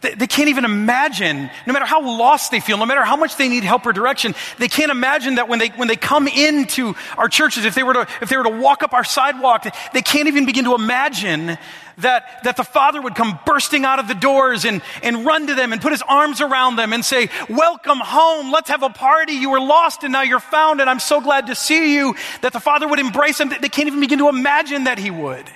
they, 0.00 0.26
can't 0.26 0.48
even 0.48 0.64
imagine, 0.64 1.50
no 1.66 1.72
matter 1.72 1.84
how 1.84 2.00
lost 2.00 2.50
they 2.50 2.60
feel, 2.60 2.78
no 2.78 2.86
matter 2.86 3.04
how 3.04 3.16
much 3.16 3.36
they 3.36 3.48
need 3.48 3.64
help 3.64 3.84
or 3.84 3.92
direction, 3.92 4.34
they 4.58 4.68
can't 4.68 4.90
imagine 4.90 5.34
that 5.34 5.46
when 5.46 5.58
they, 5.58 5.68
when 5.68 5.88
they 5.88 5.96
come 5.96 6.26
into 6.26 6.94
our 7.18 7.28
churches, 7.28 7.66
if 7.66 7.74
they, 7.74 7.82
were 7.82 7.92
to, 7.92 8.06
if 8.22 8.30
they 8.30 8.36
were 8.38 8.44
to 8.44 8.50
walk 8.50 8.82
up 8.82 8.94
our 8.94 9.04
sidewalk, 9.04 9.66
they 9.92 10.00
can't 10.00 10.26
even 10.26 10.46
begin 10.46 10.64
to 10.64 10.74
imagine 10.74 11.58
that, 11.98 12.42
that 12.44 12.56
the 12.56 12.64
Father 12.64 13.02
would 13.02 13.14
come 13.14 13.38
bursting 13.44 13.84
out 13.84 13.98
of 13.98 14.08
the 14.08 14.14
doors 14.14 14.64
and, 14.64 14.80
and 15.02 15.26
run 15.26 15.46
to 15.48 15.54
them 15.54 15.72
and 15.72 15.82
put 15.82 15.92
his 15.92 16.02
arms 16.08 16.40
around 16.40 16.76
them 16.76 16.94
and 16.94 17.04
say, 17.04 17.28
Welcome 17.50 17.98
home. 17.98 18.50
Let's 18.50 18.70
have 18.70 18.82
a 18.82 18.88
party. 18.88 19.34
You 19.34 19.50
were 19.50 19.60
lost 19.60 20.02
and 20.02 20.12
now 20.12 20.22
you're 20.22 20.40
found, 20.40 20.80
and 20.80 20.88
I'm 20.88 21.00
so 21.00 21.20
glad 21.20 21.48
to 21.48 21.54
see 21.54 21.94
you. 21.94 22.14
That 22.40 22.54
the 22.54 22.60
Father 22.60 22.88
would 22.88 22.98
embrace 22.98 23.36
them. 23.36 23.50
They 23.50 23.68
can't 23.68 23.86
even 23.86 24.00
begin 24.00 24.18
to 24.20 24.28
imagine 24.30 24.84
that 24.84 24.98
he 24.98 25.10
would. 25.10 25.50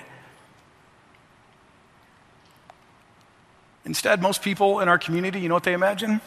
Instead, 3.85 4.21
most 4.21 4.41
people 4.41 4.79
in 4.79 4.89
our 4.89 4.97
community, 4.97 5.39
you 5.39 5.47
know 5.47 5.53
what 5.53 5.63
they 5.63 5.73
imagine? 5.73 6.19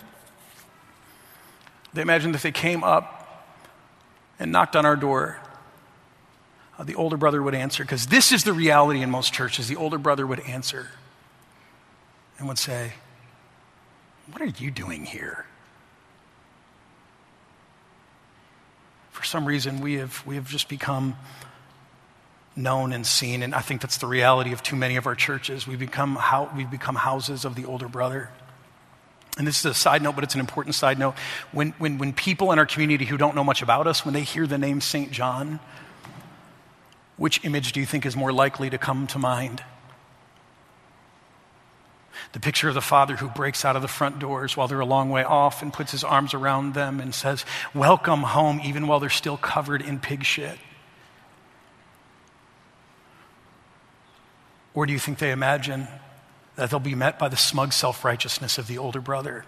They 1.93 2.03
imagine 2.03 2.33
that 2.33 2.37
if 2.37 2.43
they 2.43 2.53
came 2.53 2.85
up 2.85 3.47
and 4.39 4.53
knocked 4.53 4.77
on 4.77 4.87
our 4.87 4.97
door, 4.97 5.39
uh, 6.79 6.85
the 6.85 6.95
older 6.95 7.17
brother 7.17 7.43
would 7.43 7.57
answer, 7.57 7.83
because 7.83 8.07
this 8.07 8.31
is 8.31 8.45
the 8.45 8.53
reality 8.53 9.03
in 9.03 9.11
most 9.11 9.33
churches. 9.33 9.67
The 9.67 9.77
older 9.77 9.99
brother 9.99 10.27
would 10.27 10.41
answer 10.41 10.91
and 12.39 12.47
would 12.47 12.59
say, 12.59 12.93
What 14.31 14.41
are 14.41 14.47
you 14.47 14.71
doing 14.71 15.05
here? 15.05 15.45
For 19.11 19.25
some 19.25 19.45
reason, 19.45 19.81
we 19.81 19.95
have, 19.95 20.25
we 20.25 20.37
have 20.37 20.49
just 20.49 20.69
become 20.69 21.17
known 22.59 22.93
and 22.93 23.07
seen, 23.07 23.43
and 23.43 23.55
I 23.55 23.61
think 23.61 23.81
that's 23.81 23.99
the 23.99 24.07
reality 24.07 24.53
of 24.53 24.63
too 24.63 24.77
many 24.77 24.97
of 24.97 25.07
our 25.07 25.15
churches. 25.15 25.67
We 25.67 25.77
become, 25.77 26.17
how, 26.17 26.51
we 26.55 26.65
become 26.65 26.97
houses 26.97 27.45
of 27.45 27.55
the 27.55 27.65
older 27.65 27.89
brother. 27.89 28.29
And 29.39 29.47
this 29.47 29.61
is 29.61 29.65
a 29.65 29.75
side 29.75 30.03
note, 30.03 30.17
but 30.17 30.25
it's 30.25 30.35
an 30.35 30.41
important 30.41 30.75
side 30.75 30.99
note. 30.99 31.15
When, 31.53 31.71
when, 31.79 31.99
when 31.99 32.13
people 32.13 32.51
in 32.51 32.59
our 32.59 32.67
community 32.67 33.05
who 33.05 33.17
don't 33.17 33.37
know 33.37 33.45
much 33.45 33.63
about 33.63 33.87
us, 33.87 34.05
when 34.05 34.13
they 34.13 34.23
hear 34.23 34.47
the 34.47 34.59
name 34.59 34.81
St. 34.81 35.13
John, 35.13 35.61
which 37.17 37.45
image 37.45 37.73
do 37.73 37.81
you 37.81 37.87
think 37.87 38.05
is 38.05 38.17
more 38.17 38.33
likely 38.33 38.69
to 38.69 38.79
come 38.79 39.07
to 39.09 39.19
mind? 39.19 39.63
The 42.33 42.41
picture 42.41 42.69
of 42.69 42.75
the 42.75 42.81
father 42.81 43.17
who 43.17 43.29
breaks 43.29 43.65
out 43.65 43.77
of 43.77 43.83
the 43.83 43.89
front 43.89 44.19
doors 44.19 44.57
while 44.57 44.69
they're 44.69 44.81
a 44.81 44.87
long 44.87 45.11
way 45.11 45.23
off 45.23 45.63
and 45.63 45.73
puts 45.73 45.93
his 45.93 46.05
arms 46.05 46.35
around 46.35 46.75
them 46.75 47.01
and 47.01 47.15
says, 47.15 47.45
Welcome 47.75 48.23
home, 48.23 48.61
even 48.65 48.87
while 48.87 49.01
they're 49.01 49.09
still 49.09 49.37
covered 49.37 49.83
in 49.83 49.99
pig 50.01 50.25
shit. 50.25 50.59
Or 54.79 54.87
do 54.87 54.93
you 54.93 55.01
think 55.01 55.19
they 55.19 55.33
imagine 55.33 55.89
that 56.55 56.71
they'll 56.71 56.79
be 56.79 56.95
met 56.95 57.19
by 57.19 57.27
the 57.27 57.37
smug 57.37 57.73
self 57.73 58.05
righteousness 58.05 58.59
of 58.59 58.69
the 58.69 58.79
older 58.79 59.01
brother? 59.01 59.45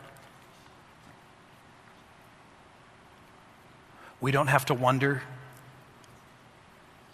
We 4.20 4.32
don't 4.32 4.48
have 4.48 4.66
to 4.66 4.74
wonder. 4.74 5.22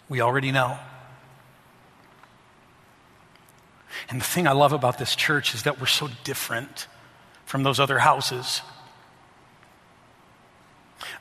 We 0.09 0.19
already 0.19 0.51
know. 0.51 0.79
And 4.09 4.19
the 4.19 4.25
thing 4.25 4.47
I 4.47 4.53
love 4.53 4.73
about 4.73 4.97
this 4.97 5.15
church 5.15 5.53
is 5.53 5.61
that 5.61 5.79
we're 5.79 5.85
so 5.85 6.09
different 6.23 6.87
from 7.45 7.61
those 7.61 7.79
other 7.79 7.99
houses. 7.99 8.63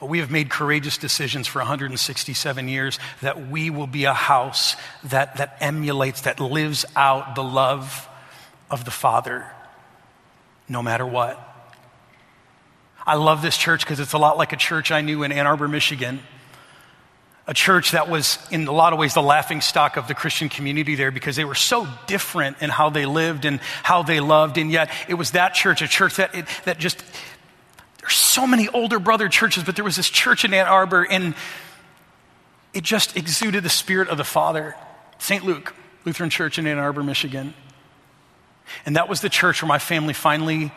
We 0.00 0.18
have 0.18 0.30
made 0.30 0.50
courageous 0.50 0.98
decisions 0.98 1.46
for 1.46 1.60
167 1.60 2.68
years 2.68 2.98
that 3.22 3.48
we 3.48 3.70
will 3.70 3.86
be 3.86 4.04
a 4.04 4.12
house 4.12 4.76
that, 5.04 5.36
that 5.36 5.56
emulates, 5.60 6.22
that 6.22 6.38
lives 6.40 6.84
out 6.94 7.34
the 7.34 7.44
love 7.44 8.08
of 8.70 8.84
the 8.84 8.90
Father, 8.90 9.46
no 10.68 10.82
matter 10.82 11.06
what. 11.06 11.42
I 13.06 13.14
love 13.14 13.40
this 13.40 13.56
church 13.56 13.84
because 13.84 14.00
it's 14.00 14.12
a 14.12 14.18
lot 14.18 14.36
like 14.36 14.52
a 14.52 14.56
church 14.56 14.90
I 14.90 15.00
knew 15.00 15.22
in 15.22 15.32
Ann 15.32 15.46
Arbor, 15.46 15.68
Michigan 15.68 16.20
a 17.48 17.54
church 17.54 17.92
that 17.92 18.08
was, 18.08 18.38
in 18.50 18.66
a 18.66 18.72
lot 18.72 18.92
of 18.92 18.98
ways, 18.98 19.14
the 19.14 19.22
laughing 19.22 19.60
stock 19.60 19.96
of 19.96 20.08
the 20.08 20.14
Christian 20.14 20.48
community 20.48 20.96
there 20.96 21.12
because 21.12 21.36
they 21.36 21.44
were 21.44 21.54
so 21.54 21.86
different 22.06 22.60
in 22.60 22.70
how 22.70 22.90
they 22.90 23.06
lived 23.06 23.44
and 23.44 23.60
how 23.82 24.02
they 24.02 24.18
loved. 24.18 24.58
And 24.58 24.70
yet, 24.70 24.90
it 25.08 25.14
was 25.14 25.30
that 25.32 25.54
church, 25.54 25.80
a 25.80 25.86
church 25.86 26.16
that, 26.16 26.34
it, 26.34 26.46
that 26.64 26.78
just, 26.78 27.02
so 28.36 28.46
many 28.46 28.68
older 28.68 28.98
brother 28.98 29.30
churches, 29.30 29.64
but 29.64 29.76
there 29.76 29.84
was 29.84 29.96
this 29.96 30.10
church 30.10 30.44
in 30.44 30.52
Ann 30.52 30.66
Arbor, 30.66 31.06
and 31.08 31.34
it 32.74 32.84
just 32.84 33.16
exuded 33.16 33.64
the 33.64 33.70
spirit 33.70 34.10
of 34.10 34.18
the 34.18 34.24
Father. 34.24 34.76
St. 35.18 35.42
Luke, 35.42 35.74
Lutheran 36.04 36.28
Church 36.28 36.58
in 36.58 36.66
Ann 36.66 36.76
Arbor, 36.76 37.02
Michigan. 37.02 37.54
And 38.84 38.96
that 38.96 39.08
was 39.08 39.22
the 39.22 39.30
church 39.30 39.62
where 39.62 39.68
my 39.68 39.78
family 39.78 40.12
finally 40.12 40.70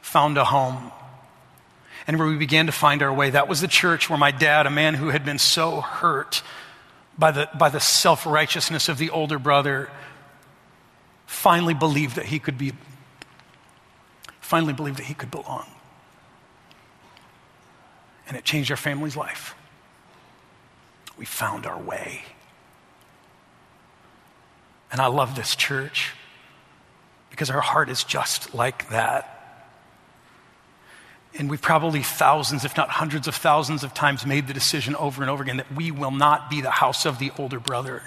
found 0.00 0.38
a 0.38 0.44
home 0.44 0.92
and 2.06 2.20
where 2.20 2.28
we 2.28 2.36
began 2.36 2.66
to 2.66 2.72
find 2.72 3.02
our 3.02 3.12
way. 3.12 3.30
That 3.30 3.48
was 3.48 3.60
the 3.60 3.66
church 3.66 4.08
where 4.08 4.18
my 4.18 4.30
dad, 4.30 4.66
a 4.66 4.70
man 4.70 4.94
who 4.94 5.08
had 5.08 5.24
been 5.24 5.40
so 5.40 5.80
hurt 5.80 6.40
by 7.18 7.32
the, 7.32 7.48
by 7.58 7.68
the 7.68 7.80
self 7.80 8.26
righteousness 8.26 8.88
of 8.88 8.98
the 8.98 9.10
older 9.10 9.40
brother, 9.40 9.90
finally 11.26 11.74
believed 11.74 12.14
that 12.14 12.26
he 12.26 12.38
could 12.38 12.58
be, 12.58 12.74
finally 14.40 14.72
believed 14.72 14.98
that 14.98 15.06
he 15.06 15.14
could 15.14 15.32
belong. 15.32 15.66
And 18.28 18.36
it 18.36 18.44
changed 18.44 18.70
our 18.70 18.76
family's 18.76 19.16
life. 19.16 19.54
We 21.18 21.24
found 21.24 21.66
our 21.66 21.78
way. 21.78 22.22
And 24.90 25.00
I 25.00 25.06
love 25.06 25.34
this 25.34 25.56
church 25.56 26.12
because 27.30 27.50
our 27.50 27.60
heart 27.60 27.88
is 27.88 28.04
just 28.04 28.54
like 28.54 28.90
that. 28.90 29.28
And 31.34 31.48
we've 31.48 31.62
probably 31.62 32.02
thousands, 32.02 32.66
if 32.66 32.76
not 32.76 32.90
hundreds 32.90 33.26
of 33.26 33.34
thousands 33.34 33.84
of 33.84 33.94
times 33.94 34.26
made 34.26 34.46
the 34.46 34.52
decision 34.52 34.94
over 34.96 35.22
and 35.22 35.30
over 35.30 35.42
again 35.42 35.56
that 35.56 35.72
we 35.74 35.90
will 35.90 36.10
not 36.10 36.50
be 36.50 36.60
the 36.60 36.70
house 36.70 37.06
of 37.06 37.18
the 37.18 37.32
older 37.38 37.58
brother. 37.58 38.02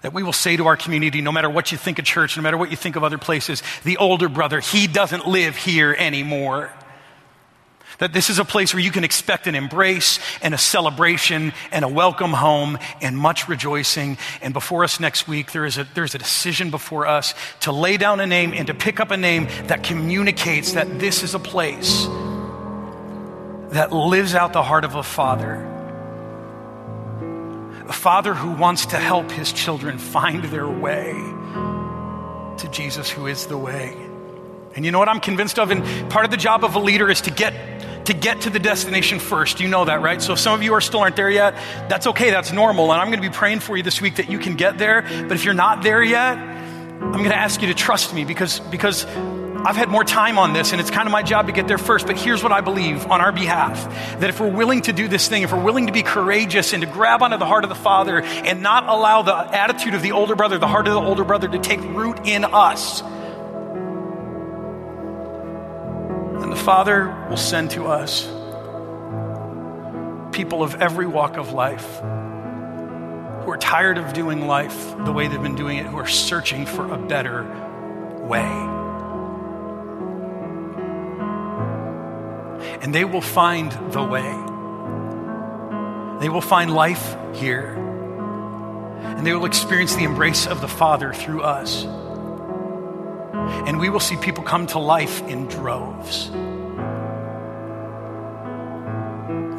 That 0.00 0.14
we 0.14 0.22
will 0.22 0.32
say 0.32 0.56
to 0.56 0.66
our 0.66 0.76
community, 0.76 1.20
no 1.20 1.30
matter 1.30 1.50
what 1.50 1.72
you 1.72 1.78
think 1.78 1.98
of 1.98 2.06
church, 2.06 2.36
no 2.36 2.42
matter 2.42 2.56
what 2.56 2.70
you 2.70 2.76
think 2.76 2.96
of 2.96 3.04
other 3.04 3.18
places, 3.18 3.62
the 3.84 3.98
older 3.98 4.30
brother, 4.30 4.60
he 4.60 4.86
doesn't 4.86 5.26
live 5.26 5.56
here 5.56 5.94
anymore. 5.98 6.70
That 7.98 8.12
this 8.12 8.28
is 8.28 8.38
a 8.38 8.44
place 8.44 8.74
where 8.74 8.82
you 8.82 8.90
can 8.90 9.04
expect 9.04 9.46
an 9.46 9.54
embrace 9.54 10.18
and 10.42 10.52
a 10.52 10.58
celebration 10.58 11.52
and 11.70 11.84
a 11.84 11.88
welcome 11.88 12.32
home 12.32 12.78
and 13.00 13.16
much 13.16 13.48
rejoicing. 13.48 14.18
And 14.42 14.52
before 14.52 14.84
us 14.84 15.00
next 15.00 15.26
week, 15.26 15.52
there 15.52 15.64
is 15.64 15.78
a, 15.78 15.86
there's 15.94 16.14
a 16.14 16.18
decision 16.18 16.70
before 16.70 17.06
us 17.06 17.34
to 17.60 17.72
lay 17.72 17.96
down 17.96 18.20
a 18.20 18.26
name 18.26 18.52
and 18.52 18.66
to 18.66 18.74
pick 18.74 19.00
up 19.00 19.10
a 19.10 19.16
name 19.16 19.48
that 19.68 19.82
communicates 19.82 20.72
that 20.72 20.98
this 20.98 21.22
is 21.22 21.34
a 21.34 21.38
place 21.38 22.06
that 23.70 23.92
lives 23.92 24.34
out 24.34 24.52
the 24.52 24.62
heart 24.62 24.84
of 24.84 24.94
a 24.94 25.02
father. 25.02 25.54
A 27.88 27.92
father 27.92 28.34
who 28.34 28.52
wants 28.52 28.86
to 28.86 28.96
help 28.96 29.30
his 29.30 29.52
children 29.52 29.98
find 29.98 30.44
their 30.44 30.68
way 30.68 31.12
to 32.58 32.68
Jesus, 32.70 33.08
who 33.08 33.26
is 33.26 33.46
the 33.46 33.58
way. 33.58 33.96
And 34.76 34.84
you 34.84 34.92
know 34.92 34.98
what 34.98 35.08
I'm 35.08 35.20
convinced 35.20 35.58
of? 35.58 35.70
And 35.70 36.10
part 36.10 36.24
of 36.24 36.30
the 36.30 36.36
job 36.36 36.62
of 36.62 36.74
a 36.74 36.78
leader 36.78 37.10
is 37.10 37.22
to 37.22 37.30
get 37.30 37.54
to 38.06 38.14
get 38.14 38.42
to 38.42 38.50
the 38.50 38.60
destination 38.60 39.18
first. 39.18 39.58
You 39.58 39.66
know 39.66 39.84
that, 39.84 40.00
right? 40.00 40.22
So 40.22 40.34
if 40.34 40.38
some 40.38 40.54
of 40.54 40.62
you 40.62 40.74
are 40.74 40.80
still 40.80 41.00
aren't 41.00 41.16
there 41.16 41.30
yet, 41.30 41.54
that's 41.88 42.06
okay, 42.06 42.30
that's 42.30 42.52
normal. 42.52 42.92
And 42.92 43.00
I'm 43.00 43.08
going 43.08 43.20
to 43.20 43.28
be 43.28 43.34
praying 43.34 43.60
for 43.60 43.76
you 43.76 43.82
this 43.82 44.00
week 44.00 44.16
that 44.16 44.30
you 44.30 44.38
can 44.38 44.54
get 44.54 44.78
there. 44.78 45.02
But 45.02 45.32
if 45.32 45.44
you're 45.44 45.54
not 45.54 45.82
there 45.82 46.02
yet, 46.02 46.38
I'm 46.38 47.12
going 47.12 47.30
to 47.30 47.36
ask 47.36 47.60
you 47.60 47.68
to 47.68 47.74
trust 47.74 48.14
me 48.14 48.24
because, 48.24 48.60
because 48.60 49.04
I've 49.06 49.74
had 49.74 49.88
more 49.88 50.04
time 50.04 50.38
on 50.38 50.52
this 50.52 50.70
and 50.70 50.80
it's 50.80 50.90
kind 50.90 51.08
of 51.08 51.12
my 51.12 51.22
job 51.22 51.48
to 51.48 51.52
get 51.52 51.66
there 51.66 51.78
first. 51.78 52.06
But 52.06 52.16
here's 52.16 52.42
what 52.42 52.52
I 52.52 52.60
believe 52.60 53.06
on 53.06 53.20
our 53.20 53.32
behalf 53.32 54.20
that 54.20 54.30
if 54.30 54.38
we're 54.38 54.54
willing 54.54 54.82
to 54.82 54.92
do 54.92 55.08
this 55.08 55.26
thing, 55.26 55.42
if 55.42 55.52
we're 55.52 55.64
willing 55.64 55.88
to 55.88 55.92
be 55.92 56.04
courageous 56.04 56.72
and 56.72 56.82
to 56.82 56.88
grab 56.88 57.22
onto 57.22 57.38
the 57.38 57.46
heart 57.46 57.64
of 57.64 57.70
the 57.70 57.74
Father 57.74 58.22
and 58.22 58.62
not 58.62 58.84
allow 58.88 59.22
the 59.22 59.34
attitude 59.34 59.94
of 59.94 60.02
the 60.02 60.12
older 60.12 60.36
brother, 60.36 60.58
the 60.58 60.68
heart 60.68 60.86
of 60.86 60.94
the 60.94 61.00
older 61.00 61.24
brother 61.24 61.48
to 61.48 61.58
take 61.58 61.80
root 61.80 62.20
in 62.24 62.44
us, 62.44 63.02
And 66.46 66.52
the 66.52 66.62
Father 66.62 67.26
will 67.28 67.36
send 67.36 67.72
to 67.72 67.88
us 67.88 68.22
people 70.30 70.62
of 70.62 70.76
every 70.76 71.08
walk 71.08 71.38
of 71.38 71.52
life 71.52 71.98
who 71.98 73.50
are 73.50 73.58
tired 73.60 73.98
of 73.98 74.12
doing 74.12 74.46
life 74.46 74.96
the 75.04 75.10
way 75.10 75.26
they've 75.26 75.42
been 75.42 75.56
doing 75.56 75.78
it, 75.78 75.86
who 75.86 75.96
are 75.98 76.06
searching 76.06 76.64
for 76.64 76.88
a 76.88 76.96
better 76.96 77.42
way. 78.28 78.46
And 82.80 82.94
they 82.94 83.04
will 83.04 83.20
find 83.20 83.72
the 83.90 84.04
way. 84.04 84.30
They 86.20 86.28
will 86.28 86.40
find 86.40 86.72
life 86.72 87.16
here. 87.34 87.74
And 89.02 89.26
they 89.26 89.34
will 89.34 89.46
experience 89.46 89.96
the 89.96 90.04
embrace 90.04 90.46
of 90.46 90.60
the 90.60 90.68
Father 90.68 91.12
through 91.12 91.42
us 91.42 91.84
and 93.66 93.78
we 93.78 93.88
will 93.88 94.00
see 94.00 94.16
people 94.16 94.44
come 94.44 94.66
to 94.68 94.78
life 94.78 95.22
in 95.28 95.46
droves. 95.46 96.30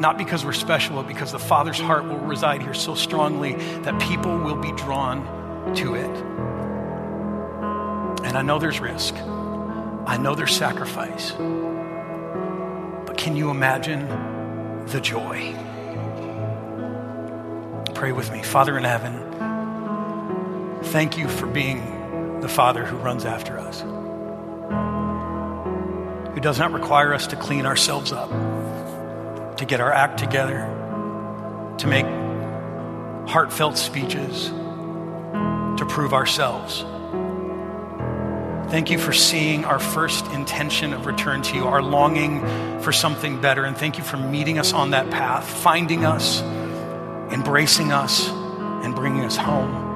Not 0.00 0.16
because 0.16 0.44
we're 0.44 0.52
special, 0.52 0.96
but 0.96 1.08
because 1.08 1.32
the 1.32 1.40
Father's 1.40 1.78
heart 1.80 2.04
will 2.04 2.18
reside 2.18 2.62
here 2.62 2.74
so 2.74 2.94
strongly 2.94 3.54
that 3.82 4.00
people 4.00 4.38
will 4.38 4.56
be 4.56 4.70
drawn 4.72 5.74
to 5.74 5.94
it. 5.94 6.10
And 8.24 8.36
I 8.38 8.42
know 8.42 8.58
there's 8.58 8.78
risk, 8.78 9.14
I 9.14 10.16
know 10.16 10.34
there's 10.34 10.54
sacrifice. 10.54 11.32
But 11.32 13.16
can 13.16 13.34
you 13.36 13.50
imagine 13.50 14.06
the 14.86 15.00
joy? 15.00 15.54
Pray 17.94 18.12
with 18.12 18.30
me. 18.30 18.42
Father 18.44 18.78
in 18.78 18.84
heaven, 18.84 19.18
thank 20.84 21.18
you 21.18 21.28
for 21.28 21.46
being 21.46 21.97
the 22.40 22.48
Father 22.48 22.84
who 22.84 22.96
runs 22.96 23.24
after 23.24 23.58
us, 23.58 23.80
who 26.34 26.40
does 26.40 26.58
not 26.58 26.72
require 26.72 27.12
us 27.14 27.26
to 27.28 27.36
clean 27.36 27.66
ourselves 27.66 28.12
up, 28.12 28.30
to 29.56 29.64
get 29.64 29.80
our 29.80 29.92
act 29.92 30.18
together, 30.18 30.60
to 31.78 31.86
make 31.86 32.06
heartfelt 33.28 33.76
speeches, 33.76 34.48
to 34.48 35.86
prove 35.88 36.12
ourselves. 36.14 36.84
Thank 38.70 38.90
you 38.90 38.98
for 38.98 39.14
seeing 39.14 39.64
our 39.64 39.78
first 39.78 40.26
intention 40.26 40.92
of 40.92 41.06
return 41.06 41.40
to 41.42 41.56
you, 41.56 41.64
our 41.64 41.80
longing 41.80 42.42
for 42.82 42.92
something 42.92 43.40
better. 43.40 43.64
And 43.64 43.76
thank 43.76 43.96
you 43.96 44.04
for 44.04 44.18
meeting 44.18 44.58
us 44.58 44.74
on 44.74 44.90
that 44.90 45.10
path, 45.10 45.48
finding 45.48 46.04
us, 46.04 46.42
embracing 47.32 47.92
us, 47.92 48.28
and 48.28 48.94
bringing 48.94 49.24
us 49.24 49.36
home. 49.36 49.87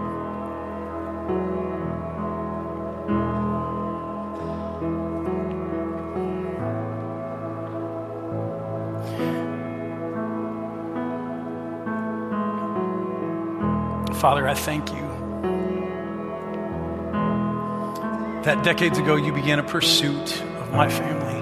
Father, 14.43 14.51
I 14.51 14.55
thank 14.55 14.91
you 14.91 15.09
that 18.43 18.65
decades 18.65 18.99
ago 18.99 19.15
you 19.15 19.33
began 19.33 19.61
a 19.61 19.63
pursuit 19.63 20.43
of 20.43 20.73
my 20.73 20.89
family. 20.89 21.39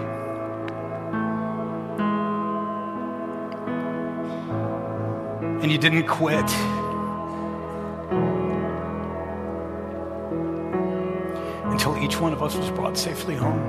And 5.62 5.72
you 5.72 5.78
didn't 5.78 6.08
quit. 6.08 6.44
Until 11.72 11.96
each 12.04 12.20
one 12.20 12.34
of 12.34 12.42
us 12.42 12.54
was 12.54 12.70
brought 12.72 12.98
safely 12.98 13.34
home. 13.34 13.64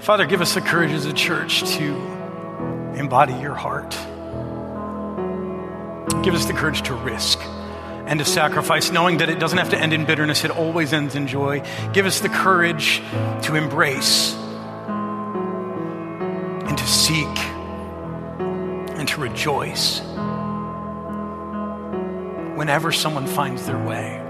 Father, 0.00 0.26
give 0.26 0.42
us 0.42 0.52
the 0.52 0.60
courage 0.60 0.92
as 0.92 1.06
a 1.06 1.14
church 1.14 1.62
to 1.78 1.96
embody 2.94 3.32
your 3.32 3.54
heart. 3.54 3.96
Give 6.22 6.34
us 6.34 6.46
the 6.46 6.52
courage 6.52 6.82
to 6.82 6.94
risk 6.94 7.40
and 8.08 8.18
to 8.18 8.24
sacrifice, 8.24 8.90
knowing 8.90 9.18
that 9.18 9.28
it 9.28 9.38
doesn't 9.38 9.58
have 9.58 9.70
to 9.70 9.78
end 9.78 9.92
in 9.92 10.06
bitterness, 10.06 10.42
it 10.42 10.50
always 10.50 10.92
ends 10.92 11.14
in 11.14 11.26
joy. 11.26 11.62
Give 11.92 12.06
us 12.06 12.20
the 12.20 12.28
courage 12.28 13.02
to 13.42 13.54
embrace 13.54 14.34
and 16.66 16.76
to 16.76 16.86
seek 16.86 17.26
and 18.96 19.06
to 19.08 19.20
rejoice 19.20 20.00
whenever 22.56 22.90
someone 22.92 23.26
finds 23.26 23.66
their 23.66 23.78
way. 23.78 24.20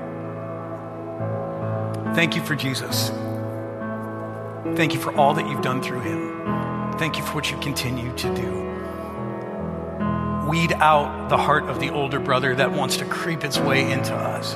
Thank 2.15 2.35
you 2.35 2.43
for 2.43 2.57
Jesus. 2.57 3.11
Thank 4.77 4.93
you 4.93 5.01
for 5.01 5.15
all 5.17 5.35
that 5.35 5.49
you've 5.49 5.63
done 5.63 5.83
through 5.83 6.01
him. 6.01 6.99
Thank 6.99 7.17
you 7.17 7.25
for 7.25 7.35
what 7.35 7.51
you 7.51 7.57
continue 7.59 8.13
to 8.17 8.35
do 8.35 8.78
weed 10.49 10.73
out 10.73 11.29
the 11.29 11.37
heart 11.37 11.65
of 11.65 11.79
the 11.79 11.91
older 11.91 12.19
brother 12.19 12.55
that 12.55 12.73
wants 12.73 12.97
to 12.97 13.05
creep 13.05 13.45
its 13.45 13.59
way 13.59 13.93
into 13.93 14.15
us. 14.15 14.55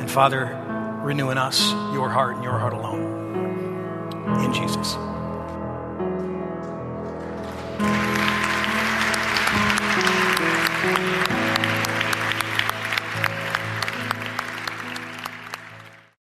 And 0.00 0.08
Father, 0.10 1.00
renew 1.02 1.30
in 1.30 1.38
us 1.38 1.72
your 1.92 2.08
heart 2.08 2.36
and 2.36 2.44
your 2.44 2.58
heart 2.58 2.72
alone. 2.72 4.44
In 4.44 4.54
Jesus. 4.54 4.96